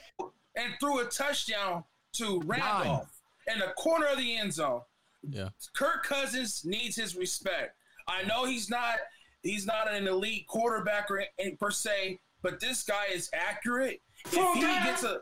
and 0.56 0.74
threw 0.80 1.00
a 1.00 1.04
touchdown 1.06 1.84
to 2.14 2.40
Rudolph 2.44 3.10
in 3.52 3.58
the 3.58 3.72
corner 3.76 4.06
of 4.06 4.18
the 4.18 4.36
end 4.36 4.52
zone. 4.52 4.82
Yeah, 5.22 5.48
Kirk 5.74 6.04
Cousins 6.04 6.64
needs 6.64 6.96
his 6.96 7.16
respect. 7.16 7.76
I 8.08 8.22
know 8.24 8.44
he's 8.44 8.68
not 8.68 8.96
he's 9.42 9.66
not 9.66 9.92
an 9.92 10.06
elite 10.06 10.46
quarterback 10.46 11.10
or 11.10 11.24
eh, 11.38 11.50
per 11.58 11.70
se, 11.70 12.20
but 12.42 12.60
this 12.60 12.82
guy 12.82 13.06
is 13.12 13.30
accurate. 13.32 14.00
If 14.26 14.54
he 14.54 14.60
gets 14.60 15.04
a, 15.04 15.20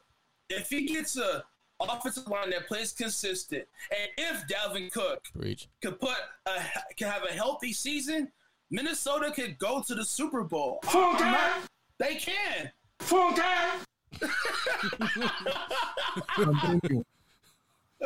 if 0.49 0.69
he 0.69 0.87
gets 0.87 1.17
a 1.17 1.45
offensive 1.81 2.29
line 2.29 2.51
that 2.51 2.69
plays 2.69 2.93
consistent, 2.93 3.65
and 3.91 4.11
if 4.19 4.47
Dalvin 4.47 4.93
Cook 4.93 5.25
Breach. 5.35 5.69
could 5.83 5.99
put 5.99 6.17
a 6.47 6.61
can 6.97 7.11
have 7.11 7.25
a 7.25 7.33
healthy 7.33 7.73
season, 7.73 8.31
Minnesota 8.71 9.31
could 9.31 9.59
go 9.59 9.83
to 9.87 9.95
the 9.95 10.05
Super 10.05 10.45
Bowl. 10.45 10.81
Full 10.85 11.03
I'm 11.03 11.33
not- 11.33 11.63
they 11.99 12.17
can. 12.17 12.71
Full 13.01 13.33
time. 13.33 13.81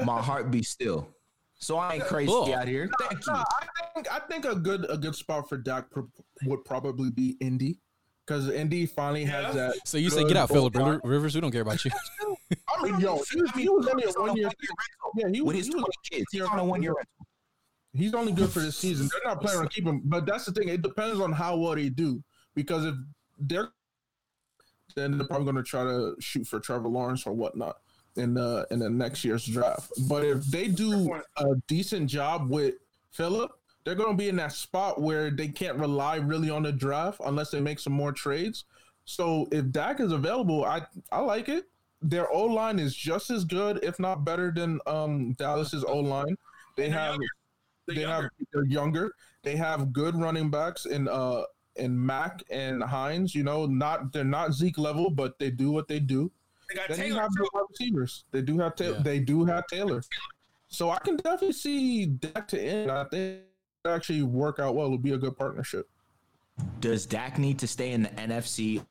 My 0.05 0.21
heart 0.21 0.51
be 0.51 0.63
still. 0.63 1.14
So 1.65 1.79
I 1.79 1.95
ain't 1.95 2.05
crazy 2.05 2.31
Cool. 2.31 2.53
out 2.55 2.69
here. 2.69 2.91
Thank 3.01 3.27
you. 3.27 3.33
No, 3.33 3.39
I 3.39 3.87
think 3.95 4.13
I 4.13 4.19
think 4.19 4.45
a 4.45 4.55
good 4.55 4.85
a 4.91 4.99
good 4.99 5.15
spot 5.15 5.49
for 5.49 5.57
Dak 5.57 5.91
pro- 5.91 6.09
would 6.45 6.63
probably 6.65 7.11
be 7.11 7.37
Indy 7.41 7.79
because 8.27 8.51
Indy 8.51 8.85
finally 8.85 9.23
Yeah. 9.23 9.47
has 9.47 9.55
that. 9.55 9.75
So 9.89 9.97
you 9.97 10.11
say 10.11 10.25
get 10.29 10.37
out, 10.37 10.51
Philip 10.51 10.75
goal 10.75 11.01
Rivers. 11.03 11.35
We 11.35 11.41
don't 11.41 11.51
care 11.53 11.63
about 11.63 11.83
you. 11.85 11.91
I 12.69 12.83
mean, 12.83 13.01
yo, 13.01 13.23
he 13.33 13.41
was, 13.41 13.51
he 13.53 13.69
was 13.69 13.87
only 13.87 14.05
a 14.05 14.11
one 14.21 14.37
year. 14.37 14.51
Yeah, 15.17 15.29
he 15.33 15.41
was, 15.41 15.47
With 15.47 15.57
his 15.57 15.67
he 15.69 15.75
was 15.75 15.85
20 15.85 15.93
kids, 16.11 16.27
he's 16.33 16.43
on 16.43 16.59
a 16.59 16.65
one 16.65 16.83
year 16.83 16.93
rental. 16.93 17.27
He's 17.95 18.13
only 18.13 18.33
good 18.33 18.51
for 18.51 18.59
this 18.61 18.77
season. 18.77 19.09
They're 19.11 19.33
not 19.33 19.41
planning 19.41 19.61
on 19.61 19.69
keeping 19.69 19.89
him, 19.95 20.03
but 20.05 20.27
that's 20.27 20.45
the 20.45 20.53
thing. 20.53 20.69
It 20.69 20.83
depends 20.83 21.19
on 21.21 21.33
how 21.33 21.57
well 21.57 21.77
they 21.77 21.89
do. 21.89 22.23
Because 22.55 22.85
if 22.85 22.95
they're, 23.39 23.69
then 24.97 25.17
they're 25.17 25.27
probably 25.27 25.45
going 25.45 25.57
to 25.57 25.63
try 25.63 25.85
to 25.85 26.15
shoot 26.21 26.47
for 26.47 26.61
Trevor 26.61 26.89
Lawrence 26.89 27.27
or 27.27 27.33
whatnot 27.33 27.77
in 28.17 28.35
the 28.35 28.67
in 28.71 28.79
the 28.79 28.91
next 28.91 29.25
year's 29.25 29.47
draft. 29.47 29.93
But 30.09 30.25
if 30.25 30.45
they 30.47 30.69
do 30.69 31.15
a 31.37 31.55
decent 31.67 32.09
job 32.09 32.49
with 32.49 32.75
Philip, 33.11 33.53
they're 33.85 33.95
going 33.95 34.13
to 34.13 34.17
be 34.17 34.29
in 34.29 34.37
that 34.37 34.53
spot 34.53 35.01
where 35.01 35.31
they 35.31 35.49
can't 35.49 35.79
rely 35.79 36.17
really 36.17 36.51
on 36.51 36.63
the 36.63 36.73
draft 36.73 37.21
unless 37.25 37.51
they 37.51 37.61
make 37.61 37.79
some 37.79 37.93
more 37.93 38.13
trades. 38.13 38.65
So 39.05 39.49
if 39.53 39.71
Dak 39.71 40.01
is 40.01 40.13
available, 40.13 40.65
I 40.65 40.83
I 41.13 41.21
like 41.21 41.49
it. 41.49 41.69
Their 42.01 42.31
O 42.31 42.45
line 42.45 42.79
is 42.79 42.95
just 42.95 43.31
as 43.31 43.45
good, 43.45 43.83
if 43.83 43.99
not 43.99 44.25
better, 44.25 44.51
than 44.51 44.81
um 44.87 45.33
Dallas's 45.33 45.85
O 45.85 45.99
line. 45.99 46.37
They 46.77 46.89
have 46.91 47.17
they 47.87 48.01
younger. 48.01 48.23
have 48.23 48.31
they're 48.53 48.65
younger. 48.65 49.15
They 49.43 49.57
have 49.57 49.93
good 49.93 50.17
running 50.17 50.51
backs 50.51 50.87
in 50.87 51.09
uh 51.09 51.43
in 51.77 52.05
Mack 52.05 52.43
and 52.51 52.83
Hines. 52.83 53.35
You 53.35 53.43
know, 53.43 53.67
not 53.67 54.13
they're 54.13 54.25
not 54.25 54.55
Zeke 54.55 54.79
level, 54.79 55.11
but 55.11 55.39
they 55.39 55.51
do 55.51 55.71
what 55.71 55.89
they 55.89 56.01
do. 56.01 56.31
They 56.69 56.75
got 56.77 56.89
Then 56.89 56.99
you 56.99 57.05
Taylor 57.05 57.21
have 57.21 57.33
the 57.33 57.49
wide 57.53 57.65
receivers. 57.71 58.25
They 58.31 58.43
do 58.43 58.59
have 58.59 58.75
Taylor. 58.77 58.97
Yeah. 58.97 59.03
They 59.03 59.19
do 59.21 59.45
have 59.45 59.67
Taylor. 59.67 60.03
So 60.69 60.91
I 60.91 60.99
can 60.99 61.17
definitely 61.17 61.53
see 61.53 62.07
Dak 62.07 62.49
to 62.49 62.61
end. 62.61 62.91
I 62.91 63.05
think 63.05 63.43
it 63.85 63.89
actually 63.89 64.23
work 64.23 64.59
out 64.59 64.75
well. 64.75 64.87
It'll 64.87 64.99
be 64.99 65.13
a 65.13 65.19
good 65.19 65.37
partnership. 65.37 65.89
Does 66.81 67.07
Dak 67.07 67.39
need 67.39 67.59
to 67.61 67.67
stay 67.67 67.93
in 67.93 68.03
the 68.03 68.09
NFC? 68.11 68.85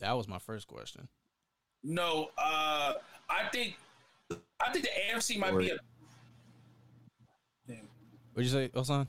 that 0.00 0.12
was 0.12 0.26
my 0.26 0.38
first 0.38 0.66
question. 0.66 1.08
No, 1.82 2.30
uh, 2.38 2.94
I 3.28 3.48
think 3.52 3.76
I 4.60 4.72
think 4.72 4.84
the 4.84 4.90
AFC 5.12 5.38
might 5.38 5.56
be 5.56 5.70
a. 5.70 5.76
Damn. 7.66 7.88
What'd 8.34 8.50
you 8.50 8.58
say, 8.58 8.68
Osan? 8.68 9.06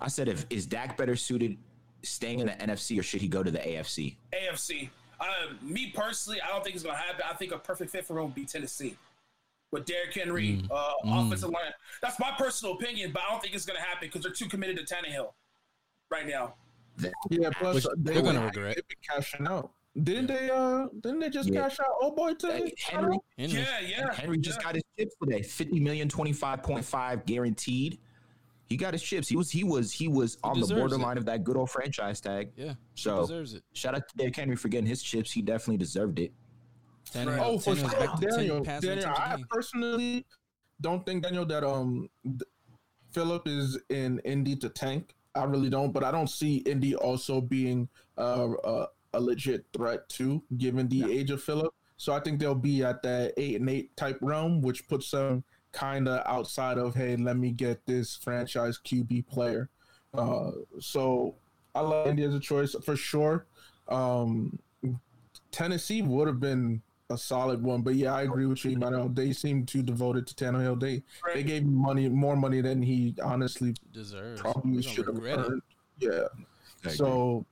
I 0.00 0.08
said, 0.08 0.28
if 0.28 0.46
is 0.50 0.66
Dak 0.66 0.96
better 0.96 1.16
suited 1.16 1.56
staying 2.06 2.40
in 2.40 2.46
the 2.46 2.52
NFC 2.54 2.98
or 2.98 3.02
should 3.02 3.20
he 3.20 3.28
go 3.28 3.42
to 3.42 3.50
the 3.50 3.58
AFC? 3.58 4.16
AFC. 4.32 4.90
Uh, 5.20 5.24
me 5.62 5.92
personally, 5.94 6.40
I 6.40 6.48
don't 6.48 6.62
think 6.62 6.74
it's 6.76 6.84
gonna 6.84 6.96
happen. 6.98 7.22
I 7.28 7.34
think 7.34 7.52
a 7.52 7.58
perfect 7.58 7.90
fit 7.90 8.04
for 8.06 8.18
him 8.18 8.24
would 8.26 8.34
be 8.34 8.44
Tennessee 8.44 8.96
with 9.72 9.84
Derrick 9.86 10.14
Henry, 10.14 10.58
Mm. 10.62 10.70
uh, 10.70 10.92
Mm. 11.04 11.26
offensive 11.26 11.50
line. 11.50 11.72
That's 12.02 12.18
my 12.20 12.32
personal 12.38 12.74
opinion, 12.74 13.12
but 13.12 13.22
I 13.22 13.30
don't 13.30 13.42
think 13.42 13.54
it's 13.54 13.64
gonna 13.66 13.80
happen 13.80 14.08
because 14.08 14.22
they're 14.22 14.32
too 14.32 14.48
committed 14.48 14.76
to 14.86 14.94
Tannehill 14.94 15.32
right 16.10 16.26
now. 16.26 16.54
Yeah, 17.30 17.50
plus 17.58 17.74
Which 17.74 17.84
they 17.98 18.14
they're 18.14 18.22
gonna 18.22 18.44
regret. 18.44 18.76
they'd 18.76 18.88
be 18.88 18.94
cashing 19.08 19.46
out. 19.46 19.70
Didn't 20.02 20.26
they? 20.26 20.50
Uh, 20.50 20.88
didn't 21.00 21.20
they 21.20 21.30
just 21.30 21.48
Yeah. 21.48 21.62
cash 21.68 21.80
out? 21.80 21.86
Oh 22.02 22.10
boy, 22.10 22.34
to 22.34 22.46
Hey, 22.52 22.72
Henry, 22.78 23.18
Henry. 23.38 23.60
Yeah, 23.60 23.80
yeah. 23.80 24.12
Henry 24.14 24.36
just 24.38 24.58
yeah. 24.60 24.64
got 24.64 24.74
his 24.74 24.84
chips 24.98 25.14
today. 25.22 25.42
50 25.42 25.80
million, 25.80 26.08
25.5 26.08 27.24
guaranteed. 27.26 27.98
He 28.68 28.76
got 28.76 28.94
his 28.94 29.02
chips. 29.02 29.28
He 29.28 29.36
was 29.36 29.50
he 29.50 29.62
was 29.64 29.92
he 29.92 30.08
was 30.08 30.38
on 30.42 30.54
the 30.54 30.66
deserves 30.66 30.80
borderline 30.80 31.18
of 31.18 31.24
that 31.26 31.44
good 31.44 31.56
old 31.56 31.70
franchise 31.70 32.20
tag. 32.20 32.50
Yeah, 32.56 32.70
he 32.70 32.74
So 33.02 33.20
deserves 33.22 33.54
it. 33.54 33.62
shout 33.74 33.94
out 33.94 34.08
to 34.08 34.16
Derrick 34.16 34.34
Henry 34.36 34.56
for 34.56 34.68
getting 34.68 34.86
his 34.86 35.02
chips. 35.02 35.30
He 35.32 35.40
definitely 35.42 35.76
deserved 35.76 36.18
it. 36.18 36.32
Tannehill, 37.12 37.38
Oh, 37.40 37.58
for 37.58 37.74
Tannehill's 37.74 37.90
sure, 37.92 38.00
back 38.00 38.18
to 38.20 38.26
10 38.26 38.36
Daniel. 38.38 38.64
passing 38.64 38.88
Daniel, 38.88 39.04
attempts 39.10 39.20
a 39.20 39.32
I 39.32 39.36
game. 39.36 39.46
personally 39.48 40.26
don't 40.80 41.06
think 41.06 41.22
Daniel 41.22 41.46
that 41.46 41.62
um 41.64 42.08
Philip 43.12 43.46
is 43.46 43.78
in 43.88 44.18
Indy 44.24 44.56
to 44.56 44.68
tank. 44.68 45.14
I 45.34 45.44
really 45.44 45.70
don't, 45.70 45.92
but 45.92 46.02
I 46.02 46.10
don't 46.10 46.28
see 46.30 46.56
Indy 46.58 46.94
also 46.96 47.40
being 47.40 47.88
uh, 48.18 48.52
uh, 48.52 48.86
a 49.14 49.20
legit 49.20 49.66
threat 49.74 50.08
too, 50.08 50.42
given 50.56 50.88
the 50.88 51.04
age 51.12 51.30
of 51.30 51.42
Philip. 51.42 51.72
So 51.98 52.12
I 52.12 52.20
think 52.20 52.40
they'll 52.40 52.54
be 52.54 52.82
at 52.82 53.02
that 53.02 53.32
eight 53.36 53.60
and 53.60 53.68
eight 53.70 53.96
type 53.96 54.18
realm, 54.20 54.60
which 54.60 54.86
puts 54.88 55.10
them 55.10 55.44
kind 55.76 56.08
of 56.08 56.22
outside 56.26 56.78
of 56.78 56.94
hey, 56.94 57.16
let 57.16 57.36
me 57.36 57.50
get 57.50 57.84
this 57.86 58.16
franchise 58.16 58.80
QB 58.84 59.28
player. 59.28 59.68
Uh, 60.14 60.50
so 60.80 61.34
I 61.74 61.80
love 61.80 62.06
Indy 62.06 62.24
as 62.24 62.34
a 62.34 62.40
choice 62.40 62.74
for 62.84 62.96
sure. 62.96 63.46
Um, 63.88 64.58
Tennessee 65.52 66.00
would 66.00 66.26
have 66.26 66.40
been 66.40 66.80
a 67.10 67.18
solid 67.18 67.62
one, 67.62 67.82
but 67.82 67.94
yeah, 67.94 68.14
I 68.14 68.22
agree 68.22 68.46
with 68.46 68.64
you, 68.64 68.72
Emmanuel. 68.72 69.10
They 69.10 69.32
seem 69.32 69.66
too 69.66 69.82
devoted 69.82 70.26
to 70.28 70.34
Tannehill. 70.34 70.80
They 70.80 71.02
they 71.34 71.42
gave 71.42 71.62
him 71.62 71.74
money, 71.74 72.08
more 72.08 72.36
money 72.36 72.62
than 72.62 72.82
he 72.82 73.14
honestly 73.22 73.74
Deserves. 73.92 74.40
probably 74.40 74.82
should 74.82 75.06
have 75.06 75.14
regret 75.16 75.38
it. 75.38 75.46
earned. 75.46 75.62
Yeah. 75.98 76.24
I 76.84 76.88
So 76.88 77.44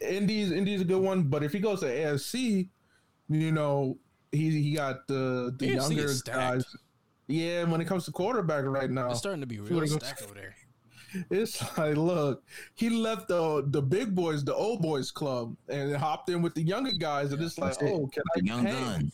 Indy's 0.00 0.52
Indy's 0.52 0.80
a 0.80 0.84
good 0.84 1.02
one, 1.02 1.24
but 1.24 1.42
if 1.42 1.52
he 1.52 1.58
goes 1.58 1.80
to 1.80 1.86
AFC, 1.86 2.68
you 3.28 3.52
know, 3.52 3.98
he 4.30 4.62
he 4.62 4.74
got 4.74 5.06
the 5.08 5.54
the 5.58 5.70
AFC 5.70 5.96
younger 5.96 6.14
guys. 6.24 6.64
Yeah, 7.28 7.64
when 7.64 7.80
it 7.80 7.84
comes 7.86 8.04
to 8.06 8.12
quarterback 8.12 8.64
right 8.64 8.90
now, 8.90 9.10
It's 9.10 9.18
starting 9.20 9.42
to 9.42 9.46
be 9.46 9.56
Feel 9.58 9.66
real 9.66 9.80
like 9.80 9.90
I'm- 9.90 10.00
stacked 10.00 10.22
over 10.22 10.34
there. 10.34 10.54
it's 11.30 11.78
like, 11.78 11.96
look, 11.96 12.42
he 12.74 12.90
left 12.90 13.28
the 13.28 13.64
the 13.68 13.80
big 13.80 14.14
boys, 14.14 14.44
the 14.44 14.54
old 14.54 14.82
boys 14.82 15.10
club, 15.10 15.56
and 15.68 15.94
hopped 15.96 16.28
in 16.28 16.42
with 16.42 16.54
the 16.54 16.62
younger 16.62 16.92
guys, 16.92 17.32
and 17.32 17.42
it's 17.42 17.56
like, 17.58 17.78
That's 17.78 17.82
it. 17.82 17.94
oh, 17.94 18.06
can 18.08 18.22
I 18.36 18.40
young 18.42 18.64
hang? 18.66 19.12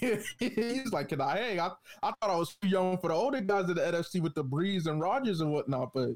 He's 0.38 0.92
like, 0.92 1.08
can 1.08 1.20
I 1.20 1.36
hang? 1.36 1.60
I, 1.60 1.70
I 2.02 2.08
thought 2.20 2.30
I 2.30 2.36
was 2.36 2.56
too 2.60 2.68
young 2.68 2.98
for 2.98 3.08
the 3.08 3.14
older 3.14 3.40
guys 3.40 3.68
in 3.68 3.76
the 3.76 3.80
NFC 3.82 4.20
with 4.20 4.34
the 4.34 4.44
Brees 4.44 4.86
and 4.86 5.00
Rodgers 5.00 5.40
and 5.40 5.52
whatnot, 5.52 5.92
but 5.94 6.10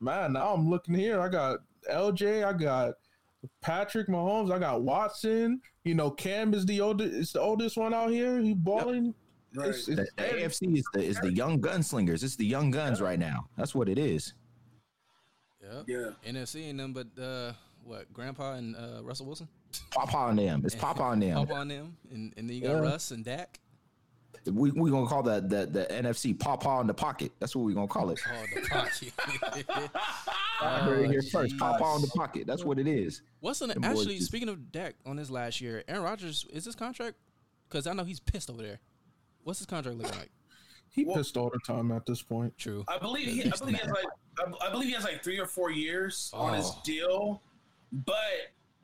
man, 0.00 0.34
now 0.34 0.52
I'm 0.52 0.68
looking 0.68 0.94
here. 0.94 1.20
I 1.20 1.28
got 1.28 1.58
LJ, 1.90 2.44
I 2.44 2.52
got 2.52 2.94
Patrick 3.62 4.08
Mahomes, 4.08 4.52
I 4.52 4.58
got 4.58 4.82
Watson. 4.82 5.60
You 5.84 5.94
know, 5.94 6.10
Cam 6.10 6.52
is 6.54 6.66
the 6.66 6.80
oldest, 6.82 7.12
is 7.14 7.32
the 7.32 7.40
oldest 7.40 7.76
one 7.78 7.94
out 7.94 8.10
here. 8.10 8.38
He 8.38 8.52
balling. 8.54 9.14
Right. 9.54 9.68
It's, 9.68 9.86
The, 9.86 10.02
it's 10.02 10.12
the 10.16 10.22
AFC 10.22 10.76
is 10.78 10.84
the 10.94 11.02
is 11.02 11.20
the 11.20 11.32
young 11.32 11.60
gunslingers. 11.60 12.22
It's 12.22 12.36
the 12.36 12.46
young 12.46 12.70
guns 12.70 13.00
right 13.00 13.18
now. 13.18 13.48
That's 13.56 13.74
what 13.74 13.88
it 13.88 13.98
is. 13.98 14.34
Yep. 15.62 15.84
Yeah. 15.86 16.10
NFC 16.30 16.66
ain't 16.68 16.76
nothing 16.78 16.92
but 16.92 17.22
uh, 17.22 17.52
what 17.84 18.12
Grandpa 18.12 18.54
and 18.54 18.74
uh, 18.76 19.02
Russell 19.02 19.26
Wilson. 19.26 19.48
Pop 19.90 20.14
on 20.14 20.36
them. 20.36 20.62
It's 20.64 20.74
pop 20.74 21.00
on 21.00 21.20
them. 21.20 21.34
Pop 21.46 21.56
on 21.56 21.68
them, 21.68 21.96
and, 22.10 22.32
and 22.36 22.48
then 22.48 22.56
you 22.56 22.62
got 22.62 22.72
Yeah. 22.74 22.80
Russ 22.80 23.10
and 23.10 23.24
Dak. 23.24 23.58
We 24.44 24.72
we 24.72 24.90
gonna 24.90 25.06
call 25.06 25.22
that 25.24 25.48
the 25.48 25.66
the 25.66 25.84
NFC 25.90 26.36
pop 26.38 26.66
in 26.80 26.88
the 26.88 26.94
pocket. 26.94 27.30
That's 27.38 27.54
what 27.54 27.62
we 27.64 27.74
gonna 27.74 27.86
call 27.86 28.10
it. 28.10 28.18
Oh, 28.28 28.44
the 28.54 28.68
pocket. 28.68 29.12
I 30.60 30.78
heard 30.80 31.04
it 31.04 31.10
here 31.10 31.22
Oh, 31.26 31.30
first. 31.30 31.56
Pop 31.58 31.78
jeez. 31.80 31.96
in 31.96 32.02
the 32.02 32.08
pocket. 32.08 32.46
That's 32.46 32.64
what 32.64 32.78
it 32.80 32.88
is. 32.88 33.22
What's 33.40 33.60
in 33.60 33.68
Them 33.68 33.78
it? 33.78 33.82
boys 33.82 33.98
Actually, 34.00 34.16
just- 34.16 34.26
speaking 34.28 34.48
of 34.48 34.72
Dak 34.72 34.94
on 35.06 35.16
his 35.16 35.30
last 35.30 35.60
year, 35.60 35.84
Aaron 35.86 36.02
Rodgers 36.02 36.44
is 36.52 36.64
his 36.64 36.74
contract? 36.74 37.16
Because 37.68 37.86
I 37.86 37.92
know 37.92 38.02
he's 38.04 38.18
pissed 38.20 38.50
over 38.50 38.62
there. 38.62 38.80
What's 39.44 39.58
his 39.60 39.66
contract 39.66 39.98
looking 39.98 40.18
like? 40.18 40.30
he 40.90 41.04
Well- 41.04 41.16
pissed 41.16 41.36
all 41.36 41.50
the 41.50 41.58
time 41.66 41.90
at 41.92 42.06
this 42.06 42.22
point. 42.22 42.56
True. 42.58 42.84
I 42.88 42.98
believe 42.98 43.26
he, 43.28 43.44
I 43.44 43.50
believe 43.56 43.76
he 43.76 43.80
has 43.82 43.90
like 43.90 44.04
I, 44.38 44.66
I 44.68 44.70
believe 44.70 44.88
he 44.88 44.94
has 44.94 45.04
like 45.04 45.22
three 45.22 45.38
or 45.38 45.46
four 45.46 45.70
years 45.70 46.30
on 46.32 46.54
his 46.54 46.66
Oh. 46.66 46.80
deal, 46.84 47.42
but 47.92 48.16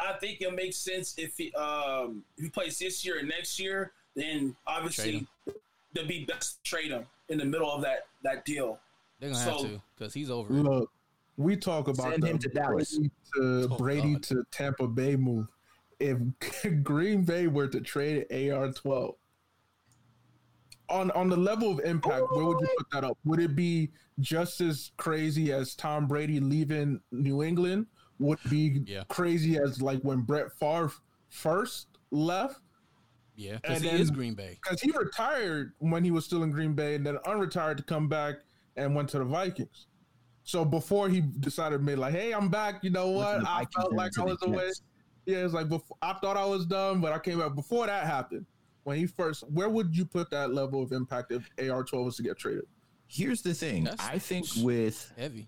I 0.01 0.13
think 0.21 0.41
it 0.41 0.55
makes 0.55 0.77
sense 0.77 1.15
if 1.19 1.37
he 1.37 1.53
um 1.55 2.23
if 2.37 2.45
he 2.45 2.51
plays 2.51 2.79
this 2.79 3.05
year 3.05 3.19
and 3.19 3.29
next 3.29 3.59
year, 3.59 3.93
then 4.15 4.55
obviously 4.67 5.13
him. 5.19 5.29
it'd 5.95 6.09
be 6.09 6.25
best 6.25 6.63
to 6.65 6.71
trade 6.71 6.91
him 6.91 7.07
in 7.29 7.39
the 7.39 7.45
middle 7.45 7.71
of 7.71 7.83
that 7.83 8.07
that 8.25 8.45
deal. 8.45 8.79
They're 9.21 9.31
gonna 9.31 9.43
have 9.43 9.61
to 9.63 9.81
because 9.97 10.15
he's 10.15 10.31
over. 10.31 10.53
it. 10.55 10.63
Look, 10.63 10.91
we 11.37 11.57
talk 11.57 11.89
about 11.89 12.11
Send 12.11 12.23
the 12.23 12.29
him 12.29 12.39
to 12.39 12.49
Dallas. 12.49 12.97
Brady 12.97 13.11
to 13.35 13.69
Oh, 13.73 13.77
Brady 13.77 14.13
God. 14.15 14.23
to 14.25 14.45
Tampa 14.53 14.87
Bay 14.87 15.17
move. 15.17 15.47
If 15.99 16.19
Green 16.85 17.23
Bay 17.25 17.47
were 17.49 17.67
to 17.69 17.81
trade 17.81 18.27
AR 18.53 18.71
twelve, 18.73 19.17
on 20.91 21.11
on 21.13 21.29
the 21.29 21.37
level 21.37 21.71
of 21.71 21.81
impact, 21.81 22.25
where 22.31 22.45
would 22.45 22.61
you 22.61 22.69
put 22.79 22.91
that 22.93 23.05
up? 23.05 23.19
Would 23.25 23.41
it 23.41 23.55
be 23.55 23.91
just 24.21 24.61
as 24.61 24.91
crazy 24.97 25.53
as 25.53 25.75
Tom 25.75 26.07
Brady 26.07 26.41
leaving 26.41 27.01
New 27.13 27.43
England? 27.43 27.87
Would 28.19 28.39
it 28.45 28.51
be 28.51 28.83
Yeah. 28.87 29.05
crazy 29.09 29.59
as 29.59 29.81
like 29.83 30.01
when 30.03 30.23
Brett 30.23 30.53
Favre 30.59 30.93
first 31.29 31.89
left? 32.11 32.61
Yeah, 33.37 33.57
because 33.63 33.83
he 33.83 33.89
then- 33.91 34.01
is 34.01 34.11
Green 34.11 34.35
Bay. 34.35 34.59
Because 34.63 34.81
he 34.81 34.91
retired 34.91 35.73
when 35.79 36.03
he 36.03 36.11
was 36.11 36.25
still 36.25 36.43
in 36.43 36.51
Green 36.51 36.75
Bay, 36.75 36.97
and 36.97 37.07
then 37.07 37.17
unretired 37.27 37.77
to 37.77 37.83
come 37.85 38.09
back 38.09 38.37
and 38.77 38.95
went 38.95 39.09
to 39.11 39.19
the 39.19 39.25
Vikings. 39.25 39.87
So 40.43 40.65
before 40.65 41.09
he 41.09 41.21
decided, 41.21 41.83
made 41.83 41.99
like, 41.99 42.15
hey, 42.15 42.33
I'm 42.33 42.49
back. 42.49 42.83
You 42.83 42.91
know 42.91 43.11
what? 43.11 43.47
I 43.47 43.67
felt 43.77 43.93
like 43.93 44.19
I 44.19 44.25
was 44.25 44.39
away. 44.43 44.71
Yeah, 45.27 45.45
it's 45.45 45.53
like 45.53 45.69
before, 45.69 45.97
I 46.01 46.15
thought 46.15 46.37
I 46.39 46.45
was 46.47 46.65
done, 46.65 47.01
but 47.03 47.13
I 47.13 47.19
came 47.19 47.39
back 47.39 47.55
before 47.55 47.87
that 47.87 48.07
happened. 48.07 48.47
When 48.89 48.97
he 48.97 49.05
first, 49.05 49.45
where 49.51 49.69
would 49.69 49.95
you 49.95 50.07
put 50.07 50.31
that 50.31 50.55
level 50.55 50.83
of 50.83 50.93
impact 50.93 51.31
if 51.31 51.47
AR12 51.57 52.05
was 52.07 52.17
to 52.17 52.23
get 52.23 52.39
traded? 52.39 52.65
Here's 53.07 53.43
the 53.43 53.53
thing. 53.53 53.85
That's 53.85 54.03
I 54.03 54.19
think 54.19 54.47
with 54.63 55.13
Heavy. 55.19 55.47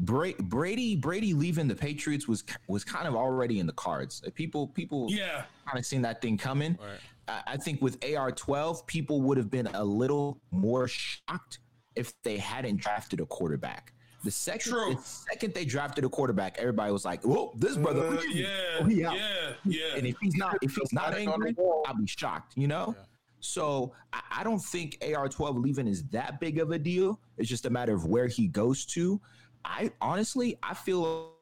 Bra- 0.00 0.32
Brady 0.38 0.94
Brady 0.94 1.32
leaving 1.32 1.66
the 1.66 1.74
Patriots 1.74 2.28
was 2.28 2.44
was 2.66 2.84
kind 2.84 3.08
of 3.08 3.14
already 3.14 3.58
in 3.58 3.66
the 3.66 3.72
cards. 3.72 4.22
People 4.34 4.68
people 4.68 5.06
Yeah. 5.08 5.44
kind 5.66 5.78
of 5.78 5.86
seen 5.86 6.02
that 6.02 6.20
thing 6.20 6.36
coming. 6.36 6.76
Right. 6.78 7.00
I, 7.46 7.52
I 7.54 7.56
think 7.56 7.80
with 7.80 8.04
AR 8.04 8.32
twelve, 8.32 8.86
people 8.86 9.22
would 9.22 9.38
have 9.38 9.50
been 9.50 9.68
a 9.68 9.82
little 9.82 10.38
more 10.50 10.88
shocked 10.88 11.60
if 11.96 12.12
they 12.22 12.36
hadn't 12.36 12.76
drafted 12.82 13.20
a 13.20 13.26
quarterback. 13.26 13.94
The 14.24 14.30
second 14.30 14.72
True. 14.72 14.94
the 14.94 15.02
second 15.02 15.54
they 15.54 15.64
drafted 15.64 16.04
a 16.04 16.08
quarterback, 16.08 16.58
everybody 16.58 16.90
was 16.92 17.04
like, 17.04 17.22
"Whoa, 17.24 17.52
this 17.56 17.76
brother!" 17.76 18.06
Uh, 18.06 18.10
look 18.10 18.24
at 18.24 18.30
him. 18.32 18.36
yeah, 18.36 18.48
Oh, 18.80 18.88
yeah, 18.88 19.52
yeah. 19.64 19.96
And 19.96 20.06
if 20.06 20.16
he's 20.20 20.34
not, 20.34 20.56
if 20.60 20.74
he's 20.74 20.92
not 20.92 21.12
Writing 21.12 21.28
on 21.28 21.40
the 21.40 21.48
angry. 21.48 21.64
I'll 21.86 21.94
be 21.94 22.06
shocked. 22.06 22.54
You 22.56 22.66
know. 22.66 22.94
Yeah. 22.96 23.04
So 23.40 23.92
I, 24.12 24.20
I 24.38 24.44
don't 24.44 24.58
think 24.58 24.98
AR12 25.00 25.62
leaving 25.62 25.86
is 25.86 26.02
that 26.08 26.40
big 26.40 26.58
of 26.58 26.72
a 26.72 26.78
deal. 26.78 27.20
It's 27.36 27.48
just 27.48 27.66
a 27.66 27.70
matter 27.70 27.94
of 27.94 28.06
where 28.06 28.26
he 28.26 28.48
goes 28.48 28.84
to. 28.86 29.20
I 29.64 29.92
honestly, 30.00 30.58
I 30.64 30.74
feel 30.74 31.34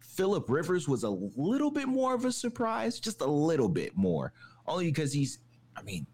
Philip 0.00 0.50
Rivers 0.50 0.88
was 0.88 1.04
a 1.04 1.10
little 1.10 1.70
bit 1.70 1.86
more 1.86 2.14
of 2.14 2.24
a 2.24 2.32
surprise, 2.32 2.98
just 2.98 3.20
a 3.20 3.26
little 3.26 3.68
bit 3.68 3.96
more, 3.96 4.32
only 4.66 4.86
because 4.86 5.12
he's. 5.12 5.38
I 5.76 5.82
mean, 5.82 6.06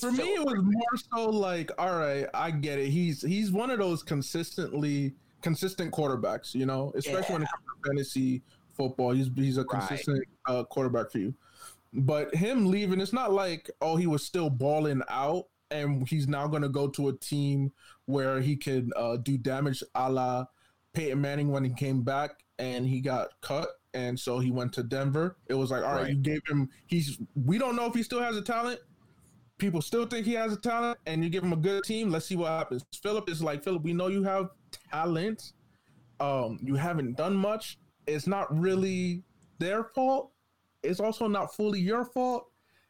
For 0.00 0.10
me, 0.12 0.24
it 0.34 0.44
was 0.44 0.58
more 0.62 0.96
so 1.12 1.30
like, 1.30 1.70
all 1.78 1.98
right, 1.98 2.26
I 2.34 2.50
get 2.50 2.78
it. 2.78 2.88
He's 2.88 3.22
he's 3.22 3.50
one 3.52 3.70
of 3.70 3.78
those 3.78 4.02
consistently 4.02 5.14
consistent 5.42 5.92
quarterbacks, 5.92 6.54
you 6.54 6.66
know, 6.66 6.92
especially 6.94 7.34
when 7.34 7.42
it 7.42 7.48
comes 7.48 7.64
to 7.84 7.88
fantasy 7.90 8.42
football. 8.76 9.12
He's 9.12 9.28
he's 9.34 9.58
a 9.58 9.62
Right. 9.64 9.68
consistent 9.88 10.24
uh, 10.46 10.64
quarterback 10.64 11.10
for 11.10 11.18
you. 11.18 11.34
But 11.92 12.34
him 12.34 12.66
leaving, 12.70 13.00
it's 13.00 13.12
not 13.12 13.32
like 13.32 13.70
oh 13.80 13.96
he 13.96 14.06
was 14.06 14.24
still 14.24 14.48
balling 14.50 15.02
out 15.08 15.46
and 15.70 16.06
he's 16.08 16.26
now 16.28 16.46
going 16.46 16.62
to 16.62 16.68
go 16.68 16.86
to 16.88 17.08
a 17.08 17.16
team 17.18 17.72
where 18.06 18.40
he 18.40 18.56
could 18.56 18.90
uh, 18.96 19.16
do 19.18 19.36
damage, 19.38 19.82
a 19.94 20.10
la 20.10 20.44
Peyton 20.94 21.20
Manning 21.20 21.50
when 21.50 21.64
he 21.64 21.72
came 21.74 22.02
back 22.02 22.44
and 22.58 22.86
he 22.86 23.00
got 23.00 23.28
cut. 23.40 23.68
And 23.94 24.18
so 24.18 24.38
he 24.38 24.50
went 24.50 24.72
to 24.74 24.82
Denver. 24.82 25.36
It 25.48 25.54
was 25.54 25.70
like, 25.70 25.82
all 25.82 25.92
right, 25.92 26.02
Right. 26.04 26.10
you 26.10 26.16
gave 26.16 26.40
him. 26.48 26.70
He's. 26.86 27.18
We 27.34 27.58
don't 27.58 27.76
know 27.76 27.86
if 27.86 27.94
he 27.94 28.02
still 28.02 28.22
has 28.22 28.36
a 28.36 28.42
talent 28.42 28.80
people 29.62 29.80
still 29.80 30.04
think 30.04 30.26
he 30.26 30.32
has 30.34 30.52
a 30.52 30.56
talent 30.56 30.98
and 31.06 31.22
you 31.22 31.30
give 31.30 31.44
him 31.44 31.52
a 31.52 31.56
good 31.56 31.84
team 31.84 32.10
let's 32.10 32.26
see 32.26 32.34
what 32.34 32.48
happens. 32.48 32.84
Philip 33.00 33.30
is 33.30 33.40
like 33.40 33.62
philip 33.62 33.84
we 33.84 33.92
know 33.92 34.08
you 34.08 34.24
have 34.24 34.50
talent. 34.90 35.52
Um 36.18 36.58
you 36.60 36.74
haven't 36.74 37.16
done 37.16 37.36
much. 37.36 37.78
It's 38.08 38.26
not 38.26 38.46
really 38.58 39.22
their 39.60 39.84
fault. 39.84 40.32
It's 40.82 40.98
also 40.98 41.28
not 41.28 41.54
fully 41.54 41.78
your 41.78 42.04
fault. 42.04 42.48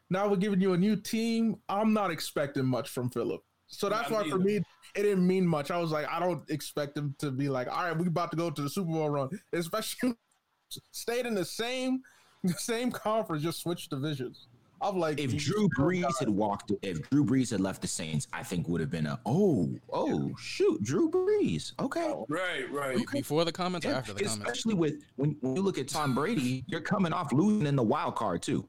Now 0.09 0.27
we're 0.27 0.37
giving 0.37 0.59
you 0.59 0.73
a 0.73 0.77
new 0.77 0.95
team. 0.95 1.57
I'm 1.69 1.93
not 1.93 2.09
expecting 2.09 2.65
much 2.65 2.89
from 2.89 3.11
philip 3.11 3.43
so 3.67 3.87
that's 3.87 4.09
Not 4.09 4.25
why 4.25 4.29
for 4.29 4.39
me 4.39 4.55
it 4.95 5.03
didn't 5.03 5.25
mean 5.25 5.47
much. 5.47 5.69
I 5.69 5.77
was 5.77 5.91
like 5.91 6.07
i 6.09 6.19
don't 6.19 6.49
expect 6.49 6.97
him 6.97 7.15
to 7.19 7.29
be 7.29 7.49
like 7.49 7.67
all 7.67 7.83
right 7.83 7.97
we're 7.97 8.07
about 8.07 8.31
to 8.31 8.37
go 8.37 8.49
to 8.49 8.61
the 8.63 8.69
super 8.69 8.91
bowl 8.91 9.11
run. 9.11 9.29
Especially 9.53 10.15
stayed 10.91 11.27
in 11.27 11.35
the 11.35 11.45
same 11.45 12.01
same 12.57 12.91
conference 12.91 13.43
just 13.43 13.61
switch 13.61 13.89
divisions 13.89 14.47
i'm 14.83 14.97
like 14.99 15.19
if 15.19 15.35
Drew 15.37 15.67
Brees 15.77 16.11
had 16.19 16.29
walked, 16.29 16.71
if 16.81 17.09
Drew 17.09 17.23
Brees 17.25 17.49
had 17.51 17.59
left 17.61 17.81
the 17.81 17.87
Saints, 17.87 18.27
I 18.33 18.43
think 18.43 18.67
would 18.67 18.81
have 18.81 18.91
been 18.91 19.07
a 19.07 19.19
oh 19.25 19.73
oh 19.91 20.31
shoot, 20.37 20.83
Drew 20.83 21.09
Brees. 21.09 21.73
Okay, 21.79 22.13
Right, 22.27 22.69
right. 22.71 22.97
Be- 22.97 23.05
Before 23.19 23.45
the 23.45 23.51
comments 23.51 23.85
or 23.87 23.91
after 23.93 24.13
the 24.13 24.23
comments? 24.23 24.37
especially 24.43 24.73
with 24.75 24.95
when, 25.15 25.37
when 25.41 25.55
you 25.55 25.61
look 25.61 25.77
at 25.77 25.87
Tom 25.87 26.13
Brady, 26.13 26.63
you're 26.67 26.81
coming 26.81 27.13
off 27.13 27.31
losing 27.31 27.65
in 27.67 27.75
the 27.75 27.83
wild 27.83 28.15
card 28.15 28.41
too. 28.41 28.67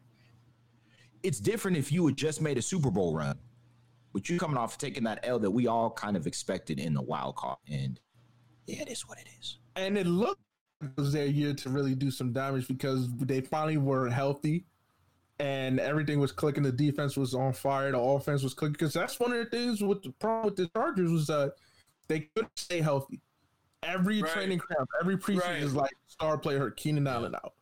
It's 1.23 1.41
different 1.41 1.77
if 1.77 1.91
you 1.91 2.07
had 2.07 2.17
just 2.17 2.41
made 2.43 2.59
a 2.59 2.63
Super 2.63 2.91
Bowl 2.91 3.15
run, 3.17 3.39
but 4.13 4.29
you 4.29 4.39
coming 4.39 4.57
off 4.59 4.77
taking 4.79 5.05
that 5.05 5.21
L 5.23 5.39
that 5.39 5.51
we 5.51 5.67
all 5.67 5.91
kind 5.91 6.17
of 6.17 6.27
expected 6.27 6.79
in 6.79 6.95
the 6.95 7.03
wild 7.03 7.37
card, 7.37 7.59
and 7.71 7.99
yeah, 8.67 8.83
it 8.83 8.89
is 8.89 9.09
what 9.09 9.19
it 9.19 9.29
is. 9.41 9.59
and 9.77 9.97
it 9.99 10.07
looked 10.07 10.41
like 10.81 10.91
it 10.97 11.01
was 11.01 11.13
their 11.13 11.27
year 11.27 11.55
to 11.55 11.71
really 11.71 11.95
do 11.95 12.11
some 12.11 12.33
damage 12.33 12.69
because 12.69 13.09
they 13.19 13.41
finally 13.41 13.79
were 13.79 14.09
healthy 14.11 14.67
and 15.41 15.81
everything 15.81 16.21
was 16.21 16.33
clicking. 16.33 16.63
The 16.63 16.73
defense 16.73 17.17
was 17.17 17.35
on 17.35 17.53
fire. 17.53 17.91
The 17.93 17.99
offense 17.99 18.43
was 18.43 18.55
clicking 18.55 18.73
because 18.75 18.93
that's 18.93 19.19
one 19.19 19.33
of 19.33 19.39
the 19.39 19.47
things 19.51 19.83
with 19.83 20.03
the 20.03 20.11
problem 20.13 20.45
with 20.47 20.57
the 20.57 20.69
Chargers 20.69 21.11
was 21.11 21.27
that 21.27 21.55
they 22.09 22.29
couldn't 22.35 22.57
stay 22.59 22.81
healthy. 22.81 23.21
Every 23.83 24.23
Right. 24.23 24.33
training 24.33 24.61
camp, 24.61 24.89
every 25.01 25.17
preseason 25.17 25.41
Right. 25.41 25.63
is 25.63 25.75
like 25.75 25.91
star 26.07 26.39
player 26.39 26.59
hurt 26.59 26.77
Keenan 26.77 27.07
Allen 27.07 27.35
out. 27.35 27.55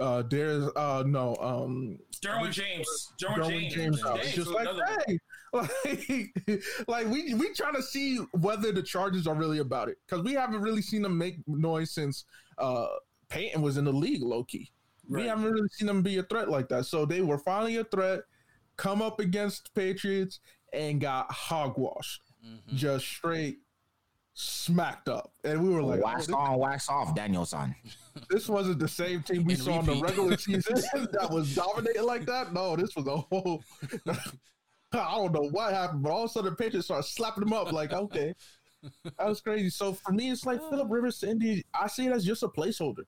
Uh, 0.00 0.22
there's 0.22 0.64
uh 0.76 1.02
no 1.06 1.34
um 1.36 1.98
Derwin 2.24 2.52
James. 2.52 3.12
Derwin 3.20 3.48
James. 3.48 3.74
James 3.74 4.04
out. 4.04 4.22
James 4.22 4.34
just 4.34 4.50
like, 4.50 4.68
hey, 5.06 5.18
like, 5.52 6.34
like 6.86 7.06
we 7.08 7.34
we 7.34 7.52
trying 7.54 7.74
to 7.74 7.82
see 7.82 8.18
whether 8.32 8.70
the 8.72 8.82
Chargers 8.82 9.26
are 9.26 9.34
really 9.34 9.58
about 9.58 9.88
it 9.88 9.98
because 10.06 10.24
we 10.24 10.34
haven't 10.34 10.60
really 10.62 10.82
seen 10.82 11.02
them 11.02 11.18
make 11.18 11.36
noise 11.48 11.90
since 11.90 12.24
uh 12.58 12.86
Peyton 13.28 13.60
was 13.60 13.76
in 13.76 13.84
the 13.84 13.92
league, 13.92 14.22
low 14.22 14.44
key. 14.44 14.70
We 15.08 15.26
haven't 15.26 15.44
really 15.44 15.68
seen 15.72 15.86
them 15.86 16.02
be 16.02 16.18
a 16.18 16.22
threat 16.22 16.48
like 16.50 16.68
that. 16.68 16.86
So 16.86 17.04
they 17.06 17.20
were 17.22 17.38
finally 17.38 17.76
a 17.78 17.84
threat, 17.84 18.20
come 18.76 19.00
up 19.02 19.20
against 19.20 19.74
Patriots 19.74 20.40
and 20.72 21.00
got 21.00 21.28
hogwashed, 21.30 22.20
Mhm. 22.44 22.74
just 22.74 23.06
straight 23.06 23.58
smacked 24.34 25.08
up, 25.08 25.32
and 25.42 25.60
we 25.60 25.68
were 25.70 25.82
like, 25.82 25.98
oh, 26.00 26.04
wax 26.04 26.26
this, 26.26 26.34
on, 26.34 26.58
wax 26.58 26.88
off, 26.88 27.12
Daniel-san. 27.14 27.74
this 28.30 28.48
wasn't 28.48 28.78
the 28.78 28.86
same 28.86 29.20
team 29.22 29.42
we 29.44 29.54
And 29.54 29.62
saw 29.62 29.80
in 29.80 29.86
the 29.86 29.96
regular 29.96 30.36
season 30.38 30.74
that 31.12 31.28
was 31.32 31.54
dominating 31.56 32.04
like 32.04 32.24
that. 32.26 32.52
No, 32.52 32.76
this 32.76 32.94
was 32.94 33.06
a 33.08 33.16
whole. 33.16 33.64
I 34.92 35.16
don't 35.16 35.32
know 35.32 35.48
what 35.50 35.72
happened, 35.74 36.02
but 36.02 36.10
all 36.12 36.24
of 36.24 36.30
a 36.30 36.32
sudden 36.32 36.50
the 36.50 36.56
Patriots 36.56 36.86
started 36.86 37.08
slapping 37.08 37.44
them 37.44 37.52
up. 37.52 37.72
Like, 37.72 37.92
okay, 37.92 38.34
that 39.04 39.26
was 39.26 39.40
crazy. 39.40 39.70
So 39.70 39.92
for 39.92 40.12
me, 40.12 40.30
it's 40.30 40.46
like 40.46 40.60
Philip 40.70 40.86
Rivers 40.88 41.18
to 41.20 41.30
Indy. 41.30 41.64
I 41.74 41.88
see 41.88 42.06
it 42.06 42.12
as 42.12 42.24
just 42.24 42.42
a 42.44 42.48
placeholder. 42.48 43.04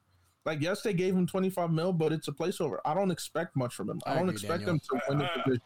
Like, 0.46 0.60
yes, 0.60 0.82
they 0.82 0.94
gave 0.94 1.14
him 1.14 1.26
twenty 1.26 1.50
five 1.50 1.70
mil, 1.70 1.92
but 1.92 2.12
it's 2.12 2.28
a 2.28 2.32
placeholder. 2.32 2.78
I 2.84 2.94
don't 2.94 3.10
expect 3.10 3.56
much 3.56 3.74
from 3.74 3.90
him. 3.90 4.00
I, 4.06 4.12
I 4.12 4.14
don't 4.14 4.22
agree, 4.24 4.32
expect 4.34 4.60
Daniel. 4.66 4.74
him 4.74 4.80
to 4.80 5.00
win 5.08 5.18
the 5.18 5.24
Uh, 5.30 5.36
division. 5.44 5.62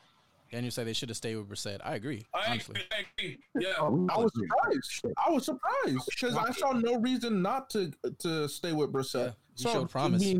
Daniel 0.53 0.71
said 0.71 0.87
they 0.87 0.93
should 0.93 1.09
have 1.09 1.17
stayed 1.17 1.35
with 1.37 1.49
Brissett. 1.49 1.81
I 1.85 1.95
agree. 1.97 2.23
I 2.33 2.53
honestly. 2.53 2.75
agree, 2.77 2.87
I 2.93 3.05
agree. 3.19 3.39
Yeah. 3.61 3.73
I 3.81 4.19
was 4.19 4.33
surprised. 4.35 5.17
I 5.27 5.31
was 5.31 5.45
surprised 5.47 6.09
because 6.11 6.37
I 6.37 6.51
saw 6.53 6.73
no 6.73 6.97
reason 7.01 7.43
not 7.43 7.71
to 7.71 7.93
to 8.21 8.49
stay 8.49 8.73
with 8.73 8.93
Brissett. 8.93 9.35
Yeah, 9.57 9.69
he 9.69 9.73
showed 9.73 9.91
promise. 9.91 10.35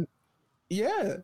yeah, 0.71 1.17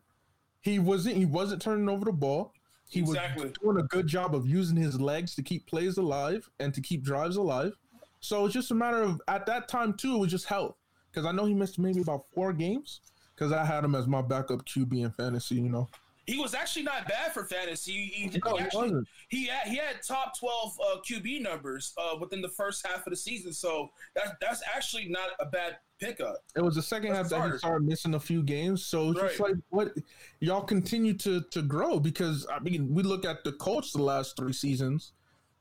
he 0.61 0.79
wasn't. 0.79 1.15
He 1.17 1.25
wasn't 1.25 1.61
turning 1.61 1.89
over 1.89 2.05
the 2.05 2.11
ball. 2.11 2.53
He 2.89 2.99
Exactly. 2.99 3.45
was 3.45 3.53
doing 3.61 3.77
a 3.77 3.83
good 3.83 4.07
job 4.07 4.35
of 4.35 4.45
using 4.45 4.75
his 4.75 4.99
legs 4.99 5.35
to 5.35 5.41
keep 5.43 5.65
plays 5.67 5.97
alive 5.97 6.49
and 6.59 6.73
to 6.73 6.81
keep 6.81 7.03
drives 7.03 7.37
alive. 7.37 7.71
So 8.19 8.45
it's 8.45 8.53
just 8.53 8.71
a 8.71 8.75
matter 8.75 9.01
of 9.01 9.21
at 9.29 9.45
that 9.45 9.69
time 9.69 9.93
too. 9.93 10.15
It 10.15 10.19
was 10.19 10.31
just 10.31 10.45
health 10.45 10.75
because 11.11 11.25
I 11.25 11.31
know 11.31 11.45
he 11.45 11.53
missed 11.53 11.79
maybe 11.79 12.01
about 12.01 12.25
four 12.33 12.53
games 12.53 13.01
because 13.35 13.51
I 13.51 13.65
had 13.65 13.83
him 13.83 13.95
as 13.95 14.07
my 14.07 14.21
backup 14.21 14.65
QB 14.65 14.93
in 15.03 15.11
fantasy. 15.11 15.55
You 15.55 15.69
know, 15.69 15.89
He 16.25 16.37
was 16.37 16.53
actually 16.53 16.83
not 16.83 17.07
bad 17.07 17.33
for 17.33 17.43
fantasy. 17.45 17.91
He, 17.91 18.29
he, 18.29 18.41
no, 18.45 18.55
he 18.55 18.63
actually, 18.63 18.81
wasn't. 18.89 19.07
he 19.29 19.45
had 19.47 19.67
he 19.67 19.77
had 19.77 20.01
top 20.05 20.37
twelve 20.39 20.77
uh, 20.79 20.97
QB 21.07 21.41
numbers 21.41 21.93
uh, 21.97 22.17
within 22.19 22.41
the 22.41 22.49
first 22.49 22.85
half 22.85 23.05
of 23.05 23.11
the 23.11 23.17
season. 23.17 23.51
So 23.53 23.89
that's 24.15 24.31
that's 24.39 24.61
actually 24.73 25.07
not 25.09 25.29
a 25.39 25.45
bad 25.45 25.77
pickup. 25.99 26.37
It 26.55 26.61
was 26.61 26.75
the 26.75 26.81
second 26.81 27.13
half 27.13 27.29
That's 27.29 27.43
that 27.43 27.51
he 27.51 27.57
started 27.59 27.87
missing 27.87 28.13
a 28.15 28.19
few 28.19 28.41
games. 28.41 28.83
So 28.85 29.11
it's 29.11 29.19
just 29.19 29.39
Right. 29.39 29.49
like 29.51 29.59
what 29.69 29.93
y'all 30.39 30.61
continue 30.63 31.13
to 31.15 31.41
to 31.51 31.61
grow 31.61 31.99
because 31.99 32.47
I 32.51 32.59
mean 32.59 32.93
we 32.93 33.03
look 33.03 33.25
at 33.25 33.43
the 33.43 33.51
Colts 33.53 33.91
the 33.91 34.01
last 34.03 34.37
three 34.37 34.53
seasons. 34.53 35.13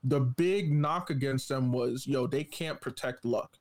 The 0.04 0.20
big 0.20 0.72
knock 0.72 1.10
against 1.10 1.48
them 1.50 1.72
was 1.72 2.06
yo 2.06 2.26
they 2.26 2.44
can't 2.44 2.80
protect 2.80 3.24
luck. 3.24 3.58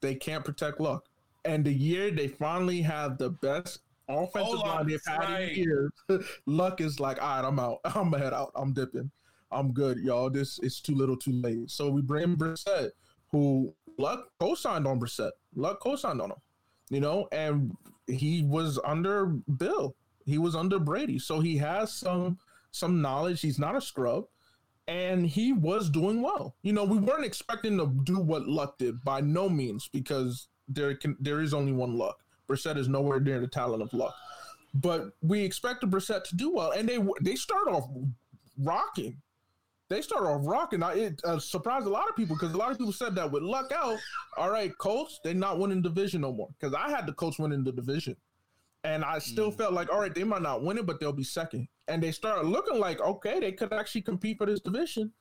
They 0.00 0.14
can't 0.14 0.44
protect 0.44 0.80
luck. 0.80 1.04
And 1.44 1.64
the 1.64 1.72
year 1.72 2.10
they 2.10 2.28
finally 2.28 2.82
have 2.82 3.18
the 3.18 3.30
best 3.30 3.80
offensive 4.08 4.60
line 4.60 4.86
they've 4.86 5.00
had 5.06 5.18
right. 5.18 5.50
in 5.50 5.64
years, 5.64 5.92
luck 6.46 6.80
is 6.80 6.98
like, 7.00 7.20
all 7.22 7.36
right, 7.36 7.48
I'm 7.48 7.58
out. 7.58 7.78
I'm 7.84 8.12
head 8.12 8.32
out. 8.32 8.52
I'm 8.54 8.72
dipping. 8.72 9.10
I'm 9.50 9.72
good, 9.72 9.98
y'all. 9.98 10.30
This 10.30 10.58
is 10.58 10.80
too 10.80 10.94
little, 10.94 11.16
too 11.16 11.32
late. 11.32 11.70
So 11.70 11.90
we 11.90 12.02
bring 12.02 12.36
Brissett, 12.36 12.90
who 13.30 13.74
luck 13.98 14.28
co-signed 14.38 14.86
on 14.86 15.00
Brissett. 15.00 15.30
Luck 15.54 15.80
co-signed 15.80 16.20
on 16.20 16.30
him, 16.30 16.38
you 16.90 17.00
know, 17.00 17.28
and 17.32 17.74
he 18.06 18.42
was 18.42 18.78
under 18.84 19.26
Bill. 19.26 19.94
He 20.26 20.38
was 20.38 20.54
under 20.54 20.78
Brady, 20.78 21.18
so 21.18 21.40
he 21.40 21.56
has 21.56 21.92
some 21.92 22.38
some 22.70 23.00
knowledge. 23.00 23.40
He's 23.40 23.58
not 23.58 23.76
a 23.76 23.80
scrub, 23.80 24.24
and 24.86 25.26
he 25.26 25.54
was 25.54 25.88
doing 25.88 26.20
well. 26.20 26.54
You 26.62 26.74
know, 26.74 26.84
we 26.84 26.98
weren't 26.98 27.24
expecting 27.24 27.78
to 27.78 27.86
do 28.04 28.18
what 28.18 28.46
Luck 28.46 28.76
did 28.78 29.02
by 29.02 29.22
no 29.22 29.48
means 29.48 29.88
because 29.90 30.48
there 30.68 30.94
can 30.94 31.16
there 31.20 31.40
is 31.40 31.54
only 31.54 31.72
one 31.72 31.96
Luck. 31.96 32.18
Brissett 32.48 32.76
is 32.76 32.88
nowhere 32.88 33.20
near 33.20 33.40
the 33.40 33.46
talent 33.46 33.82
of 33.82 33.92
Luck, 33.92 34.14
but 34.74 35.10
we 35.22 35.42
expected 35.42 35.90
Brissett 35.90 36.24
to 36.24 36.36
do 36.36 36.50
well, 36.50 36.72
and 36.72 36.88
they 36.88 36.98
they 37.20 37.34
start 37.34 37.68
off 37.68 37.88
rocking. 38.58 39.20
they 39.88 40.02
start 40.02 40.24
off 40.24 40.42
rocking. 40.44 40.82
I, 40.82 40.94
it 40.94 41.20
uh, 41.24 41.38
surprised 41.38 41.86
a 41.86 41.90
lot 41.90 42.08
of 42.08 42.16
people 42.16 42.36
because 42.36 42.52
a 42.52 42.56
lot 42.56 42.70
of 42.70 42.78
people 42.78 42.92
said 42.92 43.14
that 43.14 43.30
with 43.30 43.42
luck 43.42 43.72
out, 43.72 43.98
all 44.36 44.50
right, 44.50 44.76
Colts, 44.78 45.20
they're 45.24 45.34
not 45.34 45.58
winning 45.58 45.82
division 45.82 46.20
no 46.20 46.32
more. 46.32 46.48
Because 46.58 46.74
I 46.74 46.90
had 46.90 47.06
the 47.06 47.12
Colts 47.12 47.38
winning 47.38 47.64
the 47.64 47.72
division. 47.72 48.16
And 48.84 49.04
I 49.04 49.18
still 49.18 49.50
mm. 49.50 49.56
felt 49.56 49.72
like, 49.72 49.90
all 49.90 50.00
right, 50.00 50.14
they 50.14 50.24
might 50.24 50.42
not 50.42 50.62
win 50.62 50.78
it, 50.78 50.86
but 50.86 51.00
they'll 51.00 51.12
be 51.12 51.24
second. 51.24 51.68
And 51.88 52.02
they 52.02 52.12
started 52.12 52.46
looking 52.46 52.78
like, 52.78 53.00
okay, 53.00 53.40
they 53.40 53.52
could 53.52 53.72
actually 53.72 54.02
compete 54.02 54.38
for 54.38 54.46
this 54.46 54.60
division. 54.60 55.12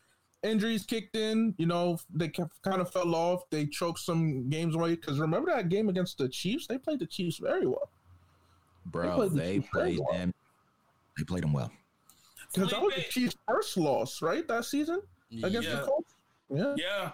Injuries 0.44 0.86
kicked 0.86 1.16
in, 1.16 1.56
you 1.58 1.66
know, 1.66 2.00
they 2.14 2.30
kind 2.30 2.82
of 2.82 2.92
fell 2.92 3.16
off. 3.16 3.50
They 3.50 3.66
choked 3.66 4.00
some 4.00 4.50
games 4.50 4.76
away. 4.76 4.96
Because 4.96 5.20
remember 5.20 5.52
that 5.52 5.70
game 5.70 5.90
against 5.90 6.18
the 6.18 6.30
Chiefs? 6.30 6.68
They 6.68 6.78
played 6.78 7.00
the 7.00 7.08
Chiefs 7.08 7.38
very 7.38 7.66
well. 7.66 7.90
Bro, 8.86 9.30
they 9.30 9.60
played, 9.60 9.62
they 9.64 9.68
played 9.68 10.00
them. 10.12 10.34
They 11.18 11.24
played 11.24 11.44
them 11.44 11.54
well. 11.54 11.72
Because 12.54 12.72
that 12.72 12.82
was 12.82 12.94
the 12.96 13.02
Chiefs' 13.02 13.36
first 13.48 13.78
loss, 13.78 14.22
right? 14.22 14.48
That 14.48 14.66
season 14.66 15.02
against 15.44 15.68
yeah. 15.68 15.76
the 15.76 15.82
Colts. 15.82 16.14
Yeah. 16.50 16.76
Yeah. 16.78 17.12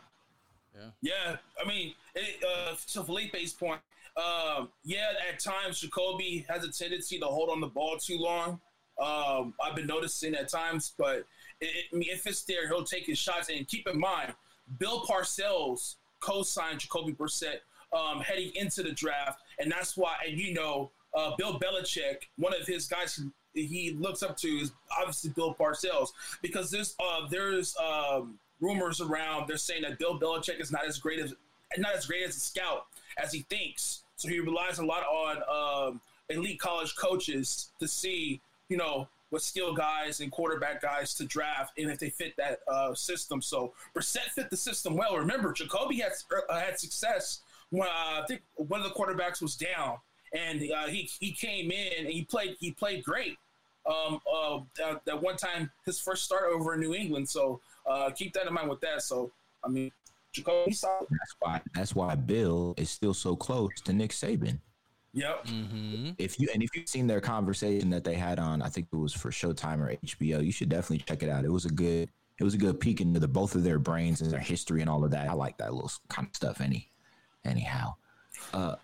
Yeah. 0.75 0.89
Yeah. 1.01 1.37
I 1.63 1.67
mean, 1.67 1.93
it, 2.15 2.43
uh, 2.43 2.75
to 2.91 3.03
Felipe's 3.03 3.53
point, 3.53 3.79
um, 4.17 4.69
yeah, 4.83 5.13
at 5.27 5.39
times 5.39 5.79
Jacoby 5.79 6.45
has 6.47 6.63
a 6.63 6.71
tendency 6.71 7.19
to 7.19 7.25
hold 7.25 7.49
on 7.49 7.61
the 7.61 7.67
ball 7.67 7.97
too 7.97 8.17
long. 8.17 8.59
Um, 9.01 9.55
I've 9.63 9.75
been 9.75 9.87
noticing 9.87 10.35
at 10.35 10.49
times, 10.49 10.93
but 10.97 11.25
if 11.61 12.27
it's 12.27 12.43
there, 12.43 12.67
he'll 12.67 12.83
take 12.83 13.05
his 13.05 13.17
shots. 13.17 13.49
And 13.49 13.67
keep 13.67 13.87
in 13.87 13.99
mind, 13.99 14.33
Bill 14.79 15.01
Parcells 15.01 15.95
co-signed 16.19 16.79
Jacoby 16.79 17.13
Brissett 17.13 17.59
um, 17.91 18.21
heading 18.21 18.51
into 18.55 18.83
the 18.83 18.91
draft, 18.91 19.41
and 19.59 19.71
that's 19.71 19.95
why. 19.95 20.15
And 20.27 20.39
you 20.39 20.53
know, 20.53 20.91
uh, 21.13 21.35
Bill 21.37 21.59
Belichick, 21.59 22.23
one 22.37 22.53
of 22.53 22.65
his 22.65 22.87
guys 22.87 23.21
he 23.53 23.95
looks 23.99 24.23
up 24.23 24.35
to 24.37 24.47
is 24.47 24.71
obviously 24.97 25.29
Bill 25.29 25.53
Parcells 25.53 26.09
because 26.41 26.71
there's 26.71 26.95
uh, 26.99 27.27
there's 27.29 27.75
um, 27.77 28.39
rumors 28.59 29.01
around. 29.01 29.47
They're 29.47 29.57
saying 29.57 29.83
that 29.83 29.99
Bill 29.99 30.19
Belichick 30.19 30.59
is 30.59 30.71
not 30.71 30.87
as 30.87 30.97
great 30.97 31.19
as 31.19 31.33
not 31.77 31.95
as 31.95 32.05
great 32.05 32.23
as 32.27 32.35
a 32.35 32.39
scout 32.39 32.87
as 33.21 33.31
he 33.31 33.41
thinks. 33.49 34.01
So 34.15 34.27
he 34.27 34.39
relies 34.39 34.79
a 34.79 34.85
lot 34.85 35.03
on 35.03 35.89
um, 35.89 36.01
elite 36.29 36.59
college 36.59 36.95
coaches 36.95 37.69
to 37.79 37.87
see, 37.87 38.41
you 38.69 38.77
know, 38.77 39.07
what 39.33 39.41
skill 39.41 39.73
guys 39.73 40.19
and 40.19 40.31
quarterback 40.31 40.79
guys 40.79 41.15
to 41.15 41.25
draft 41.25 41.73
and 41.79 41.89
if 41.89 41.97
they 41.97 42.11
fit 42.11 42.35
that 42.37 42.59
uh, 42.67 42.93
system. 42.93 43.41
So 43.41 43.73
Brissett 43.95 44.29
fit 44.35 44.51
the 44.51 44.55
system 44.55 44.95
well. 44.95 45.17
Remember, 45.17 45.51
Jacoby 45.51 45.97
had 45.97 46.11
uh, 46.49 46.59
had 46.59 46.79
success 46.79 47.41
when 47.71 47.87
uh, 47.87 48.21
I 48.21 48.25
think 48.27 48.43
one 48.55 48.79
of 48.79 48.87
the 48.87 48.93
quarterbacks 48.93 49.41
was 49.41 49.55
down, 49.55 49.97
and 50.33 50.61
uh, 50.71 50.85
he 50.85 51.09
he 51.19 51.31
came 51.31 51.71
in 51.71 51.93
and 51.97 52.07
he 52.07 52.25
played 52.25 52.57
he 52.59 52.71
played 52.71 53.03
great. 53.03 53.37
Um, 53.87 54.19
uh, 54.31 54.59
that, 54.77 55.03
that, 55.05 55.21
one 55.21 55.35
time 55.35 55.69
his 55.85 55.99
first 55.99 56.23
start 56.23 56.43
over 56.53 56.75
in 56.75 56.79
New 56.79 56.93
England. 56.93 57.27
So 57.27 57.59
uh, 57.89 58.11
keep 58.11 58.31
that 58.33 58.47
in 58.47 58.53
mind 58.53 58.69
with 58.69 58.81
that. 58.81 59.01
So 59.01 59.31
I 59.65 59.67
mean, 59.67 59.91
Jacoby. 60.31 60.69
That's 60.69 61.35
why. 61.39 61.61
That's 61.73 61.95
why 61.95 62.13
Bill 62.13 62.75
is 62.77 62.91
still 62.91 63.15
so 63.15 63.35
close 63.35 63.71
to 63.85 63.93
Nick 63.93 64.11
Saban. 64.11 64.59
Yep. 65.13 65.45
Mm-hmm. 65.45 66.09
If 66.17 66.39
you 66.39 66.47
and 66.53 66.63
if 66.63 66.75
you've 66.75 66.89
seen 66.89 67.05
their 67.05 67.21
conversation 67.21 67.89
that 67.91 68.03
they 68.03 68.15
had 68.15 68.39
on, 68.39 68.61
I 68.61 68.69
think 68.69 68.87
it 68.91 68.95
was 68.95 69.13
for 69.13 69.29
Showtime 69.29 69.79
or 69.79 69.95
HBO. 70.03 70.43
You 70.43 70.51
should 70.51 70.69
definitely 70.69 71.05
check 71.07 71.21
it 71.21 71.29
out. 71.29 71.45
It 71.45 71.51
was 71.51 71.65
a 71.65 71.69
good. 71.69 72.09
It 72.39 72.43
was 72.43 72.55
a 72.55 72.57
good 72.57 72.79
peek 72.79 72.99
into 72.99 73.19
the 73.19 73.27
both 73.27 73.53
of 73.53 73.63
their 73.63 73.77
brains 73.77 74.21
and 74.21 74.31
their 74.31 74.39
history 74.39 74.81
and 74.81 74.89
all 74.89 75.05
of 75.05 75.11
that. 75.11 75.29
I 75.29 75.33
like 75.33 75.57
that 75.59 75.71
little 75.71 75.91
kind 76.09 76.27
of 76.27 76.35
stuff. 76.35 76.61
Any, 76.61 76.89
anyhow, 77.45 77.93
uh, 78.53 78.75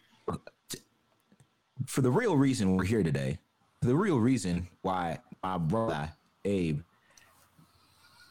for 1.87 2.01
the 2.01 2.11
real 2.11 2.37
reason 2.37 2.75
we're 2.75 2.85
here 2.85 3.01
today, 3.01 3.39
the 3.81 3.95
real 3.95 4.19
reason 4.19 4.67
why 4.83 5.17
my 5.41 5.57
brother 5.57 6.11
Abe 6.45 6.81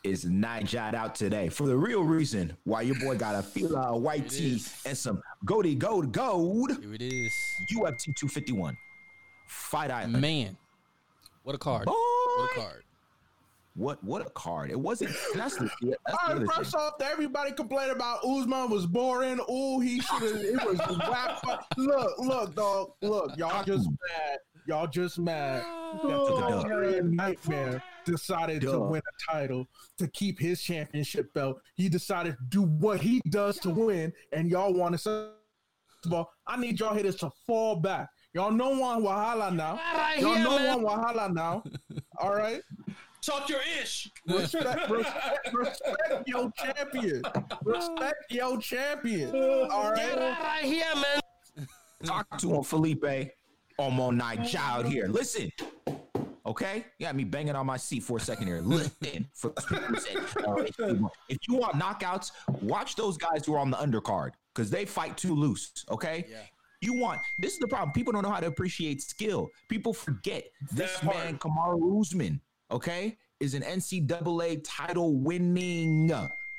is 0.09 0.25
not 0.25 0.65
jot 0.65 0.95
out 0.95 1.15
today 1.15 1.49
for 1.49 1.67
the 1.67 1.77
real 1.77 2.03
reason 2.03 2.57
why 2.65 2.83
your 2.83 2.99
boy 2.99 3.17
got 3.17 3.35
a 3.35 3.43
fila 3.43 3.97
white 3.97 4.29
tee 4.29 4.63
and 4.87 4.97
some 4.97 5.23
goldie 5.45 5.75
gold 5.75 6.13
gold. 6.13 6.71
Here 6.81 6.95
it 6.95 7.03
is. 7.03 7.33
UFC 7.73 8.15
251. 8.17 8.77
Fight 9.47 9.91
Island. 9.91 10.21
Man. 10.21 10.57
What 11.43 11.55
a 11.55 11.59
card. 11.59 11.87
Boy. 11.87 11.93
What 11.93 12.51
a 12.51 12.61
card. 12.61 12.85
What 13.79 14.03
what 14.03 14.27
a 14.27 14.31
card! 14.31 14.73
It 14.73 14.81
wasn't. 14.81 15.15
That's 15.37 15.55
the. 15.55 15.71
That's 15.81 16.19
All 16.27 16.35
right, 16.35 16.47
first 16.53 16.73
thing. 16.73 16.81
off, 16.81 16.95
everybody 17.01 17.53
complained 17.53 17.93
about 17.93 18.25
Usman 18.25 18.71
was 18.71 18.87
boring. 18.87 19.39
Oh, 19.49 19.79
he 19.79 20.01
should 20.01 20.23
have. 20.23 20.43
It 20.43 20.65
was 20.65 20.79
whack. 21.09 21.41
Look, 21.77 22.19
look, 22.19 22.55
dog. 22.57 22.91
Look, 23.03 23.37
y'all 23.37 23.63
just 23.63 23.89
mad. 23.89 24.39
Y'all 24.69 24.87
just 24.87 25.19
mad. 25.19 25.63
that 25.63 25.67
Oh, 26.05 27.01
Nightmare 27.03 27.83
decided 28.05 28.61
Duh. 28.61 28.73
to 28.73 28.81
win 28.81 29.01
a 29.01 29.33
title 29.33 29.67
to 29.97 30.07
keep 30.09 30.39
his 30.39 30.61
championship 30.61 31.33
belt. 31.33 31.59
He 31.75 31.89
decided 31.89 32.33
to 32.37 32.45
do 32.51 32.63
what 32.65 33.01
he 33.01 33.23
does 33.31 33.59
to 33.61 33.71
win, 33.71 34.13
and 34.31 34.51
y'all 34.51 34.75
want 34.75 34.93
to 34.93 34.99
say, 34.99 35.29
well, 36.11 36.31
I 36.47 36.59
need 36.59 36.79
y'all 36.81 36.93
hitters 36.93 37.17
to 37.17 37.31
fall 37.47 37.77
back. 37.77 38.11
Y'all 38.35 38.51
know 38.51 38.69
one 38.79 39.03
Wahala 39.03 39.55
now. 39.55 39.81
Y'all 40.19 40.39
know 40.39 40.77
one 40.77 40.85
Wahala 40.85 41.33
now. 41.33 41.63
All 42.21 42.35
right. 42.35 42.61
Talk 43.23 43.49
your 43.49 43.61
ish. 43.83 44.11
Respect, 44.27 44.91
respect, 44.91 45.55
respect 45.55 46.29
your 46.29 46.53
champion. 46.59 47.23
Respect 47.65 48.17
your 48.31 48.61
champion. 48.61 49.35
All 49.35 49.93
right. 49.93 49.97
Get 49.97 50.19
out 50.19 50.59
here, 50.61 50.85
man. 50.95 51.67
Talk 52.05 52.39
to 52.39 52.55
him, 52.55 52.63
Felipe. 52.63 53.31
Almost 53.79 54.17
night 54.17 54.45
child 54.47 54.87
here. 54.87 55.07
Listen. 55.07 55.51
Okay, 56.45 56.85
you 56.99 57.05
got 57.07 57.15
me 57.15 57.25
banging 57.25 57.55
on 57.55 57.67
my 57.67 57.77
seat 57.77 58.03
for 58.03 58.17
a 58.17 58.21
second 58.21 58.47
here. 58.47 58.63
Listen, 58.63 59.29
for, 59.35 59.53
if 61.29 61.39
you 61.47 61.55
want 61.57 61.75
knockouts, 61.75 62.33
watch 62.63 62.97
those 62.97 63.19
guys 63.19 63.45
who 63.45 63.55
are 63.55 63.59
on 63.59 63.71
the 63.71 63.77
undercard 63.77 64.31
because 64.55 64.71
they 64.71 64.87
fight 64.87 65.19
too 65.19 65.35
loose. 65.35 65.85
Okay, 65.91 66.25
yeah. 66.29 66.39
You 66.81 66.95
want 66.95 67.21
this 67.39 67.53
is 67.53 67.59
the 67.59 67.69
problem. 67.69 67.93
People 67.93 68.15
don't 68.15 68.23
know 68.23 68.31
how 68.31 68.41
to 68.41 68.47
appreciate 68.47 69.03
skill. 69.03 69.51
People 69.69 69.93
forget 69.93 70.45
this 70.73 71.03
man, 71.03 71.37
Kamaru 71.39 72.01
Usman, 72.01 72.41
okay, 72.71 73.19
is 73.41 73.53
an 73.53 73.63
NCAA 73.63 74.63
title 74.65 75.17
winning 75.19 76.11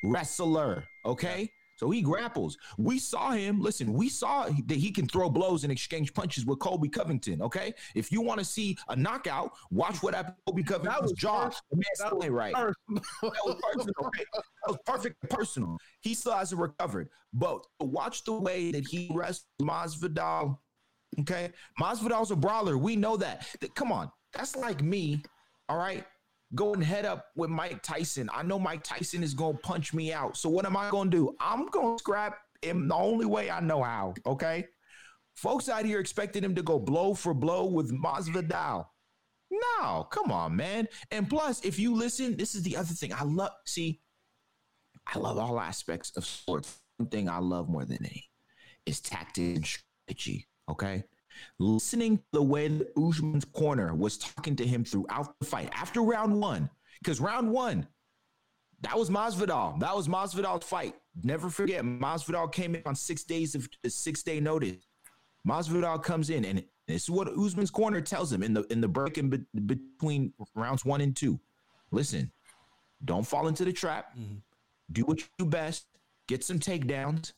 wrestler. 0.04 0.84
Okay. 1.06 1.50
So 1.80 1.90
he 1.90 2.02
grapples. 2.02 2.58
We 2.78 3.00
saw 3.00 3.32
him. 3.32 3.62
Listen, 3.62 3.94
we 3.94 4.10
saw 4.10 4.50
that 4.66 4.78
he 4.78 4.92
can 4.92 5.08
throw 5.08 5.30
blows 5.30 5.64
and 5.64 5.72
exchange 5.72 6.14
punches 6.14 6.46
with 6.46 6.60
Colby 6.60 6.90
Covington. 6.90 7.42
Okay, 7.42 7.74
if 7.96 8.12
you 8.12 8.20
want 8.20 8.40
to 8.40 8.46
see 8.46 8.78
a 8.90 8.98
knockout, 8.98 9.54
watch 9.72 10.04
what 10.04 10.14
happened 10.14 10.36
Colby 10.46 10.64
Covington's 10.64 11.14
jaw. 11.14 11.50
Man 11.72 11.84
still 11.94 12.22
ain't 12.22 12.34
right. 12.34 12.54
that 12.54 12.76
was 13.22 13.62
personal. 13.72 13.94
Right? 14.02 14.26
That 14.34 14.68
was 14.68 14.78
perfect 14.86 15.30
personal. 15.30 15.78
He 16.02 16.14
still 16.14 16.34
hasn't 16.34 16.60
recovered. 16.60 17.08
But 17.32 17.66
watch 17.80 18.26
the 18.26 18.34
way 18.34 18.74
that 18.74 18.86
he 18.86 19.10
wrestled 19.14 19.46
Masvidal. 19.62 20.58
Okay, 21.22 21.52
Masvidal's 21.80 22.32
a 22.32 22.36
brawler. 22.36 22.78
We 22.78 22.98
know 22.98 23.16
that. 23.16 23.48
Come 23.76 23.94
on, 23.94 24.12
that's 24.34 24.58
like 24.58 24.84
me. 24.84 25.24
All 25.70 25.78
right, 25.78 26.06
going 26.56 26.82
head 26.82 27.06
up 27.06 27.28
with 27.36 27.50
Mike 27.50 27.82
Tyson. 27.84 28.30
I 28.34 28.44
know 28.44 28.60
Mike 28.60 28.84
Tyson 28.84 29.24
is 29.24 29.34
going 29.34 29.56
to 29.56 29.62
punch 29.62 29.94
me 29.94 30.12
out. 30.14 30.38
So 30.38 30.50
what 30.50 30.66
am 30.66 30.76
I 30.76 30.90
going 30.90 31.12
to 31.12 31.18
do? 31.18 31.36
I'm 31.40 31.68
going 31.68 31.98
to 31.98 32.00
scrap 32.00 32.38
him 32.62 32.88
the 32.88 32.96
only 32.96 33.26
way 33.26 33.50
I 33.50 33.60
know 33.60 33.84
how. 33.84 34.14
Okay. 34.26 34.68
Folks 35.36 35.70
out 35.70 35.86
here 35.86 36.00
expecting 36.00 36.44
him 36.44 36.56
to 36.56 36.64
go 36.64 36.80
blow 36.80 37.14
for 37.14 37.34
blow 37.34 37.66
with 37.66 37.94
Masvidal. 37.94 38.88
No, 39.52 40.04
come 40.12 40.32
on, 40.32 40.56
man. 40.56 40.88
And 41.12 41.30
plus, 41.30 41.64
if 41.64 41.80
you 41.80 41.96
listen, 41.96 42.36
this 42.36 42.56
is 42.56 42.64
the 42.64 42.76
other 42.76 42.94
thing 42.94 43.14
I 43.14 43.24
love. 43.24 43.52
See, 43.66 44.02
I 45.08 45.18
love 45.18 45.38
all 45.38 45.60
aspects 45.60 46.16
of 46.18 46.26
sports. 46.26 46.80
One 46.98 47.10
thing 47.10 47.30
I 47.30 47.40
love 47.40 47.70
more 47.70 47.86
than 47.86 47.98
any 48.06 48.26
is 48.86 49.00
tactic 49.00 49.56
and 49.56 49.66
strategy. 49.66 50.48
Okay 50.70 51.04
listening 51.60 52.18
to 52.18 52.24
the 52.34 52.44
way 52.44 52.68
that 52.68 52.92
Usman's 52.98 53.46
corner 53.46 53.94
was 53.94 54.18
talking 54.18 54.56
to 54.56 54.66
him 54.66 54.84
throughout 54.84 55.34
the 55.40 55.46
fight 55.46 55.70
after 55.74 56.02
round 56.02 56.40
one, 56.40 56.70
because 57.02 57.20
round 57.20 57.52
one, 57.52 57.88
that 58.82 58.98
was 58.98 59.10
Masvidal. 59.10 59.80
That 59.80 59.96
was 59.96 60.08
Masvidal's 60.08 60.66
fight. 60.66 60.96
Never 61.24 61.50
forget, 61.50 61.84
Masvidal 61.84 62.52
came 62.52 62.76
in 62.76 62.84
on 62.86 62.96
six 62.96 63.24
days 63.24 63.56
of 63.56 63.68
six 63.88 64.24
day 64.24 64.40
notice. 64.40 64.78
Masvidal 65.48 66.02
comes 66.02 66.30
in, 66.30 66.46
and 66.46 66.64
this 66.88 67.04
is 67.04 67.10
what 67.10 67.28
Usman's 67.28 67.72
corner 67.72 68.02
tells 68.02 68.32
him 68.32 68.42
in 68.44 68.54
the 68.54 68.64
in 68.72 68.82
the 68.82 68.88
break 68.88 69.18
in 69.18 69.30
be- 69.30 69.60
between 69.66 70.34
rounds 70.56 70.86
one 70.86 71.02
and 71.02 71.16
two. 71.16 71.40
Listen, 71.92 72.32
don't 73.04 73.26
fall 73.26 73.48
into 73.48 73.66
the 73.66 73.74
trap. 73.74 74.16
Mm-hmm. 74.18 74.36
Do 74.92 75.04
what 75.04 75.20
you 75.20 75.26
do 75.38 75.46
best. 75.46 75.86
Get 76.28 76.44
some 76.44 76.60
takedowns. 76.60 77.34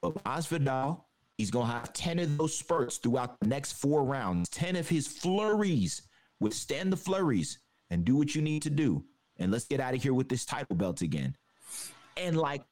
But 0.00 0.22
Masvidal 0.24 1.02
He's 1.38 1.50
going 1.50 1.66
to 1.66 1.72
have 1.72 1.92
10 1.92 2.18
of 2.18 2.38
those 2.38 2.56
spurts 2.56 2.96
throughout 2.96 3.38
the 3.40 3.46
next 3.46 3.72
four 3.72 4.04
rounds, 4.04 4.48
10 4.50 4.76
of 4.76 4.88
his 4.88 5.06
flurries. 5.06 6.02
Withstand 6.40 6.92
the 6.92 6.96
flurries 6.96 7.58
and 7.90 8.04
do 8.04 8.16
what 8.16 8.34
you 8.34 8.42
need 8.42 8.62
to 8.62 8.70
do. 8.70 9.04
And 9.38 9.52
let's 9.52 9.66
get 9.66 9.80
out 9.80 9.94
of 9.94 10.02
here 10.02 10.14
with 10.14 10.28
this 10.28 10.44
title 10.44 10.76
belt 10.76 11.02
again. 11.02 11.36
And 12.16 12.36
like 12.36 12.62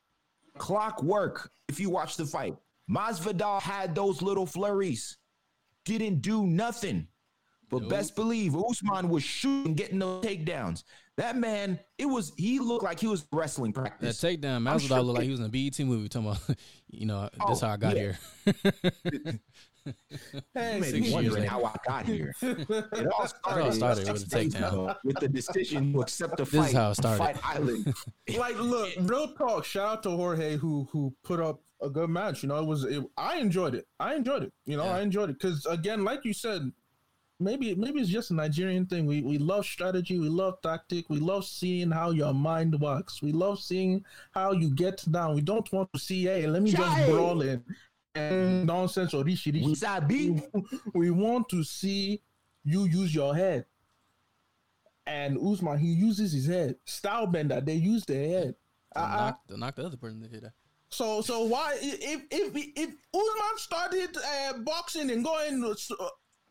clockwork, 0.57 1.51
if 1.69 1.79
you 1.79 1.91
watch 1.91 2.17
the 2.17 2.27
fight, 2.27 2.57
Masvidal 2.91 3.61
had 3.61 3.95
those 3.95 4.23
little 4.23 4.47
flurries, 4.47 5.17
didn't 5.85 6.21
do 6.21 6.47
nothing. 6.47 7.07
But 7.71 7.83
nope. 7.83 7.91
best 7.91 8.17
believe 8.17 8.55
Usman 8.57 9.09
was 9.09 9.23
shooting, 9.23 9.75
getting 9.75 9.99
those 9.99 10.25
takedowns. 10.25 10.85
That 11.17 11.37
man, 11.37 11.79
it 11.97 12.07
was 12.07 12.33
he 12.37 12.59
looked 12.59 12.83
like 12.83 12.99
he 12.99 13.07
was 13.07 13.25
wrestling 13.33 13.73
practice. 13.73 14.21
That 14.21 14.41
takedown, 14.41 14.57
I'm 14.57 14.65
Masvidal 14.65 14.89
sure 14.89 15.01
looked 15.03 15.19
like 15.19 15.25
he 15.27 15.31
was 15.31 15.39
in 15.41 15.47
a 15.47 15.49
BET 15.49 15.79
movie. 15.81 16.09
Talking 16.09 16.29
about, 16.31 16.41
you 16.91 17.07
know, 17.07 17.29
oh, 17.41 17.45
that's 17.49 17.63
Oh, 17.63 17.67
how 17.67 17.73
I 17.75 17.77
got 17.77 17.97
yeah. 17.97 18.13
here. 18.45 19.41
Hey, 20.55 20.77
You 20.77 20.81
made 20.81 20.91
Six 20.93 21.07
me 21.09 21.13
wondering 21.13 21.45
how 21.45 21.63
I 21.63 21.75
got 21.87 22.07
here. 22.07 22.35
It 22.43 23.07
all 23.13 23.27
started, 23.29 23.75
started 23.75 24.11
with 24.11 24.23
a 24.23 24.27
days 24.31 24.55
takedown. 24.55 24.97
with 25.05 25.21
the 25.21 25.29
decision 25.29 25.93
to 25.93 26.01
accept 26.01 26.39
the 26.39 26.47
fight. 26.47 26.53
This 26.53 26.67
is 26.69 26.73
fight. 26.73 26.81
how 26.81 26.91
it 26.91 26.95
started. 26.95 27.19
Fight 27.19 27.37
Island. 27.45 27.95
like 28.39 28.59
look 28.59 28.91
real 29.01 29.35
talk 29.35 29.67
shout 29.67 29.89
out 29.99 30.03
to 30.05 30.11
jorge 30.11 30.57
who 30.57 30.89
who 30.91 31.15
put 31.23 31.39
up 31.39 31.61
a 31.83 31.91
good 31.91 32.09
match 32.09 32.43
you 32.43 32.49
know 32.49 32.57
it 32.59 32.65
was 32.67 32.85
it, 32.85 33.05
i 33.19 33.37
enjoyed 33.37 33.75
it 33.75 33.87
i 34.01 34.15
enjoyed 34.15 34.43
it 34.45 34.53
you 34.65 34.77
know 34.79 34.85
Yeah. 34.85 34.97
i 34.97 35.01
enjoyed 35.03 35.29
it 35.29 35.39
because 35.39 35.67
again 35.67 36.03
like 36.03 36.25
you 36.25 36.33
said 36.33 36.73
maybe 37.41 37.75
maybe 37.75 38.01
it's 38.01 38.09
just 38.11 38.31
a 38.31 38.35
nigerian 38.35 38.87
thing 38.87 39.07
we 39.07 39.23
we 39.23 39.39
love 39.39 39.65
strategy 39.67 40.19
we 40.19 40.29
love 40.29 40.61
tactic 40.63 41.09
we 41.11 41.19
love 41.19 41.45
seeing 41.45 41.91
how 41.91 42.11
your 42.11 42.33
mind 42.33 42.79
works 42.81 43.21
we 43.23 43.33
love 43.33 43.59
seeing 43.61 44.05
how 44.33 44.53
you 44.53 44.71
get 44.75 45.05
down 45.11 45.35
we 45.35 45.41
don't 45.41 45.71
want 45.73 45.93
to 45.93 45.99
see 45.99 46.25
hey 46.25 46.47
let 46.47 46.63
me 46.63 46.71
just 46.71 46.83
Chai. 46.83 47.11
brawl 47.11 47.43
in 47.43 47.63
and 48.15 48.65
nonsense 48.67 49.13
or 49.15 49.25
rishi 49.25 49.51
rishi 49.51 49.67
We 49.67 49.75
sabi. 49.75 50.43
we 50.95 51.11
want 51.11 51.49
to 51.49 51.65
see 51.65 52.23
you 52.65 52.85
use 52.85 53.13
your 53.15 53.35
head. 53.35 53.67
And 55.07 55.37
Usman, 55.37 55.79
he 55.79 55.89
uses 55.89 56.33
his 56.33 56.47
head. 56.47 56.77
Style 56.87 57.27
bender, 57.27 57.61
they 57.61 57.75
use 57.75 58.05
their 58.07 58.27
head. 58.29 58.55
They'll 58.95 59.05
Uh-uh. 59.05 59.17
knock, 59.17 59.41
they'll 59.49 59.59
knock 59.59 59.75
the 59.77 59.85
other 59.87 59.97
person 59.99 60.23
if 60.25 60.31
they 60.31 60.37
do 60.39 60.41
that. 60.43 60.53
So, 60.91 61.21
so 61.23 61.43
why 61.45 61.77
if 61.83 62.23
if 62.31 62.53
if 62.55 62.89
Usman 63.13 63.57
started 63.57 64.17
uh, 64.17 64.59
boxing 64.59 65.11
and 65.11 65.25
going 65.25 65.63
uh, 65.65 65.75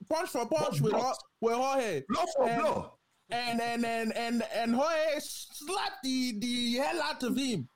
punch 0.10 0.30
for 0.30 0.46
punch 0.48 0.82
with. 0.82 0.94
Ho- 0.94 1.14
with 1.42 1.56
Jorge, 1.56 2.04
Blow 2.10 2.24
for 2.36 2.48
and, 2.50 2.62
blow. 2.62 2.92
and 3.30 3.62
and 3.62 3.86
and 3.86 4.16
and 4.16 4.44
and 4.56 4.76
Jorge 4.76 5.20
slapped 5.20 6.04
the 6.04 6.40
the 6.40 6.74
hell 6.78 7.02
out 7.02 7.24
of 7.24 7.36
him, 7.38 7.68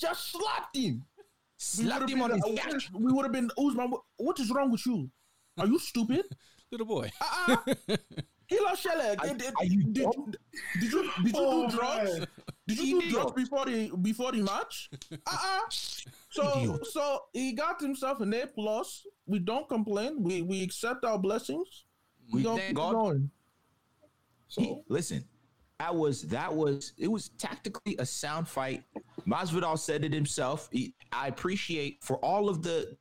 just 0.00 0.30
slapped 0.32 0.76
him. 0.76 1.04
Slapped 1.56 2.10
him 2.10 2.20
on 2.22 2.30
his 2.32 2.42
uh. 2.44 2.90
We 2.92 3.12
would 3.12 3.24
have 3.24 3.32
been 3.32 3.50
Usman. 3.56 3.90
what- 3.90 4.02
is 4.40 4.50
wrong 4.50 4.70
with 4.72 4.84
you? 4.86 5.08
Are 5.58 5.66
you 5.66 5.78
stupid? 5.78 6.24
Little 6.70 6.86
boy. 6.86 7.10
Uh-uh. 7.20 7.56
Kilo 8.48 8.74
Shelle, 8.74 9.14
Are- 9.18 9.26
did, 9.34 9.42
you 9.62 9.82
did, 9.84 10.02
dumb? 10.02 10.32
did 10.80 10.92
you 10.92 11.10
did 11.22 11.26
you 11.26 11.32
Oh, 11.36 11.70
do 11.70 11.76
drugs? 11.76 12.18
man. 12.18 12.26
Did 12.66 12.78
you 12.80 12.86
do 12.86 12.98
Idiot. 12.98 13.12
drugs 13.14 13.32
before 13.42 13.66
the 13.66 13.90
before 14.02 14.32
the 14.32 14.42
match? 14.42 14.90
Uh-uh. 15.26 15.60
So 16.34 16.58
Idiot. 16.58 16.86
so 16.86 17.20
he 17.32 17.52
got 17.52 17.80
himself 17.80 18.20
an 18.20 18.34
A 18.34 18.46
plus. 18.46 19.06
We 19.26 19.38
don't 19.38 19.68
complain. 19.68 20.22
We 20.22 20.42
we 20.42 20.62
accept 20.62 21.04
our 21.04 21.18
blessings. 21.18 21.84
We, 22.32 22.38
We 22.38 22.42
don't 22.42 22.58
thank 22.58 22.76
God. 22.76 22.92
going. 22.92 23.30
He- 24.48 24.80
listen, 24.88 25.24
that 25.78 25.94
was 25.94 26.22
that 26.22 26.52
was 26.52 26.92
it 26.98 27.08
was 27.08 27.28
tactically 27.38 27.96
a 27.98 28.06
sound 28.06 28.48
fight. 28.48 28.82
Masvidal 29.26 29.78
said 29.78 30.04
it 30.04 30.12
himself. 30.12 30.68
He- 30.72 30.94
I 31.12 31.28
appreciate 31.28 32.02
for 32.02 32.16
all 32.18 32.48
of 32.48 32.62
the 32.62 32.96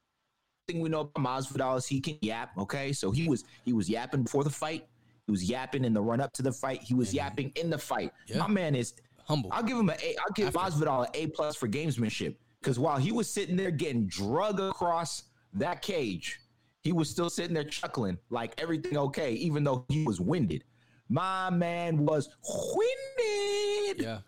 thing 0.68 0.80
we 0.80 0.90
know 0.90 1.02
about 1.02 1.24
Masvidal 1.24 1.78
is 1.78 1.88
he 1.88 2.00
can 2.02 2.18
yap. 2.22 2.52
Okay, 2.58 2.94
so 2.94 3.10
he 3.12 3.28
was 3.28 3.44
he 3.66 3.74
was 3.74 3.90
yapping 3.90 4.24
before 4.24 4.44
the 4.44 4.50
fight. 4.50 4.88
He 5.26 5.32
was 5.32 5.44
yapping 5.44 5.86
in 5.86 5.94
the 5.94 6.02
run 6.02 6.22
up 6.22 6.34
to 6.34 6.42
the 6.44 6.52
fight. 6.52 6.82
He 6.84 6.94
was 6.94 7.14
yapping 7.14 7.52
in 7.56 7.70
the 7.72 7.78
fight. 7.80 8.12
Yeah. 8.28 8.38
My 8.40 8.48
man 8.48 8.76
is. 8.76 8.94
Humble. 9.26 9.50
I'll 9.54 9.64
give 9.64 9.78
him 9.78 9.88
an 9.90 9.96
A. 10.04 10.16
I'll 10.20 10.34
give 10.36 10.48
After. 10.56 10.60
Masvidal 10.86 11.06
an 11.06 11.12
A 11.14 11.28
plus 11.28 11.56
for 11.56 11.68
gamesmanship 11.70 12.36
because 12.64 12.80
while 12.80 12.98
he 12.98 13.12
was 13.12 13.30
sitting 13.30 13.58
there 13.58 13.72
getting 13.72 14.08
drug 14.08 14.60
across 14.60 15.24
that 15.54 15.82
cage, 15.82 16.40
he 16.82 16.94
was 16.94 17.10
still 17.10 17.30
sitting 17.30 17.54
there 17.54 17.66
chuckling 17.66 18.18
like 18.30 18.60
everything 18.60 18.98
okay, 18.98 19.34
even 19.34 19.64
though 19.64 19.86
he 19.90 20.06
was 20.06 20.22
winded. 20.22 20.64
My 21.10 21.50
man 21.50 22.06
was 22.06 22.30
winded. 22.44 24.02
Yeah. 24.02 24.20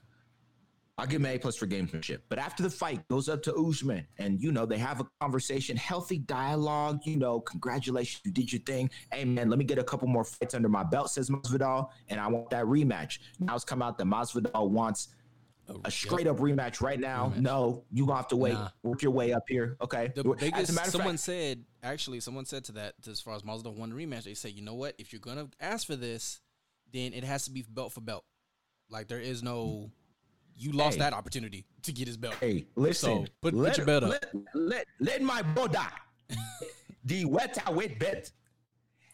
I'll 0.98 1.08
give 1.08 1.20
him 1.20 1.26
A 1.26 1.38
plus 1.38 1.58
for 1.58 1.68
gamesmanship. 1.68 2.20
But 2.30 2.40
after 2.40 2.64
the 2.64 2.70
fight, 2.70 3.06
goes 3.10 3.28
up 3.28 3.44
to 3.44 3.56
Usman, 3.56 4.08
and 4.18 4.42
you 4.42 4.54
know 4.54 4.66
they 4.66 4.78
have 4.78 5.02
a 5.02 5.08
conversation, 5.20 5.76
healthy 5.76 6.20
dialogue. 6.20 7.02
You 7.04 7.18
know, 7.18 7.42
congratulations, 7.42 8.22
you 8.24 8.32
did 8.32 8.52
your 8.52 8.62
thing. 8.62 8.90
Hey 9.12 9.26
man, 9.26 9.50
let 9.50 9.60
me 9.60 9.66
get 9.66 9.78
a 9.78 9.84
couple 9.84 10.08
more 10.08 10.24
fights 10.24 10.54
under 10.54 10.70
my 10.70 10.84
belt, 10.84 11.10
says 11.10 11.30
Masvidal, 11.30 11.90
and 12.08 12.20
I 12.20 12.28
want 12.28 12.50
that 12.52 12.66
rematch. 12.66 13.20
Now 13.40 13.56
it's 13.56 13.66
come 13.66 13.82
out 13.82 13.98
that 13.98 14.06
Masvidal 14.06 14.70
wants 14.70 15.10
A 15.84 15.90
straight 15.92 16.28
up 16.28 16.38
rematch 16.38 16.82
right 16.82 17.00
now. 17.00 17.34
Rematch. 17.36 17.42
No, 17.42 17.84
you 17.92 18.06
gonna 18.06 18.18
have 18.18 18.28
to 18.30 18.36
wait. 18.36 18.54
Nah. 18.54 18.70
Work 18.84 19.02
your 19.02 19.12
way 19.12 19.34
up 19.34 19.44
here. 19.48 19.78
Okay. 19.82 20.12
The 20.16 20.24
biggest, 20.24 20.74
someone 20.92 21.14
fact, 21.14 21.20
said, 21.22 21.64
actually, 21.82 22.20
someone 22.20 22.46
said 22.46 22.64
to 22.66 22.72
that, 22.74 22.94
as 23.10 23.20
far 23.22 23.36
as 23.36 23.44
Mazda 23.44 23.72
won 23.72 23.90
the 23.90 23.96
rematch, 23.96 24.24
they 24.24 24.36
said, 24.36 24.52
you 24.52 24.62
know 24.62 24.76
what? 24.76 24.94
If 24.98 25.12
you're 25.12 25.20
to 25.38 25.50
ask 25.60 25.88
for 25.88 25.96
this, 25.96 26.40
then 26.94 27.14
it 27.14 27.24
has 27.24 27.46
to 27.46 27.52
be 27.52 27.64
belt 27.68 27.94
for 27.94 28.02
belt. 28.02 28.24
Like, 28.90 29.08
there 29.08 29.20
is 29.20 29.42
no, 29.42 29.90
you 30.56 30.72
lost 30.72 30.98
Hey. 30.98 31.02
that 31.02 31.14
opportunity 31.14 31.66
to 31.84 31.92
get 31.92 32.08
his 32.08 32.18
belt. 32.18 32.36
hey, 32.40 32.68
listen. 32.76 33.10
So, 33.10 33.32
put- 33.42 33.54
put 33.54 33.54
let, 33.56 33.78
your 33.78 33.86
belt 33.88 34.04
up. 34.04 34.10
Let, 34.12 34.34
let, 34.54 34.86
let 35.00 35.22
my 35.24 35.42
brother, 35.42 35.80
the 37.04 37.26
welterweight 37.26 38.00
belt, 38.00 38.32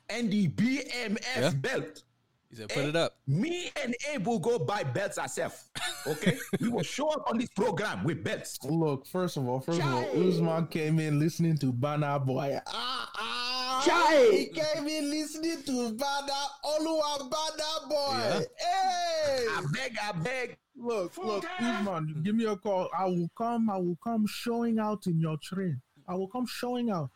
and 0.10 0.30
the 0.30 0.50
BMF 0.50 1.24
Yeah. 1.38 1.50
belt. 1.52 2.04
He 2.52 2.58
said, 2.58 2.68
put 2.68 2.84
it 2.84 2.98
up. 2.98 3.14
Me 3.28 3.72
and 3.82 3.96
Abe 4.12 4.28
will 4.28 4.40
go 4.40 4.60
buy 4.60 4.84
belts 4.84 5.18
ourselves. 5.18 5.70
Okay, 6.06 6.38
we 6.60 6.68
will 6.68 6.84
show 6.84 7.08
up 7.10 7.24
on 7.30 7.38
this 7.38 7.50
program 7.50 8.04
with 8.04 8.24
belts. 8.26 8.60
look, 8.66 9.08
first 9.08 9.38
of 9.38 9.48
all, 9.48 9.62
first 9.62 9.80
of 9.80 9.86
all, 9.86 10.04
Chai. 10.04 10.28
Usman 10.28 10.68
came 10.68 11.00
in 11.00 11.18
listening 11.18 11.58
to 11.60 11.72
Bana 11.72 12.20
Boy. 12.20 12.60
Ah 12.68 13.12
ah. 13.18 13.84
Chai. 13.86 14.36
He 14.36 14.46
came 14.48 14.88
in 14.88 15.10
listening 15.10 15.64
to 15.64 15.94
Bana 15.94 16.34
Oluwa 16.66 17.30
Bana 17.30 17.88
Boy. 17.88 18.18
Yeah. 18.18 18.40
Hey. 18.58 19.46
I 19.48 19.64
beg, 19.72 19.98
I 20.04 20.12
beg. 20.12 20.58
Look, 20.76 21.18
look, 21.18 21.46
Usman, 21.60 22.22
give 22.24 22.36
me 22.36 22.46
a 22.46 22.58
call. 22.58 22.90
I 22.98 23.06
will 23.06 23.30
come. 23.38 23.70
I 23.70 23.78
will 23.78 23.98
come 24.04 24.26
showing 24.28 24.78
out 24.78 25.08
in 25.08 25.20
your 25.22 25.38
train. 25.42 25.80
I 26.08 26.16
will 26.16 26.28
come 26.28 26.46
showing 26.48 26.90
out. 26.90 27.12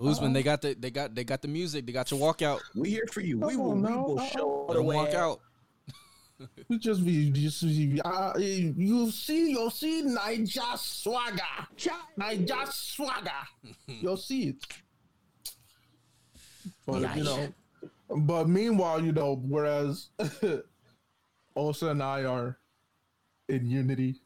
Usman, 0.00 0.32
they 0.32 0.42
got 0.42 0.62
the, 0.62 0.74
they 0.74 0.90
got, 0.90 1.14
they 1.14 1.24
got 1.24 1.42
the 1.42 1.48
music. 1.48 1.84
They 1.86 1.92
got 1.92 2.10
your 2.10 2.20
walkout. 2.20 2.60
We 2.74 2.90
here 2.90 3.06
for 3.12 3.20
you. 3.20 3.38
We 3.38 3.56
will, 3.56 3.72
on 3.72 3.82
we 3.82 3.88
now. 3.90 4.02
will 4.06 4.20
show 4.20 4.64
the 4.68 4.74
Don't 4.74 4.86
walk 4.86 5.14
out. 5.14 5.40
We 6.68 6.78
just 6.78 7.04
be 7.04 7.32
just 7.32 7.62
be- 7.62 8.00
uh, 8.04 8.32
you 8.38 9.10
see 9.10 9.50
you'll 9.50 9.70
see 9.70 10.04
Naija 10.04 10.78
swagger. 10.78 11.42
Naija 12.16 12.68
swagger. 12.72 13.30
You'll 13.88 14.16
see 14.16 14.50
it. 14.50 14.66
But 16.86 17.16
you 17.16 17.24
know, 17.24 17.48
but 18.18 18.48
meanwhile, 18.48 19.04
you 19.04 19.10
know, 19.10 19.34
whereas 19.48 20.10
Osa 21.56 21.88
and 21.88 22.02
I 22.04 22.22
are 22.22 22.58
in 23.48 23.68
unity 23.68 24.20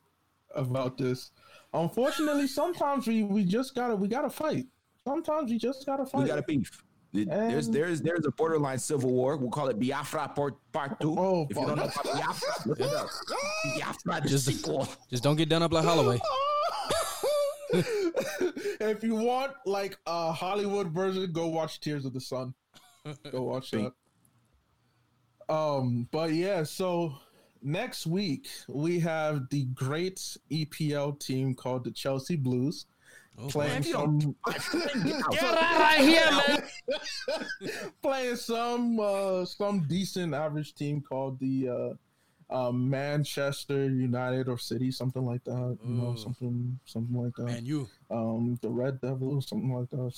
about 0.54 0.98
this. 0.98 1.30
Unfortunately, 1.72 2.46
sometimes 2.46 3.06
we 3.06 3.22
we 3.22 3.42
just 3.44 3.74
gotta 3.74 3.96
we 3.96 4.06
gotta 4.06 4.28
fight. 4.28 4.66
Sometimes 5.06 5.50
we 5.50 5.58
just 5.58 5.84
gotta 5.86 6.04
fight. 6.06 6.22
We 6.22 6.28
got 6.28 6.38
a 6.38 6.42
beef. 6.42 6.82
There's 7.12 7.66
And- 7.66 7.74
there's 7.74 8.00
there's 8.00 8.24
a 8.24 8.30
borderline 8.30 8.78
civil 8.78 9.12
war. 9.12 9.36
We'll 9.36 9.50
call 9.50 9.68
it 9.68 9.78
Biafra 9.78 10.28
Part 10.34 10.54
Part 10.72 10.98
Two. 11.00 11.14
Oh, 11.18 11.46
if 11.50 11.56
you 11.56 11.66
don't 11.66 11.76
know 11.76 11.88
fuck. 11.88 12.04
about 12.06 12.16
Biafra, 12.22 12.68
look 12.68 12.80
it 12.80 12.86
up. 12.94 13.08
Biafra 13.76 14.20
the 14.22 14.28
Just- 14.28 14.46
sequel. 14.46 14.88
Just 15.10 15.22
don't 15.22 15.36
get 15.36 15.48
done 15.48 15.62
up 15.62 15.72
like 15.72 15.84
Holloway. 15.84 16.18
if 17.72 19.02
you 19.02 19.14
want 19.16 19.52
like 19.66 19.98
a 20.06 20.32
Hollywood 20.32 20.88
version, 20.92 21.30
go 21.32 21.48
watch 21.48 21.80
Tears 21.80 22.04
of 22.04 22.12
the 22.12 22.20
Sun. 22.20 22.54
Go 23.30 23.42
watch 23.42 23.70
that. 23.72 23.92
Um, 25.48 26.08
but 26.12 26.32
yeah, 26.32 26.62
so 26.62 27.14
next 27.62 28.06
week 28.06 28.48
we 28.68 29.00
have 29.00 29.48
the 29.50 29.64
great 29.74 30.20
EPL 30.50 31.18
team 31.18 31.54
called 31.54 31.84
the 31.84 31.90
Chelsea 31.90 32.36
Blues 32.36 32.86
Oh, 33.38 33.48
playing 33.48 33.72
man, 33.72 33.82
some 33.82 34.18
Get 35.32 35.42
out 35.42 35.58
right 35.58 36.00
here, 36.00 36.30
man. 36.30 37.80
playing 38.02 38.36
some 38.36 39.00
uh 39.00 39.44
some 39.46 39.86
decent 39.88 40.34
average 40.34 40.74
team 40.74 41.00
called 41.00 41.38
the 41.40 41.68
uh 41.68 41.94
uh, 42.54 42.70
Manchester 42.70 43.88
United 43.88 44.46
or 44.46 44.58
City, 44.58 44.90
something 44.90 45.24
like 45.24 45.42
that. 45.44 45.78
You 45.86 45.94
know, 45.94 46.14
something, 46.14 46.78
something 46.84 47.16
like 47.16 47.34
that. 47.36 47.44
Man, 47.44 47.64
you. 47.64 47.88
um 48.10 48.58
the 48.60 48.68
Red 48.68 49.00
Devils, 49.00 49.48
something 49.48 49.72
like 49.72 49.88
that. 49.88 50.12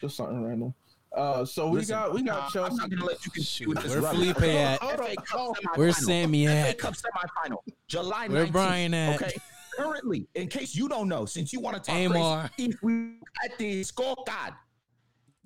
Just 0.00 0.16
something 0.16 0.40
random. 0.44 0.72
Uh 1.16 1.44
so 1.44 1.68
we 1.68 1.78
Listen, 1.80 1.96
got 1.96 2.14
we 2.14 2.20
uh, 2.20 2.24
got 2.26 2.44
I'm 2.44 2.50
Chelsea. 2.52 2.76
not 2.76 2.90
gonna 2.90 3.04
let 3.04 3.26
you 3.26 3.32
Shoot, 3.42 3.64
continue 3.64 3.68
with 3.74 3.82
this 3.82 4.00
where. 4.00 4.12
Felipe 4.12 4.42
at? 4.42 4.80
Hold 4.80 5.00
on, 5.00 5.14
hold 5.28 5.56
on. 5.66 5.72
Where's 5.74 5.96
semifinal. 5.96 6.04
Sammy 6.06 6.46
FA 6.46 6.52
at? 6.52 6.78
Cup 6.78 6.94
semifinal, 6.94 7.58
July 7.88 8.28
19th. 8.28 8.32
Where 8.32 8.46
Brian 8.46 8.94
at? 8.94 9.20
Okay. 9.20 9.32
Currently, 9.80 10.28
in 10.34 10.48
case 10.48 10.74
you 10.74 10.88
don't 10.88 11.08
know, 11.08 11.24
since 11.24 11.52
you 11.52 11.60
want 11.60 11.76
to 11.76 11.82
talk 11.82 11.98
Amar. 11.98 12.50
crazy, 12.56 12.70
if 12.70 12.82
we 12.82 12.92
look 12.92 13.28
at 13.44 13.56
the 13.58 13.80
scorecard, 13.82 14.54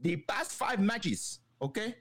the 0.00 0.16
past 0.16 0.52
five 0.52 0.80
matches, 0.80 1.38
okay, 1.62 1.94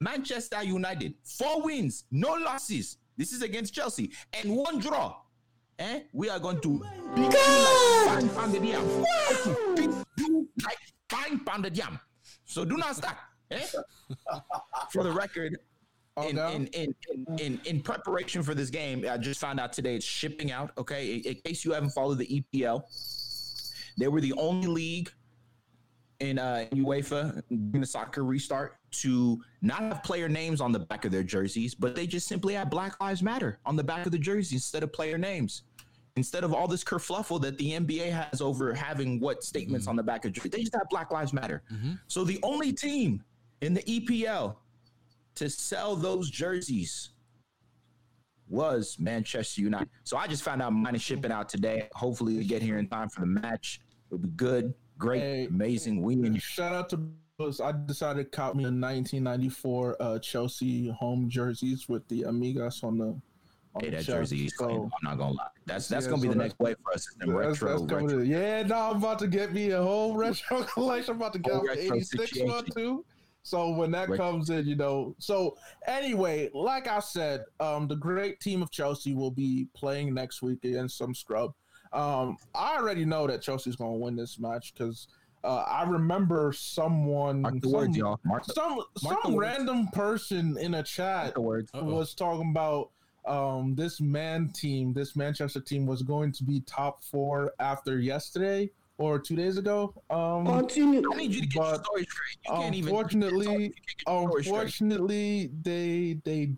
Manchester 0.00 0.62
United, 0.62 1.14
four 1.24 1.62
wins, 1.62 2.04
no 2.10 2.34
losses. 2.34 2.98
This 3.16 3.32
is 3.32 3.42
against 3.42 3.74
Chelsea, 3.74 4.12
and 4.32 4.54
one 4.54 4.78
draw. 4.78 5.16
Eh? 5.78 6.02
We 6.12 6.28
are 6.28 6.38
going 6.38 6.60
to 6.60 6.84
beat 7.16 7.34
like 8.06 8.34
pounded 8.36 8.64
yam. 8.64 9.02
Like 10.64 10.78
fine 11.08 11.40
pounded 11.40 11.76
yam. 11.76 11.98
So 12.44 12.64
do 12.64 12.76
not 12.76 12.94
start. 12.96 13.16
Eh? 13.50 13.66
For 14.92 15.02
the 15.02 15.10
record, 15.10 15.58
in, 16.20 16.66
in, 16.68 16.94
in, 17.38 17.60
in, 17.64 17.80
preparation 17.80 18.42
for 18.42 18.54
this 18.54 18.70
game, 18.70 19.06
I 19.08 19.16
just 19.16 19.40
found 19.40 19.58
out 19.58 19.72
today 19.72 19.96
it's 19.96 20.04
shipping 20.04 20.52
out. 20.52 20.70
Okay, 20.76 21.16
in, 21.16 21.34
case 21.44 21.64
you 21.64 21.72
haven't 21.72 21.90
followed 21.90 22.18
the 22.18 22.44
EPL, 22.54 22.82
they 23.98 24.08
were 24.08 24.20
the 24.20 24.34
only 24.34 24.66
league 24.66 25.10
in 26.20 26.38
uh, 26.38 26.66
UEFA 26.72 27.42
in 27.50 27.80
the 27.80 27.86
soccer 27.86 28.24
restart 28.24 28.76
to 28.90 29.42
not 29.62 29.80
have 29.80 30.02
player 30.02 30.28
names 30.28 30.60
on 30.60 30.70
the 30.70 30.78
back 30.78 31.04
of 31.04 31.12
their 31.12 31.22
jerseys, 31.22 31.74
but 31.74 31.96
they 31.96 32.06
just 32.06 32.28
simply 32.28 32.54
had 32.54 32.68
Black 32.68 33.00
Lives 33.00 33.22
Matter 33.22 33.58
on 33.64 33.74
the 33.74 33.84
back 33.84 34.04
of 34.06 34.12
the 34.12 34.18
jersey 34.18 34.56
instead 34.56 34.82
of 34.82 34.92
player 34.92 35.18
names. 35.18 35.62
Instead 36.16 36.44
of 36.44 36.52
all 36.52 36.68
this 36.68 36.84
kerfluffle 36.84 37.40
that 37.40 37.56
the 37.56 37.72
NBA 37.72 38.12
has 38.12 38.42
over 38.42 38.74
having 38.74 39.18
what 39.18 39.42
statements 39.42 39.86
on 39.86 39.96
the 39.96 40.02
back 40.02 40.26
of 40.26 40.32
jersey, 40.32 40.50
they 40.50 40.60
just 40.60 40.74
have 40.74 40.88
Black 40.90 41.10
Lives 41.10 41.32
Matter. 41.32 41.62
So 42.06 42.22
the 42.22 42.38
only 42.42 42.70
team 42.70 43.24
in 43.62 43.72
the 43.72 43.82
EPL 43.82 44.56
to 45.36 45.48
sell 45.48 45.96
those 45.96 46.30
jerseys 46.30 47.10
was 48.48 48.96
Manchester 48.98 49.62
United. 49.62 49.88
So 50.04 50.16
I 50.16 50.26
just 50.26 50.42
found 50.42 50.60
out 50.60 50.72
mine 50.72 50.94
is 50.94 51.02
shipping 51.02 51.32
out 51.32 51.48
today. 51.48 51.88
Hopefully 51.94 52.36
we 52.36 52.44
get 52.44 52.60
here 52.62 52.78
in 52.78 52.86
time 52.88 53.08
for 53.08 53.20
the 53.20 53.26
match. 53.26 53.80
It'll 54.08 54.18
be 54.18 54.28
good, 54.30 54.74
great, 54.98 55.20
Hey. 55.20 55.46
amazing. 55.46 56.02
We 56.02 56.38
Shout 56.38 56.74
out 56.74 56.90
to 56.90 57.08
us. 57.40 57.60
I 57.60 57.72
decided 57.86 58.24
to 58.30 58.36
cop 58.36 58.54
me 58.54 58.64
a 58.64 58.66
1994 58.66 59.96
uh, 60.00 60.18
Chelsea 60.18 60.90
home 60.90 61.30
jerseys 61.30 61.88
with 61.88 62.06
the 62.08 62.22
Amigas 62.22 62.84
on 62.84 62.98
the 62.98 63.20
on 63.74 63.80
Hey, 63.80 63.88
the 63.88 63.96
that 63.96 64.04
jersey 64.04 64.44
is 64.44 64.52
clean. 64.52 64.76
So, 64.76 64.84
I'm 64.84 65.08
not 65.10 65.16
gonna 65.18 65.32
lie. 65.34 65.46
That's 65.64 65.88
that's 65.88 66.04
Yeah, 66.04 66.10
gonna 66.10 66.22
be 66.22 66.28
so 66.28 66.34
the 66.34 66.38
next 66.38 66.58
wave 66.58 66.76
for 66.84 66.92
us. 66.92 67.08
Is 67.08 67.14
them 67.18 67.30
that's, 67.30 67.62
retro, 67.62 67.78
that's 67.78 67.90
coming 67.90 68.06
retro. 68.06 68.22
Yeah, 68.22 68.62
no, 68.64 68.76
I'm 68.76 68.96
about 68.98 69.18
to 69.20 69.28
get 69.28 69.54
me 69.54 69.70
a 69.70 69.80
whole 69.82 70.14
retro 70.16 70.62
collection. 70.64 71.12
I'm 71.12 71.16
about 71.16 71.32
to 71.32 71.38
get 71.38 71.54
out 71.54 71.62
the 71.64 71.94
86 71.94 72.38
one 72.42 72.64
too. 72.76 73.04
So 73.42 73.70
when 73.70 73.90
that 73.92 74.08
Retro. 74.08 74.30
comes 74.30 74.50
in, 74.50 74.66
you 74.66 74.76
know. 74.76 75.14
So 75.18 75.56
anyway, 75.86 76.50
like 76.54 76.86
I 76.86 77.00
said, 77.00 77.44
um, 77.60 77.88
the 77.88 77.96
great 77.96 78.40
team 78.40 78.62
of 78.62 78.70
Chelsea 78.70 79.14
will 79.14 79.30
be 79.30 79.66
playing 79.74 80.14
next 80.14 80.42
week 80.42 80.64
against 80.64 80.96
some 80.96 81.14
scrub. 81.14 81.52
Um, 81.92 82.38
I 82.54 82.76
already 82.76 83.04
know 83.04 83.26
that 83.26 83.42
Chelsea's 83.42 83.76
going 83.76 83.92
to 83.92 83.98
win 83.98 84.16
this 84.16 84.38
match 84.38 84.72
because 84.72 85.08
uh, 85.44 85.64
I 85.66 85.82
remember 85.82 86.52
someone, 86.52 87.42
Mark 87.42 87.54
the 87.60 87.68
some, 87.68 87.72
words, 87.72 87.96
y'all. 87.96 88.20
Mark 88.24 88.46
the, 88.46 88.52
some, 88.54 88.76
Mark 88.76 88.86
the 88.94 89.00
some 89.00 89.34
words. 89.34 89.56
random 89.58 89.88
person 89.88 90.56
in 90.58 90.74
a 90.74 90.82
chat 90.82 91.34
the 91.34 91.40
words. 91.40 91.70
Uh-oh. 91.74 91.84
was 91.84 92.14
talking 92.14 92.50
about 92.50 92.90
um 93.24 93.74
this 93.76 94.00
man 94.00 94.48
team, 94.48 94.92
this 94.92 95.14
Manchester 95.14 95.60
team 95.60 95.86
was 95.86 96.02
going 96.02 96.32
to 96.32 96.44
be 96.44 96.60
top 96.60 97.02
four 97.02 97.52
after 97.60 97.98
yesterday 97.98 98.70
or 98.98 99.18
two 99.18 99.36
days 99.36 99.56
ago. 99.58 99.94
Um 100.10 100.46
I 101.12 101.16
need 101.16 101.34
you 101.34 101.40
to 101.42 101.46
get 101.48 101.54
your 101.54 101.74
story 101.84 102.04
straight. 102.04 102.38
You 102.46 102.52
can't 102.54 102.74
even. 102.74 102.88
unfortunately- 102.88 103.46
you 103.46 103.70
can't 103.70 103.74
get 103.86 104.06
your 104.06 104.28
story 104.28 104.42
straight. 104.42 104.54
unfortunately 104.54 105.50
they 105.62 106.18
they 106.24 106.54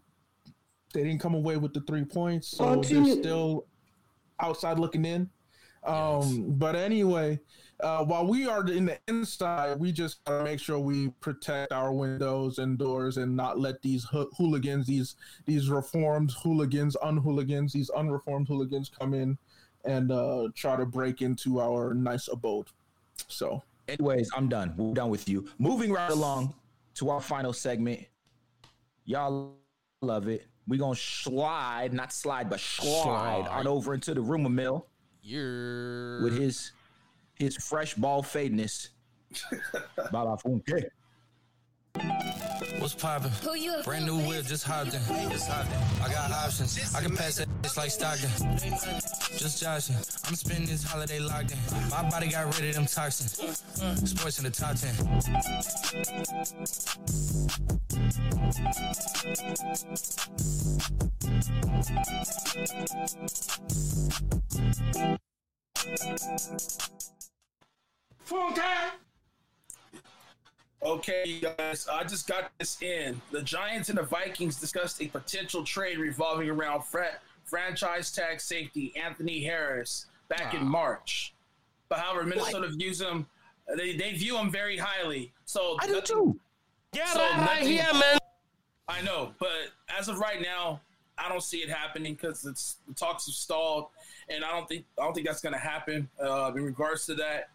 they 0.92 1.02
didn't 1.02 1.20
come 1.20 1.34
away 1.34 1.56
with 1.56 1.74
the 1.74 1.80
three 1.80 2.04
points, 2.04 2.48
so 2.48 2.64
they're 2.82 3.04
still 3.20 3.66
outside 4.40 4.78
looking 4.78 5.04
in. 5.04 5.28
Um, 5.84 6.52
but 6.56 6.76
anyway, 6.76 7.38
uh, 7.80 8.04
while 8.04 8.26
we 8.26 8.46
are 8.46 8.64
in 8.66 8.86
the 8.86 8.98
inside, 9.08 9.78
we 9.78 9.92
just 9.92 10.24
gotta 10.24 10.44
make 10.44 10.58
sure 10.60 10.78
we 10.78 11.10
protect 11.20 11.72
our 11.72 11.92
windows 11.92 12.58
and 12.58 12.78
doors 12.78 13.16
and 13.18 13.36
not 13.36 13.58
let 13.58 13.82
these 13.82 14.04
hoo- 14.04 14.30
hooligans, 14.38 14.86
these 14.86 15.16
these 15.46 15.68
reformed 15.68 16.32
hooligans, 16.42 16.96
unhooligans, 17.02 17.72
these 17.72 17.90
unreformed 17.90 18.46
hooligans 18.48 18.88
come 18.88 19.12
in 19.14 19.36
and 19.84 20.10
uh, 20.10 20.48
try 20.54 20.76
to 20.76 20.86
break 20.86 21.22
into 21.22 21.60
our 21.60 21.94
nice 21.94 22.28
abode. 22.28 22.66
So 23.28 23.62
Anyways, 23.88 24.30
I'm 24.34 24.48
done. 24.48 24.72
We're 24.76 24.94
done 24.94 25.10
with 25.10 25.28
you. 25.28 25.46
Moving 25.58 25.92
right 25.92 26.10
along 26.10 26.54
to 26.94 27.10
our 27.10 27.20
final 27.20 27.52
segment. 27.52 28.00
Y'all 29.04 29.56
love 30.00 30.28
it. 30.28 30.46
We're 30.66 30.78
gonna 30.78 30.94
slide, 30.96 31.92
not 31.92 32.12
slide, 32.12 32.48
but 32.48 32.60
slide, 32.60 33.02
Slide. 33.44 33.48
on 33.50 33.66
over 33.66 33.92
into 33.92 34.14
the 34.14 34.22
rumor 34.22 34.48
mill 34.48 34.86
You're 35.22 36.22
with 36.22 36.38
his 36.38 36.72
his 37.34 37.56
fresh 37.56 37.94
ball 37.94 38.22
fadeness. 38.22 38.88
Baba 40.10 40.38
Funke. 40.42 40.84
What's 42.78 42.94
poppin'? 42.94 43.30
Who 43.42 43.54
you 43.54 43.74
a 43.74 43.82
Brand 43.82 44.06
new 44.06 44.18
whip, 44.18 44.46
just 44.46 44.64
hopped 44.64 44.94
in. 44.94 45.00
Just 45.30 45.48
hopped 45.48 45.70
in. 45.70 45.78
I 46.02 46.08
got 46.12 46.30
options. 46.30 46.94
I 46.94 47.00
can 47.00 47.16
pass 47.16 47.36
that 47.36 47.48
it's 47.62 47.76
like 47.76 47.90
Stockton. 47.90 48.30
Just 49.38 49.60
joshing. 49.60 49.96
I'm 49.96 50.34
spending 50.34 50.66
this 50.66 50.84
holiday 50.84 51.18
locked 51.18 51.52
in. 51.52 51.58
My 51.90 52.08
body 52.10 52.28
got 52.28 52.46
rid 52.58 52.68
of 52.68 52.74
them 52.74 52.86
toxins. 52.86 53.36
Sports 54.08 54.38
in 54.38 54.44
the 54.44 54.50
top 54.50 54.76
10. 54.76 54.94
Okay, 70.84 71.40
guys, 71.40 71.88
I 71.90 72.04
just 72.04 72.26
got 72.28 72.50
this 72.58 72.80
in. 72.82 73.20
The 73.30 73.40
Giants 73.42 73.88
and 73.88 73.96
the 73.96 74.02
Vikings 74.02 74.56
discussed 74.60 75.00
a 75.00 75.06
potential 75.08 75.64
trade 75.64 75.98
revolving 75.98 76.50
around 76.50 76.84
fra- 76.84 77.16
franchise 77.44 78.12
tag 78.12 78.38
safety 78.40 78.92
Anthony 79.02 79.42
Harris 79.42 80.06
back 80.28 80.52
in 80.52 80.62
March. 80.66 81.32
But 81.88 82.00
however, 82.00 82.24
Minnesota 82.24 82.68
views 82.76 83.00
him, 83.00 83.26
they, 83.78 83.96
they 83.96 84.12
view 84.12 84.36
him 84.36 84.50
very 84.50 84.76
highly. 84.76 85.32
So 85.46 85.76
I 85.80 85.86
do 85.86 85.92
nothing- 85.94 86.06
too. 86.06 86.40
Yeah, 86.92 87.06
So 87.06 87.18
nothing- 87.36 87.76
man. 87.76 88.18
I 88.86 89.00
know, 89.00 89.32
but 89.40 89.70
as 89.88 90.08
of 90.08 90.18
right 90.18 90.42
now, 90.42 90.80
I 91.16 91.30
don't 91.30 91.42
see 91.42 91.58
it 91.58 91.70
happening 91.70 92.12
because 92.14 92.44
it's 92.44 92.76
the 92.86 92.92
talks 92.92 93.24
have 93.26 93.34
stalled, 93.34 93.86
and 94.28 94.44
I 94.44 94.50
don't 94.52 94.68
think 94.68 94.84
I 95.00 95.04
don't 95.04 95.14
think 95.14 95.26
that's 95.26 95.40
going 95.40 95.54
to 95.54 95.58
happen 95.58 96.10
uh, 96.22 96.52
in 96.54 96.62
regards 96.62 97.06
to 97.06 97.14
that. 97.14 97.48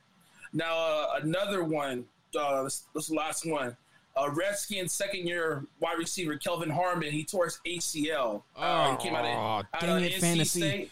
Now, 0.54 0.76
uh, 0.76 1.20
another 1.22 1.64
one, 1.64 2.06
uh, 2.38 2.64
this, 2.64 2.84
this 2.94 3.10
last 3.10 3.46
one, 3.46 3.76
uh, 4.16 4.30
Redskins 4.32 4.94
second 4.94 5.28
year 5.28 5.66
wide 5.80 5.98
receiver 5.98 6.38
Kelvin 6.38 6.70
Harmon, 6.70 7.12
he 7.12 7.24
tore 7.24 7.46
his 7.46 7.60
ACL. 7.66 8.44
Uh, 8.56 8.96
he 8.96 9.04
came 9.04 9.16
out 9.16 9.26
of, 9.26 9.66
out 9.74 9.82
dang 9.82 9.98
of 9.98 10.04
it, 10.04 10.14
NC 10.14 10.20
fantasy. 10.20 10.60
State. 10.60 10.92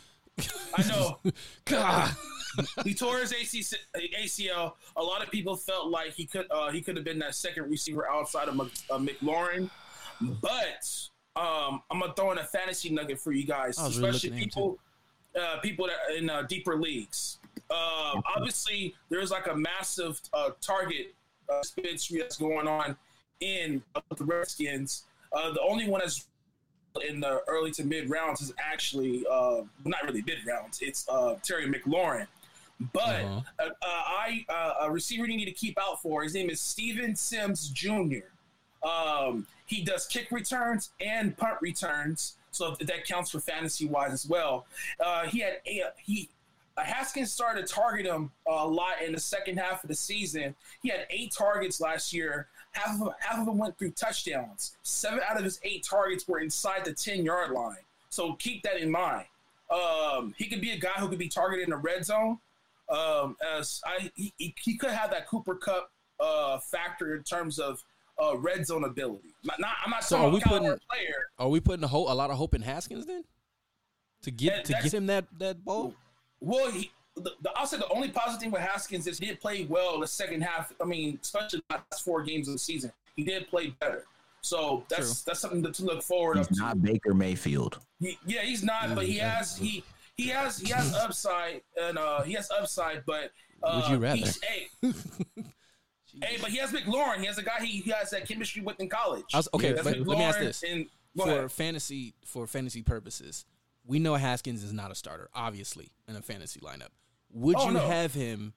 I 0.75 0.88
know. 0.88 1.17
God. 1.65 2.11
he 2.83 2.93
tore 2.93 3.19
his 3.19 3.33
AC, 3.33 3.75
ACL. 3.95 4.73
A 4.95 5.03
lot 5.03 5.23
of 5.23 5.31
people 5.31 5.55
felt 5.55 5.89
like 5.89 6.13
he 6.13 6.25
could 6.25 6.45
uh, 6.51 6.71
he 6.71 6.81
could 6.81 6.95
have 6.95 7.05
been 7.05 7.19
that 7.19 7.35
second 7.35 7.69
receiver 7.69 8.09
outside 8.09 8.47
of 8.47 8.55
Mc, 8.55 8.71
uh, 8.89 8.97
McLaurin, 8.97 9.69
but 10.21 11.09
um, 11.35 11.81
I'm 11.91 11.99
gonna 11.99 12.13
throw 12.13 12.31
in 12.31 12.38
a 12.38 12.43
fantasy 12.43 12.89
nugget 12.89 13.19
for 13.19 13.31
you 13.31 13.45
guys, 13.45 13.77
really 13.77 13.91
especially 13.91 14.31
him, 14.31 14.39
people 14.39 14.79
uh, 15.39 15.57
people 15.57 15.88
that 15.88 16.17
in 16.17 16.29
uh, 16.29 16.43
deeper 16.43 16.75
leagues. 16.79 17.39
Um, 17.69 18.23
obviously, 18.35 18.95
there's 19.09 19.31
like 19.31 19.47
a 19.47 19.55
massive 19.55 20.19
uh, 20.33 20.51
target 20.61 21.13
uh, 21.49 21.61
dispensary 21.61 22.19
that's 22.19 22.37
going 22.37 22.67
on 22.67 22.95
in 23.39 23.81
uh, 23.95 24.01
the 24.15 24.25
Redskins. 24.25 25.03
Uh, 25.31 25.51
the 25.51 25.61
only 25.61 25.87
one 25.89 26.01
that's 26.01 26.25
in 27.07 27.19
the 27.19 27.41
early 27.47 27.69
to 27.71 27.83
mid 27.83 28.09
rounds 28.09 28.41
is 28.41 28.53
actually 28.57 29.23
uh, 29.29 29.61
not 29.85 30.03
really 30.03 30.23
mid 30.25 30.39
rounds. 30.47 30.79
It's 30.81 31.07
uh, 31.09 31.35
Terry 31.43 31.67
McLaurin. 31.67 32.27
But 32.93 33.23
Uh-huh. 33.25 33.41
uh, 33.59 33.63
uh, 33.63 33.69
I 33.81 34.45
uh, 34.49 34.73
a 34.85 34.91
receiver 34.91 35.25
you 35.27 35.35
need 35.37 35.45
to 35.45 35.51
keep 35.51 35.77
out 35.79 36.01
for. 36.01 36.23
His 36.23 36.33
name 36.33 36.49
is 36.49 36.61
Steven 36.61 37.15
Sims 37.15 37.69
Jr. 37.69 38.27
Um, 38.87 39.47
he 39.65 39.83
does 39.83 40.05
kick 40.05 40.31
returns 40.31 40.91
and 41.01 41.35
punt 41.35 41.57
returns, 41.61 42.37
so 42.51 42.75
that 42.79 43.05
counts 43.05 43.31
for 43.31 43.39
fantasy 43.39 43.87
wise 43.87 44.13
as 44.13 44.27
well. 44.27 44.65
Uh, 45.03 45.25
he 45.25 45.39
had 45.39 45.57
a, 45.67 45.83
he 45.97 46.29
Haskins 46.86 47.32
started 47.32 47.65
to 47.67 47.73
target 47.73 48.05
him 48.05 48.32
a 48.47 48.67
lot 48.67 49.01
in 49.05 49.13
the 49.13 49.19
second 49.19 49.57
half 49.57 49.84
of 49.84 49.88
the 49.88 49.95
season. 49.95 50.55
He 50.84 50.89
had 50.89 51.07
eight 51.09 51.32
targets 51.32 51.82
last 51.82 52.13
year. 52.13 52.47
Half 52.71 53.01
of 53.01 53.13
half 53.19 53.39
of 53.39 53.45
them 53.45 53.57
went 53.57 53.78
through 53.80 53.91
touchdowns. 53.91 54.75
Seven 54.84 55.19
out 55.28 55.38
of 55.38 55.43
his 55.43 55.59
eight 55.63 55.84
targets 55.84 56.28
were 56.28 56.39
inside 56.39 56.86
the 56.86 56.93
ten 56.93 57.23
yard 57.25 57.51
line. 57.51 57.78
So 58.09 58.34
keep 58.34 58.61
that 58.63 58.78
in 58.80 58.91
mind. 58.91 59.25
Um, 59.71 60.34
he 60.38 60.45
could 60.47 60.61
be 60.61 60.71
a 60.71 60.78
guy 60.80 60.91
who 60.97 61.09
could 61.09 61.17
be 61.19 61.28
targeted 61.28 61.63
in 61.65 61.71
the 61.71 61.78
red 61.78 62.05
zone. 62.05 62.38
Um, 62.89 63.36
as 63.45 63.82
I, 63.86 64.09
he, 64.15 64.34
he, 64.57 64.78
could 64.78 64.91
have 64.91 65.11
that 65.11 65.28
Cooper 65.28 65.55
Kupp 65.55 65.91
uh, 66.21 66.57
factor 66.59 67.15
in 67.15 67.23
terms 67.23 67.59
of 67.59 67.84
uh, 68.21 68.38
red 68.38 68.65
zone 68.65 68.86
ability. 68.86 69.28
Not, 69.43 69.59
not, 69.59 69.71
I'm 69.84 69.89
not 69.91 70.05
So 70.05 70.15
talking 70.15 70.30
are 70.30 70.32
we 70.32 70.38
about 70.38 70.49
putting- 70.49 70.80
player. 70.89 71.15
Are 71.38 71.49
we 71.49 71.59
putting 71.59 71.84
a, 71.84 71.88
whole, 71.88 72.09
a 72.09 72.15
lot 72.15 72.30
of 72.30 72.38
hope 72.38 72.53
in 72.53 72.61
Haskins 72.61 73.05
then? 73.05 73.25
To 74.21 74.32
get 74.32 74.65
That- 74.65 74.78
to 74.78 74.84
get 74.84 74.93
him 74.93 75.07
that 75.07 75.25
that 75.38 75.65
ball? 75.65 75.95
Well, 76.39 76.71
he, 76.71 76.91
the, 77.15 77.31
the, 77.41 77.51
I'll 77.55 77.65
say 77.65 77.77
the 77.77 77.89
only 77.89 78.09
positive 78.09 78.41
thing 78.41 78.51
with 78.51 78.61
Haskins 78.61 79.07
is 79.07 79.17
he 79.19 79.25
did 79.25 79.39
play 79.41 79.65
well 79.65 79.95
in 79.95 80.01
the 80.01 80.07
second 80.07 80.41
half. 80.41 80.71
I 80.81 80.85
mean, 80.85 81.19
especially 81.21 81.61
the 81.69 81.75
last 81.91 82.03
four 82.03 82.21
games 82.23 82.47
of 82.47 82.53
the 82.53 82.59
season, 82.59 82.91
he 83.15 83.23
did 83.23 83.47
play 83.47 83.73
better. 83.79 84.05
So 84.41 84.83
that's 84.88 85.23
that's 85.23 85.39
something 85.39 85.63
to, 85.63 85.71
to 85.71 85.83
look 85.83 86.03
forward 86.03 86.38
He's 86.38 86.45
up 86.47 86.53
to. 86.53 86.59
not 86.61 86.81
Baker 86.81 87.13
Mayfield. 87.13 87.79
He, 87.99 88.17
yeah, 88.25 88.41
he's 88.43 88.63
not, 88.63 88.93
but 88.95 89.05
he 89.05 89.17
has 89.17 89.57
he 89.57 89.83
he 90.15 90.27
has 90.29 90.59
he 90.59 90.71
has 90.71 90.93
upside 91.03 91.61
and 91.81 91.97
uh 91.97 92.21
he 92.21 92.33
has 92.33 92.49
upside, 92.51 93.03
but 93.05 93.31
uh, 93.63 93.81
Would 93.81 93.91
you 93.91 93.97
rather? 93.97 94.15
He's, 94.17 94.39
hey, 94.43 94.67
Hey, 96.23 96.38
but 96.41 96.49
he 96.49 96.57
has 96.57 96.71
McLaurin. 96.71 97.19
He 97.19 97.25
has 97.27 97.38
a 97.38 97.43
guy 97.43 97.59
he, 97.63 97.79
he 97.81 97.91
has 97.91 98.09
that 98.11 98.27
chemistry 98.27 98.61
with 98.61 98.79
in 98.79 98.89
college. 98.89 99.25
I 99.33 99.38
was, 99.38 99.49
okay, 99.53 99.75
Yeah, 99.75 99.81
but 99.83 99.97
let 99.99 100.17
me 100.17 100.23
ask 100.23 100.39
this: 100.39 100.63
and- 100.63 100.85
for 101.15 101.29
ahead. 101.29 101.51
fantasy 101.51 102.13
for 102.25 102.45
fantasy 102.45 102.83
purposes, 102.83 103.43
we 103.88 103.97
know 103.99 104.15
Haskins 104.15 104.63
is 104.63 104.73
not 104.73 104.91
a 104.91 104.95
starter, 104.95 105.29
obviously, 105.33 105.89
in 106.07 106.15
a 106.15 106.21
fantasy 106.21 106.59
lineup. 106.59 106.89
Would 107.31 107.55
Oh, 107.57 107.67
you 107.67 107.73
no. 107.73 107.79
have 107.88 108.13
him 108.13 108.53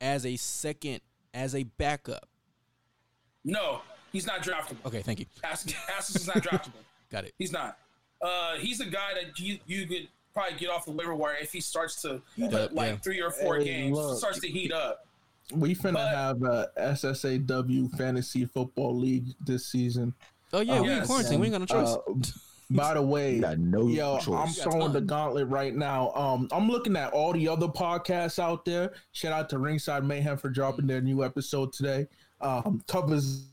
as 0.00 0.24
a 0.24 0.36
second, 0.36 1.00
as 1.34 1.54
a 1.54 1.64
backup? 1.64 2.28
No, 3.44 3.80
he's 4.12 4.26
not 4.26 4.42
draftable. 4.42 4.84
Okay, 4.86 5.02
thank 5.02 5.20
you. 5.20 5.26
Haskins 5.42 5.74
Haskins 5.74 6.22
is 6.22 6.26
not 6.26 6.36
draftable. 6.38 6.72
Got 7.10 7.24
it. 7.24 7.34
He's 7.38 7.52
not. 7.52 7.78
Uh, 8.20 8.56
he's 8.56 8.80
a 8.80 8.86
guy 8.86 9.14
that 9.14 9.38
you 9.38 9.58
you 9.66 9.86
could 9.86 10.08
probably 10.34 10.58
get 10.58 10.70
off 10.70 10.84
the 10.84 10.90
waiver 10.92 11.14
wire 11.14 11.36
if 11.40 11.52
he 11.52 11.60
starts 11.60 12.02
to 12.02 12.20
Heat 12.36 12.52
up, 12.54 12.72
like 12.72 12.90
yeah. 12.92 12.96
three 12.98 13.20
or 13.20 13.30
four 13.30 13.56
Hey, 13.58 13.64
games 13.64 13.96
look. 13.96 14.18
starts 14.18 14.40
to 14.40 14.48
heat 14.48 14.72
up. 14.72 15.06
We 15.52 15.74
finna 15.74 15.94
But- 15.94 16.08
have 16.14 16.42
a 16.42 16.68
SSAW 16.78 17.96
fantasy 17.96 18.44
football 18.44 18.96
league 18.96 19.26
this 19.44 19.66
season. 19.66 20.14
Oh 20.52 20.60
yeah, 20.60 20.74
Uh, 20.78 20.82
we 20.82 20.90
in 20.90 20.96
yes. 20.98 21.06
quarantine. 21.06 21.40
We 21.40 21.46
ain't 21.46 21.52
got 21.54 21.60
no 21.60 21.66
choice. 21.66 21.96
Uh, 21.96 22.47
by 22.70 22.94
the 22.94 23.02
way, 23.02 23.36
You 23.36 23.40
got 23.40 23.58
no 23.58 23.86
Yo, 23.88 24.18
I'm 24.32 24.48
throwing 24.48 24.92
the 24.92 25.00
gauntlet 25.00 25.48
right 25.48 25.74
now. 25.74 26.12
Um, 26.12 26.48
I'm 26.52 26.68
looking 26.68 26.96
at 26.96 27.12
all 27.12 27.32
the 27.32 27.48
other 27.48 27.68
podcasts 27.68 28.38
out 28.38 28.64
there. 28.64 28.92
Shout 29.12 29.32
out 29.32 29.48
to 29.50 29.58
Ringside 29.58 30.04
Mayhem 30.04 30.36
for 30.36 30.50
dropping 30.50 30.86
their 30.86 31.00
new 31.00 31.24
episode 31.24 31.72
today. 31.72 32.06
Um, 32.40 32.82
covers 32.86 33.46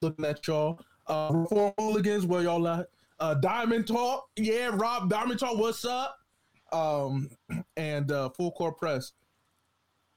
looking 0.00 0.24
at 0.24 0.46
y'all. 0.46 0.80
Uh, 1.06 1.30
Reform 1.32 1.72
Hooligans, 1.78 2.24
where 2.26 2.42
y'all 2.42 2.66
at? 2.66 2.86
Uh, 3.20 3.34
Diamond 3.34 3.86
Talk, 3.86 4.28
yeah, 4.36 4.70
Rob 4.72 5.08
Diamond 5.10 5.38
Talk, 5.38 5.56
what's 5.58 5.84
up? 5.84 6.18
Um, 6.72 7.30
and 7.76 8.10
uh, 8.10 8.30
Full 8.30 8.50
Court 8.52 8.78
Press. 8.78 9.12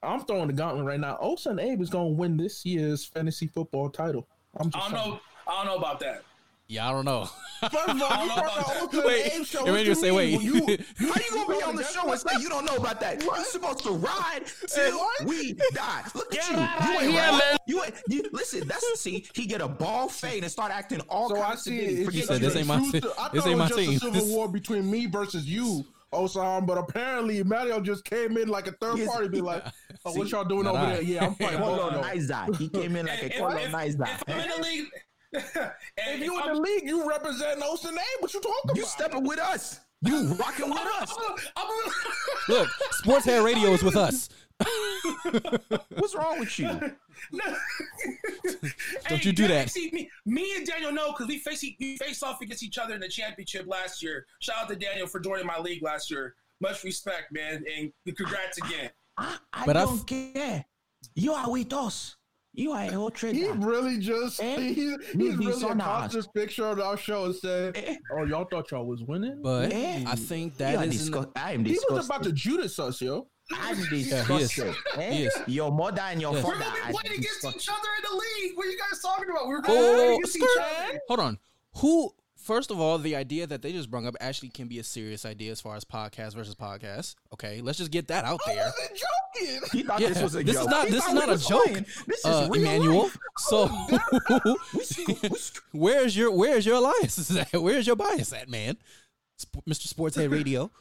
I'm 0.01 0.21
throwing 0.25 0.47
the 0.47 0.53
gauntlet 0.53 0.85
right 0.85 0.99
now. 0.99 1.17
Osen 1.21 1.61
Abe 1.61 1.81
is 1.81 1.89
gonna 1.89 2.09
win 2.09 2.37
this 2.37 2.65
year's 2.65 3.05
fantasy 3.05 3.47
football 3.47 3.89
title. 3.89 4.27
I'm 4.55 4.69
just 4.71 4.77
I 4.85 4.91
don't 4.91 4.99
saying. 4.99 5.11
know. 5.11 5.19
I 5.47 5.55
don't 5.57 5.65
know 5.65 5.77
about 5.77 5.99
that. 5.99 6.23
Yeah, 6.67 6.87
I 6.89 6.91
don't 6.91 7.05
know. 7.05 7.29
First 7.61 7.73
of 7.73 7.79
all, 7.89 7.93
you 7.95 7.99
don't 7.99 8.27
know 8.27 8.35
brought 8.35 8.57
about 8.77 8.91
the 8.91 8.97
that. 8.97 9.05
Wait, 9.07 9.31
Abe 9.33 9.45
show. 9.45 9.59
you 9.59 9.65
What 9.65 9.73
made 9.73 9.87
you 9.87 9.95
say, 9.95 10.11
wait. 10.11 10.41
You, 10.41 10.53
How 10.53 10.67
you 10.67 11.31
gonna 11.33 11.57
be 11.57 11.63
on 11.65 11.75
the 11.75 11.83
show 11.83 12.11
and 12.11 12.19
say 12.19 12.29
you 12.39 12.49
don't 12.49 12.65
know 12.65 12.75
about 12.75 12.99
that? 12.99 13.23
You're 13.23 13.35
supposed 13.45 13.79
to 13.83 13.91
ride 13.91 14.41
till 14.67 14.99
we 15.25 15.53
die. 15.73 16.03
Look 16.13 16.35
at 16.35 16.49
you. 16.49 16.55
You 16.93 16.99
ain't 16.99 17.11
here, 17.11 17.21
right. 17.21 17.31
man. 17.39 17.57
You 17.67 17.83
ain't. 17.83 17.95
You, 18.09 18.23
listen. 18.31 18.67
That's 18.67 18.89
the 18.91 18.97
see. 18.97 19.25
He 19.33 19.45
get 19.47 19.61
a 19.61 19.67
ball 19.67 20.07
fade 20.07 20.43
and 20.43 20.51
start 20.51 20.71
acting 20.71 20.99
all 21.09 21.29
So 21.29 21.37
I 21.41 21.45
kinds 21.47 21.53
of 21.59 21.63
see 21.63 21.79
things. 21.85 21.99
it. 21.99 22.05
Forget 22.05 22.19
it's 22.19 22.27
said 22.27 22.41
this 22.41 22.55
ain't 22.55 22.67
my 22.67 22.77
truth 22.77 22.91
team. 22.91 23.01
I 23.17 23.29
This 23.29 23.43
thought 23.43 23.47
ain't 23.47 23.47
it 23.47 23.49
was 23.49 23.57
my 23.57 23.67
just 23.67 23.79
team. 23.79 23.89
a 23.95 23.99
civil 24.21 24.35
war 24.35 24.47
between 24.47 24.91
me 24.91 25.05
versus 25.07 25.45
you, 25.47 25.83
Osam. 26.13 26.67
But 26.67 26.77
apparently, 26.77 27.43
Mario 27.43 27.79
just 27.81 28.05
came 28.05 28.37
in 28.37 28.49
like 28.49 28.67
a 28.67 28.71
third 28.73 28.99
Yes. 28.99 29.07
party, 29.09 29.29
be 29.29 29.41
like, 29.41 29.63
"Oh, 30.05 30.13
what 30.13 30.25
See, 30.27 30.31
y'll 30.31 30.43
doing 30.45 30.67
over 30.67 30.77
I. 30.77 30.93
there? 30.93 31.01
Yeah, 31.01 31.25
I'm 31.25 31.33
fighting. 31.35 31.59
both 31.59 31.79
of 31.79 31.93
y'all." 31.93 32.01
Colonizer. 32.03 32.45
He 32.59 32.69
came 32.69 32.95
in 32.95 33.07
like 33.07 33.23
a 33.23 33.25
If, 33.25 33.31
if, 33.31 33.37
if 33.39 33.43
I'm 33.43 34.39
in 34.39 34.49
the 34.49 34.61
league, 34.61 34.79
and 34.81 34.91
If 35.33 36.19
you 36.21 36.37
if 36.37 36.43
in 36.43 36.49
I'm- 36.49 36.55
the 36.55 36.61
league, 36.61 36.83
you 36.85 37.07
represent 37.07 37.61
Osen 37.61 37.91
Abe. 37.93 37.97
What 38.19 38.33
you 38.33 38.41
talking 38.41 38.53
You 38.65 38.71
about? 38.71 38.77
You 38.77 38.85
stepping 38.85 39.23
with 39.27 39.39
us. 39.39 39.79
You 40.01 40.33
rocking 40.35 40.69
with 40.69 40.79
us. 41.01 41.15
I'm- 41.57 41.91
Look, 42.49 42.69
Sports 42.91 43.25
Hair 43.25 43.43
Radio 43.43 43.71
is 43.73 43.83
with 43.83 43.95
us. 43.97 44.29
What's 45.95 46.15
wrong 46.15 46.39
with 46.39 46.57
you? 46.57 46.67
Don't 49.09 49.25
you 49.25 49.31
do 49.33 49.43
Daniel, 49.47 49.59
that. 49.59 49.69
See, 49.69 49.89
me, 49.91 50.09
me 50.25 50.55
and 50.55 50.65
Daniel 50.65 50.91
know 50.91 51.11
because 51.11 51.27
we 51.27 51.39
face 51.39 51.63
we 51.79 51.97
faced 51.97 52.23
off 52.23 52.41
against 52.41 52.63
each 52.63 52.77
other 52.77 52.93
in 52.95 53.01
the 53.01 53.07
championship 53.09 53.65
last 53.67 54.01
year. 54.01 54.25
Shout 54.39 54.57
out 54.63 54.69
to 54.69 54.75
Daniel 54.75 55.07
for 55.07 55.19
joining 55.19 55.45
my 55.45 55.59
league 55.59 55.83
last 55.83 56.09
year. 56.09 56.35
Much 56.59 56.83
respect, 56.83 57.31
man, 57.31 57.63
and 57.77 57.91
congrats 58.15 58.57
again. 58.57 58.89
I, 59.17 59.37
I 59.53 59.65
But 59.65 59.77
I 59.77 59.81
don't 59.85 60.05
care. 60.07 60.65
You 61.15 61.33
are 61.33 61.49
with 61.51 61.71
us. 61.73 62.15
You 62.57 62.71
are 62.71 62.85
a 62.85 62.91
whole 62.91 63.11
He 63.15 63.47
really 63.49 63.99
just 63.99 64.41
Eh? 64.41 64.59
he, 64.59 64.73
he's 64.73 64.97
really 65.15 65.63
are 65.63 65.71
a 65.73 65.75
not. 65.75 65.85
conscious 66.01 66.25
picture 66.27 66.65
of 66.65 66.79
our 66.79 66.97
show 66.97 67.25
and 67.25 67.35
said, 67.35 67.77
Eh? 67.77 67.95
"Oh, 68.11 68.25
y'all 68.25 68.45
thought 68.49 68.71
y'all 68.71 68.83
was 68.87 69.03
winning." 69.03 69.41
But 69.43 69.71
Eh. 69.71 70.03
I 70.07 70.15
think 70.15 70.59
You 70.59 70.65
are 70.65 70.71
that 70.71 70.87
is 70.87 70.97
disgust- 70.97 71.29
I 71.35 71.51
am 71.53 71.63
disgusted. 71.63 71.67
he 71.67 71.73
disgusted. 71.73 71.95
was 71.97 72.05
about 72.07 72.23
to 72.23 72.31
Judas 72.31 72.79
us, 72.79 72.99
yo. 72.99 73.27
I'm 73.53 73.77
he 73.77 74.01
is. 74.01 74.09
disgusted. 74.09 74.75
eh? 74.95 75.29
He. 75.45 75.53
Your 75.53 75.71
mother 75.71 76.01
and 76.01 76.19
your 76.19 76.33
Yes. 76.33 76.43
We're 76.45 76.53
gonna 76.57 76.65
be 76.87 76.93
playing 76.97 77.19
against 77.19 77.45
each 77.45 77.69
other 77.69 77.89
in 77.97 78.03
the 78.09 78.15
league. 78.17 78.57
What 78.57 78.65
are 78.65 78.69
you 78.71 78.79
guys 78.79 79.01
talking 79.03 79.29
about? 79.29 79.47
We're 79.47 79.59
Oh, 79.59 79.61
going 79.61 79.79
to 79.91 79.93
play 79.95 80.13
against 80.15 80.35
each 80.37 80.43
other. 80.59 80.99
Hold 81.09 81.19
on. 81.19 81.39
Who? 81.77 82.11
First 82.47 82.71
of 82.71 82.79
all, 82.79 82.97
the 82.97 83.13
idea 83.17 83.45
that 83.45 83.61
they 83.61 83.73
just 83.73 83.91
brought 83.91 84.05
up 84.05 84.15
actually 84.21 84.47
can 84.49 84.69
be 84.69 84.79
a 84.79 84.83
serious 84.83 85.25
idea 85.25 85.51
as 85.51 85.59
far 85.59 85.75
as 85.75 85.83
podcast 85.83 86.33
versus 86.33 86.55
podcast. 86.55 87.15
Okay, 87.33 87.59
let's 87.61 87.77
just 87.77 87.91
get 87.91 88.07
that 88.07 88.23
out 88.23 88.39
I 88.47 88.55
there. 88.55 88.63
wasn't 88.65 89.03
joking. 89.59 89.69
He 89.73 89.83
thought 89.83 89.99
Yeah, 89.99 90.07
this 90.09 90.21
was 90.23 90.35
a 90.35 90.43
this 90.43 90.55
joke. 90.55 90.63
is 90.63 90.67
not 90.69 90.85
He 90.87 90.91
this 90.93 91.05
is 91.05 91.13
not 91.13 91.29
a 91.29 91.37
joke, 91.37 91.63
playing. 91.65 91.85
This 92.07 92.19
is 92.19 92.25
uh, 92.25 92.47
real 92.49 92.61
Emmanuel. 92.61 93.03
life. 93.03 93.17
So, 93.37 93.69
We 94.73 94.83
sc- 94.83 95.07
we 95.23 95.29
sc- 95.37 95.63
where's 95.73 96.15
your 96.15 96.31
where's 96.31 96.65
your 96.65 96.75
alliance 96.77 97.35
at? 97.53 97.61
Where's 97.61 97.85
your 97.85 97.97
bias 97.97 98.31
at, 98.31 98.47
man? 98.49 98.77
Sp- 99.35 99.67
Mr. 99.69 99.87
Sports 99.87 100.15
Head 100.15 100.31
Radio. 100.31 100.71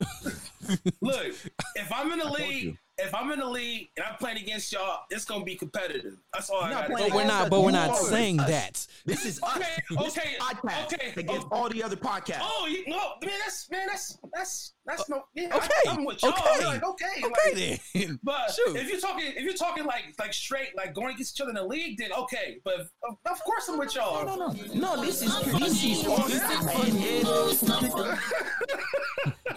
Look, 1.00 1.26
if 1.74 1.92
I'm 1.92 2.12
in 2.12 2.18
the 2.18 2.30
league, 2.30 2.78
if 2.98 3.14
I'm 3.14 3.30
in 3.30 3.38
the 3.38 3.48
league 3.48 3.90
and 3.96 4.04
I'm 4.04 4.16
playing 4.16 4.38
against 4.38 4.72
y'all, 4.72 5.02
it's 5.10 5.24
gonna 5.24 5.44
be 5.44 5.54
competitive. 5.54 6.18
That's 6.32 6.50
all 6.50 6.62
I 6.62 6.70
got. 6.70 6.88
But 6.88 7.12
we're 7.12 7.24
not. 7.24 7.50
But 7.50 7.62
we're 7.62 7.70
not 7.70 7.96
saying 7.96 8.38
that. 8.38 8.86
This 9.06 9.24
is. 9.24 9.40
Okay, 9.42 9.64
This 9.90 10.18
okay, 10.18 10.34
podcast 10.40 10.92
okay, 10.92 11.12
against 11.16 11.46
okay. 11.46 11.56
all 11.56 11.68
the 11.68 11.82
other 11.82 11.96
podcasts. 11.96 12.40
Oh, 12.42 12.66
you, 12.66 12.84
no, 12.88 13.14
man, 13.24 13.34
that's 13.44 13.70
man, 13.70 13.86
that's 13.86 14.18
that's 14.32 14.74
that's 14.84 15.08
no. 15.08 15.22
Yeah, 15.34 15.54
Okay, 15.54 15.68
I, 15.88 15.92
am 15.92 16.04
with 16.04 16.22
y'all. 16.22 16.32
okay. 16.32 16.66
Like, 16.66 16.84
okay, 16.84 17.22
like, 17.22 17.32
Okay 17.32 17.80
then. 17.94 18.18
But 18.22 18.50
Shoot. 18.54 18.76
if 18.76 18.90
you're 18.90 19.00
talking, 19.00 19.32
if 19.36 19.42
you're 19.42 19.54
talking 19.54 19.84
like 19.84 20.14
like 20.18 20.34
straight, 20.34 20.76
like 20.76 20.94
going 20.94 21.14
against 21.14 21.36
each 21.36 21.40
other 21.40 21.50
in 21.50 21.56
the 21.56 21.64
league, 21.64 21.98
then 21.98 22.12
okay. 22.12 22.58
But 22.64 22.80
of, 22.80 23.16
of 23.30 23.44
course 23.44 23.68
I'm 23.68 23.78
with 23.78 23.94
y'all. 23.94 24.26
No, 24.26 24.36
no, 24.36 24.54
no. 24.74 25.04
This 25.04 25.22
is 25.22 25.34
this 25.58 25.84
is 25.84 26.04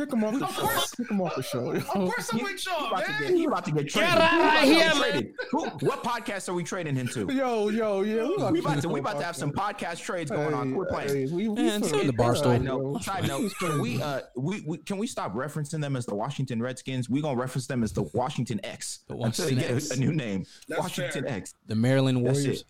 Kick 0.06 0.14
him 0.14 0.24
off 0.24 0.39
the 0.39 0.45
Of 0.45 0.56
show. 0.56 0.62
course. 0.62 0.91
Kick 0.95 1.12
him 1.12 1.22
off 1.22 1.36
the 1.36 1.43
show. 1.43 1.72
Of 1.72 1.88
course 1.88 2.34
I'm 2.34 2.43
with 2.43 2.66
y'all, 2.66 2.88
about 2.88 3.06
to 3.06 3.12
get, 3.12 3.22
man. 3.22 3.36
he 3.36 3.45
about 3.45 3.66
to 3.66 3.72
get 3.72 3.89
traded. 3.89 4.10
Get 4.12 4.18
out 4.22 4.30
Who 4.32 4.39
about 4.41 4.56
of 4.56 4.62
to 4.62 4.66
here, 4.66 4.78
get 4.84 4.93
man. 4.93 5.12
traded? 5.12 5.34
Who, 5.52 5.66
what 5.88 6.04
podcast 6.04 6.49
are 6.49 6.54
we 6.54 6.64
trading 6.64 6.95
him 6.95 7.08
to? 7.10 7.34
Yo, 7.34 7.70
yo, 7.70 8.02
yeah. 8.02 8.49
We 8.52 8.60
about 8.60 8.82
to 8.82 8.89
we 8.89 8.99
about 8.99 9.20
to 9.20 9.24
have 9.26 9.36
some 9.36 9.52
podcast 9.52 9.99
trades 10.02 10.32
going 10.32 10.54
on. 10.54 10.74
Quit 10.74 10.89
playing. 10.89 11.34
we, 11.36 11.47
we 11.47 11.56
Man, 11.62 11.82
finna 11.82 11.89
send 11.89 12.10
the 12.10 12.14
get 12.14 12.16
Barstool. 12.16 12.34
that, 12.34 12.43
Side 12.43 12.62
note, 12.64 13.04
side 13.04 13.28
note, 13.28 13.52
can 13.60 13.80
we 13.82 14.02
uh 14.02 14.22
we, 14.36 14.62
we 14.68 14.78
can 14.80 14.97
we 14.97 15.08
stop 15.08 15.34
referencing 15.34 15.82
them 15.82 15.95
as 15.95 16.06
the 16.06 16.16
Washington 16.16 16.62
Redskins? 16.62 17.10
We're 17.10 17.22
gonna 17.22 17.39
reference 17.39 17.68
them 17.68 17.84
as 17.84 17.91
the 17.93 18.04
Washington 18.14 18.60
X 18.66 18.99
The 19.08 19.16
until 19.16 19.45
they 19.45 19.56
Washington 19.56 19.58
get 19.76 19.76
X. 19.84 19.91
a, 19.91 19.93
a 19.93 19.97
new 19.97 20.14
name. 20.14 20.45
That's 20.68 20.82
Washington 20.82 21.24
fair. 21.26 21.34
X. 21.34 21.54
The 21.68 21.76
Maryland 21.76 22.26
That's 22.26 22.39
Warriors. 22.39 22.62
it. 22.62 22.68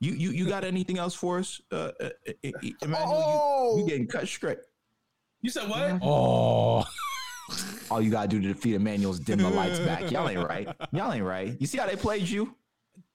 You 0.00 0.12
you 0.14 0.30
you 0.30 0.46
got 0.48 0.64
anything 0.64 0.98
else 0.98 1.14
for 1.14 1.38
us, 1.38 1.60
uh, 1.70 1.76
uh, 1.76 1.90
uh, 2.00 2.32
uh, 2.44 2.50
Emmanuel? 2.82 3.12
Oh. 3.14 3.76
You, 3.76 3.82
you 3.84 3.88
getting 3.88 4.06
cut 4.08 4.26
straight? 4.26 4.58
You 5.42 5.50
said 5.50 5.68
what? 5.68 5.98
Oh, 6.02 6.84
All 7.90 8.00
you 8.00 8.10
gotta 8.10 8.28
do 8.28 8.40
to 8.40 8.48
defeat 8.48 8.74
Emmanuel's 8.74 9.18
dim 9.18 9.40
the 9.40 9.48
lights 9.50 9.78
back. 9.80 10.10
Y'all 10.10 10.28
ain't 10.28 10.46
right. 10.48 10.68
Y'all 10.92 11.12
ain't 11.12 11.24
right. 11.24 11.56
You 11.60 11.66
see 11.66 11.78
how 11.78 11.86
they 11.86 11.96
played 11.96 12.28
you? 12.28 12.54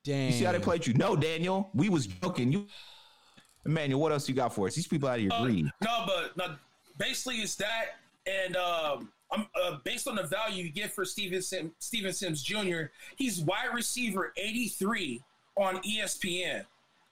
dang. 0.03 0.27
You 0.27 0.33
see 0.37 0.43
how 0.45 0.51
they 0.51 0.59
played 0.59 0.85
you? 0.87 0.93
No, 0.93 1.15
Daniel, 1.15 1.69
we 1.73 1.89
was 1.89 2.07
joking. 2.07 2.51
You, 2.51 2.67
Emmanuel, 3.65 3.99
what 3.99 4.11
else 4.11 4.29
you 4.29 4.35
got 4.35 4.53
for 4.53 4.67
us? 4.67 4.75
These 4.75 4.87
people 4.87 5.09
out 5.09 5.17
of 5.17 5.23
your 5.23 5.33
Uh, 5.33 5.43
greed. 5.43 5.65
no, 5.83 6.05
but 6.05 6.37
no, 6.37 6.55
basically 6.97 7.37
it's 7.37 7.55
that, 7.55 7.95
and 8.25 8.55
um, 8.55 9.09
I'm 9.31 9.47
uh, 9.61 9.77
based 9.83 10.07
on 10.07 10.15
the 10.15 10.23
value 10.23 10.63
you 10.63 10.69
get 10.69 10.91
for 10.93 11.03
Steven 11.03 11.41
Sim, 11.41 11.73
Steven 11.79 12.13
Sims 12.13 12.41
Jr. 12.41 12.83
He's 13.17 13.41
wide 13.41 13.73
receiver 13.73 14.31
83 14.37 15.21
on 15.57 15.77
ESPN. 15.83 16.63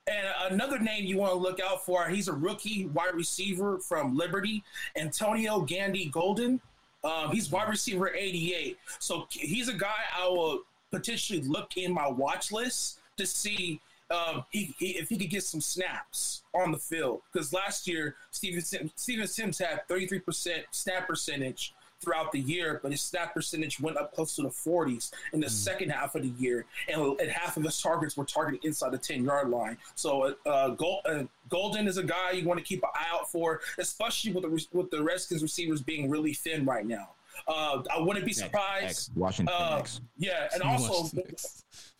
And 0.07 0.53
another 0.53 0.77
name 0.77 1.05
you 1.05 1.17
want 1.17 1.31
to 1.31 1.37
look 1.37 1.59
out 1.59 1.83
for, 1.83 2.07
he's 2.07 2.27
a 2.27 2.33
rookie 2.33 2.85
wide 2.87 3.15
receiver 3.15 3.79
from 3.79 4.15
Liberty, 4.15 4.63
Antonio 4.95 5.61
Gandy 5.61 6.05
Golden. 6.05 6.61
Um, 7.03 7.31
he's 7.31 7.49
wide 7.49 7.69
receiver 7.69 8.13
88. 8.13 8.77
So 8.99 9.25
he's 9.31 9.67
a 9.67 9.73
guy 9.73 9.95
I 10.15 10.27
will 10.27 10.61
potentially 10.91 11.41
look 11.41 11.77
in 11.77 11.91
my 11.91 12.07
watch 12.07 12.51
list 12.51 12.99
to 13.17 13.25
see 13.25 13.81
um, 14.11 14.43
he, 14.51 14.75
he, 14.77 14.91
if 14.91 15.09
he 15.09 15.17
could 15.17 15.31
get 15.31 15.43
some 15.43 15.59
snaps 15.59 16.43
on 16.53 16.71
the 16.71 16.77
field. 16.77 17.23
Because 17.33 17.51
last 17.51 17.87
year, 17.87 18.15
Steven 18.29 18.61
Sims, 18.61 18.91
Steven 18.95 19.25
Sims 19.25 19.57
had 19.57 19.87
33% 19.87 20.65
snap 20.69 21.07
percentage 21.07 21.73
throughout 22.01 22.31
the 22.31 22.39
year, 22.39 22.79
but 22.83 22.91
his 22.91 23.01
snap 23.01 23.33
percentage 23.33 23.79
went 23.79 23.97
up 23.97 24.13
close 24.13 24.35
to 24.35 24.41
the 24.41 24.49
40s 24.49 25.11
in 25.33 25.39
the 25.39 25.49
second 25.49 25.89
half 25.89 26.15
of 26.15 26.21
the 26.21 26.29
year, 26.39 26.65
and, 26.87 27.19
and 27.19 27.31
half 27.31 27.57
of 27.57 27.63
his 27.63 27.81
targets 27.81 28.15
were 28.17 28.25
targeted 28.25 28.63
inside 28.65 28.91
the 28.91 28.97
10 28.97 29.23
yard 29.23 29.49
line. 29.49 29.77
So 29.95 30.35
uh, 30.45 30.69
Gold, 30.69 31.01
uh, 31.07 31.23
Golden 31.49 31.87
is 31.87 31.97
a 31.97 32.03
guy 32.03 32.31
you 32.31 32.45
want 32.47 32.59
to 32.59 32.65
keep 32.65 32.83
an 32.83 32.89
eye 32.93 33.07
out 33.11 33.31
for, 33.31 33.61
especially 33.79 34.33
with 34.33 34.43
the 34.43 34.67
with 34.77 34.91
the 34.91 35.01
Redskins 35.01 35.41
receivers 35.41 35.81
being 35.81 36.09
really 36.09 36.33
thin 36.33 36.65
right 36.65 36.85
now. 36.85 37.09
Uh, 37.47 37.81
I 37.93 37.99
wouldn't 37.99 38.25
be 38.25 38.31
surprised. 38.33 38.85
X, 38.85 39.11
Washington 39.15 39.53
Uh, 39.57 39.77
X. 39.79 39.99
yeah, 40.17 40.47
and 40.53 40.63
also, 40.63 41.09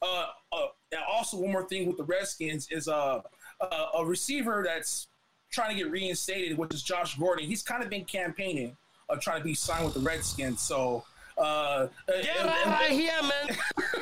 uh, 0.02 0.06
uh, 0.52 0.68
and 0.92 1.02
also 1.12 1.38
one 1.38 1.52
more 1.52 1.68
thing 1.68 1.88
with 1.88 1.98
the 1.98 2.04
Redskins 2.06 2.68
is 2.72 2.88
uh, 2.88 3.22
uh, 3.60 3.86
a 3.98 4.06
receiver 4.06 4.64
that's 4.66 5.08
trying 5.52 5.76
to 5.76 5.84
get 5.84 5.92
reinstated, 5.92 6.58
which 6.58 6.74
is 6.74 6.84
Josh 6.84 7.18
Gordon. 7.18 7.46
He's 7.46 7.64
kind 7.64 7.84
of 7.84 7.90
been 7.90 8.06
campaigning 8.06 8.76
of 9.10 9.20
trying 9.22 9.40
to 9.40 9.44
be 9.44 9.54
signed 9.54 9.86
with 9.86 9.94
the 9.94 10.00
Redskins. 10.00 10.62
So, 10.62 11.04
uh, 11.38 11.88
Get 12.08 12.38
out 12.46 12.84
of 12.84 12.90
here, 12.90 13.12
man. 13.22 13.58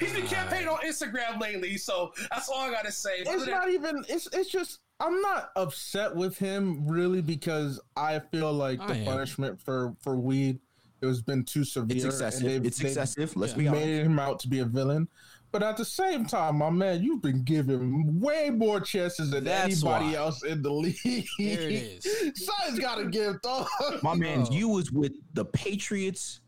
He's 0.00 0.12
been 0.12 0.26
campaigning 0.26 0.68
on 0.68 0.78
Instagram 0.78 1.40
lately, 1.40 1.76
so 1.76 2.12
that's 2.30 2.48
all 2.48 2.60
I 2.60 2.70
gotta 2.70 2.92
say. 2.92 3.10
it's 3.18 3.46
not 3.46 3.70
even. 3.70 4.04
It's 4.08 4.28
it's 4.32 4.50
just. 4.50 4.80
I'm 5.02 5.20
not 5.22 5.50
upset 5.56 6.14
with 6.14 6.36
him 6.36 6.86
really 6.86 7.22
because 7.22 7.80
I 7.96 8.18
feel 8.18 8.52
like 8.52 8.80
I 8.80 8.86
the 8.88 8.94
am. 8.96 9.04
punishment 9.06 9.58
for 9.60 9.94
for 10.00 10.16
weed 10.16 10.60
it 11.00 11.06
has 11.06 11.22
been 11.22 11.42
too 11.44 11.64
severe. 11.64 11.96
It's 11.96 12.04
excessive. 12.04 12.42
they've- 12.42 12.66
It's 12.66 12.78
excessive. 12.82 13.34
Let's 13.34 13.52
Yeah. 13.54 13.58
be 13.58 13.68
honest. 13.68 13.86
Made 13.86 14.02
him 14.04 14.18
out 14.18 14.38
to 14.40 14.48
be 14.48 14.58
a 14.58 14.66
villain. 14.66 15.08
But 15.52 15.62
at 15.64 15.76
the 15.76 15.84
same 15.84 16.26
time, 16.26 16.58
my 16.58 16.70
man, 16.70 17.02
you've 17.02 17.22
been 17.22 17.42
given 17.42 18.20
way 18.20 18.50
more 18.50 18.80
chances 18.80 19.30
than 19.30 19.44
That's 19.44 19.82
anybody 19.82 20.06
why. 20.06 20.14
else 20.14 20.44
in 20.44 20.62
the 20.62 20.70
league. 20.72 20.96
There 21.04 21.60
it 21.60 22.04
is. 22.04 22.04
Something's 22.46 22.78
got 22.78 22.96
to 22.98 23.06
give, 23.06 23.40
dog. 23.42 23.66
My 24.02 24.14
man, 24.14 24.46
you 24.52 24.68
was 24.68 24.92
with 24.92 25.12
the 25.34 25.44
Patriots 25.44 26.40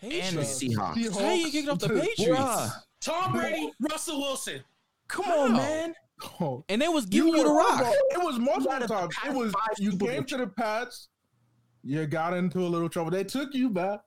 and 0.00 0.10
the 0.12 0.18
Patriots. 0.42 0.60
Seahawks. 0.62 1.20
How 1.20 1.32
you 1.32 1.50
kicked 1.52 1.68
off 1.68 1.78
the 1.78 1.88
Patriots? 1.88 2.40
Bruh. 2.40 2.70
Tom 3.00 3.32
Brady, 3.32 3.70
Russell 3.80 4.20
Wilson. 4.20 4.60
Come 5.08 5.26
on, 5.26 5.50
How? 5.52 5.56
man. 5.56 5.94
Oh, 6.40 6.64
And 6.68 6.80
they 6.82 6.88
was 6.88 7.06
giving 7.06 7.34
you 7.34 7.42
the 7.44 7.48
were- 7.50 7.58
rock. 7.58 7.82
It 8.10 8.22
was 8.22 8.38
multiple 8.38 8.86
times. 8.88 9.14
It 9.26 9.32
was 9.34 9.52
you 9.78 9.96
came 9.96 10.24
to 10.24 10.36
the 10.36 10.46
Pats, 10.46 11.08
you 11.84 12.06
got 12.06 12.32
into 12.34 12.60
a 12.60 12.68
little 12.68 12.88
trouble. 12.88 13.10
They 13.10 13.24
took 13.24 13.54
you 13.54 13.70
back, 13.70 14.00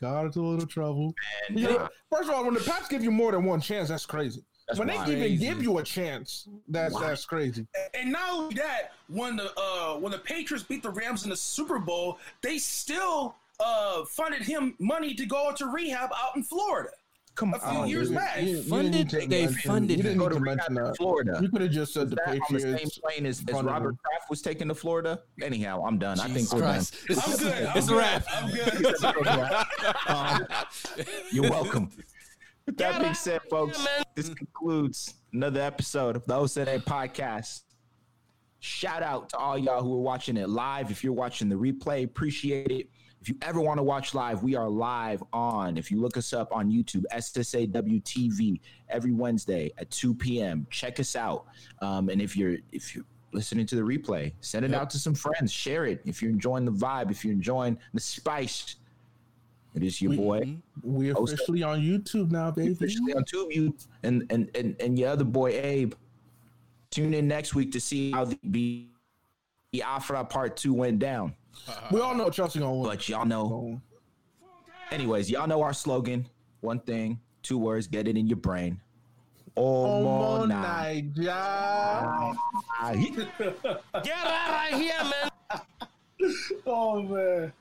got 0.00 0.26
into 0.26 0.40
a 0.40 0.46
little 0.48 0.66
trouble. 0.66 1.14
And, 1.48 1.58
You 1.58 1.68
know, 1.68 1.88
first 2.10 2.28
of 2.28 2.34
all, 2.34 2.44
when 2.44 2.54
the 2.54 2.60
Pats 2.60 2.88
give 2.88 3.02
you 3.02 3.10
more 3.10 3.32
than 3.32 3.44
one 3.44 3.60
chance, 3.60 3.88
that's 3.88 4.06
crazy. 4.06 4.42
That's 4.68 4.78
when 4.80 4.88
wild. 4.88 5.06
they 5.06 5.26
even 5.28 5.38
give 5.38 5.62
you 5.62 5.78
a 5.78 5.82
chance, 5.84 6.48
that's 6.68 6.92
Wow. 6.94 7.00
that's 7.00 7.24
crazy. 7.24 7.66
And 7.94 8.10
not 8.10 8.30
only 8.32 8.54
that, 8.56 8.92
when 9.08 9.36
the 9.36 9.52
uh, 9.56 9.94
when 9.98 10.10
the 10.10 10.18
Patriots 10.18 10.64
beat 10.64 10.82
the 10.82 10.90
Rams 10.90 11.22
in 11.22 11.30
the 11.30 11.36
Super 11.36 11.78
Bowl, 11.78 12.18
they 12.42 12.58
still 12.58 13.36
uh, 13.60 14.04
funded 14.06 14.42
him 14.42 14.74
money 14.80 15.14
to 15.14 15.24
go 15.24 15.48
into 15.50 15.66
rehab 15.66 16.10
out 16.12 16.34
in 16.36 16.42
Florida. 16.42 16.90
come 17.36 17.52
a 17.54 17.58
few 17.58 17.68
on, 17.80 17.88
years 17.88 18.08
dude. 18.08 18.16
back. 18.16 18.40
You- 18.42 18.48
you 18.56 18.62
Funded- 18.62 19.10
to 19.10 19.26
they 19.26 19.44
mention- 19.44 19.70
funded 19.70 19.90
You 19.98 20.02
didn't 20.02 20.12
him. 20.14 20.18
Go 20.18 20.28
to 20.30 20.34
to 20.36 20.40
rehab 20.40 20.56
mention 20.56 20.76
in 20.78 20.84
that. 20.84 20.96
Florida. 20.96 21.38
You 21.42 21.48
could 21.50 21.60
have 21.60 21.70
just 21.70 21.92
said 21.92 22.08
the 22.10 22.16
that 22.16 22.28
on 22.28 22.38
the 22.50 22.60
same 22.60 22.72
Patriots. 22.72 22.98
plane 22.98 23.26
as, 23.26 23.38
as 23.40 23.44
funded 23.44 23.66
Robert 23.72 23.88
him. 23.90 23.98
Kraft 24.02 24.30
was 24.30 24.40
taken 24.42 24.68
to 24.68 24.74
Florida. 24.74 25.20
Anyhow, 25.42 25.84
I'm 25.86 25.98
done. 25.98 26.18
I 26.18 26.24
think 26.24 26.38
Jesus 26.38 26.54
we're 26.54 26.60
Christ. 26.62 26.96
done. 27.06 27.18
I'm 27.18 27.36
good. 27.38 27.52
I'm 27.66 27.76
It's 27.76 27.86
a 27.86 27.90
good. 27.90 27.98
wrap. 27.98 28.24
I'm 28.34 28.50
good. 28.50 29.65
Um, 30.08 30.46
you're 31.32 31.50
welcome. 31.50 31.90
With 32.66 32.76
that 32.78 33.00
being 33.00 33.14
said, 33.14 33.40
folks, 33.48 33.86
this 34.14 34.28
concludes 34.30 35.14
another 35.32 35.60
episode 35.60 36.16
of 36.16 36.24
the 36.26 36.34
OSNA 36.34 36.82
podcast. 36.84 37.62
Shout 38.58 39.02
out 39.02 39.28
to 39.30 39.36
all 39.36 39.56
y'all 39.56 39.82
who 39.82 39.94
are 39.94 40.00
watching 40.02 40.36
it 40.36 40.48
live. 40.48 40.90
If 40.90 41.04
you're 41.04 41.12
watching 41.12 41.48
the 41.48 41.54
replay, 41.56 42.04
appreciate 42.04 42.70
it. 42.72 42.88
If 43.20 43.28
you 43.28 43.36
ever 43.42 43.60
want 43.60 43.78
to 43.78 43.82
watch 43.82 44.14
live, 44.14 44.42
we 44.42 44.54
are 44.56 44.68
live 44.68 45.22
on. 45.32 45.76
If 45.76 45.90
you 45.90 46.00
look 46.00 46.16
us 46.16 46.32
up 46.32 46.52
on 46.52 46.70
YouTube, 46.70 47.04
SSAWTV, 47.12 48.60
every 48.88 49.12
Wednesday 49.12 49.72
at 49.78 49.90
2 49.90 50.14
p.m. 50.14 50.66
Check 50.70 51.00
us 51.00 51.16
out. 51.16 51.46
Um, 51.82 52.08
and 52.08 52.20
if 52.20 52.36
you're 52.36 52.56
if 52.72 52.94
you're 52.94 53.04
listening 53.32 53.66
to 53.66 53.74
the 53.76 53.82
replay, 53.82 54.32
send 54.40 54.64
it 54.64 54.70
Yep. 54.72 54.80
out 54.80 54.90
to 54.90 54.98
some 54.98 55.14
friends. 55.14 55.52
Share 55.52 55.86
it. 55.86 56.00
If 56.04 56.22
you're 56.22 56.30
enjoying 56.30 56.64
the 56.64 56.72
vibe, 56.72 57.10
if 57.10 57.24
you're 57.24 57.34
enjoying 57.34 57.78
the 57.94 58.00
spice, 58.00 58.76
it 59.76 59.82
is 59.84 60.00
your 60.02 60.10
We- 60.10 60.16
boy 60.16 60.56
We're 60.82 61.14
oh, 61.16 61.26
so- 61.26 61.34
officially 61.34 61.62
on 61.62 61.80
YouTube 61.80 62.30
now, 62.30 62.50
baby. 62.50 62.72
officially 62.72 63.14
on 63.14 63.24
YouTube, 63.24 63.86
and 64.02 64.24
and 64.30 64.50
and 64.56 64.74
and 64.80 64.98
your 64.98 65.10
other 65.10 65.24
boy 65.24 65.50
Abe. 65.50 65.94
Tune 66.90 67.12
in 67.14 67.28
next 67.28 67.54
week 67.54 67.72
to 67.72 67.80
see 67.80 68.10
how 68.12 68.24
the 68.42 68.86
the 69.72 69.82
Afra 69.82 70.24
Part 70.24 70.56
Two 70.56 70.72
went 70.74 70.98
down. 70.98 71.34
We 71.90 72.00
all 72.00 72.14
know 72.14 72.30
Chelsea 72.30 72.58
gonna. 72.58 72.82
But 72.88 73.08
y'all 73.08 73.24
know, 73.26 73.80
anyways, 74.90 75.30
y'all 75.30 75.46
know 75.46 75.62
our 75.62 75.72
slogan. 75.72 76.26
One 76.60 76.80
thing, 76.80 77.20
two 77.42 77.58
words. 77.58 77.86
Get 77.86 78.08
it 78.08 78.16
in 78.16 78.26
your 78.26 78.36
brain. 78.38 78.80
Oh, 79.58 80.46
my 80.46 81.00
God. 81.14 82.36
Get 84.02 84.12
out 84.12 84.72
of 84.72 84.80
here, 84.80 84.94
man. 85.02 85.60
Oh 86.66 87.02
man. 87.02 87.52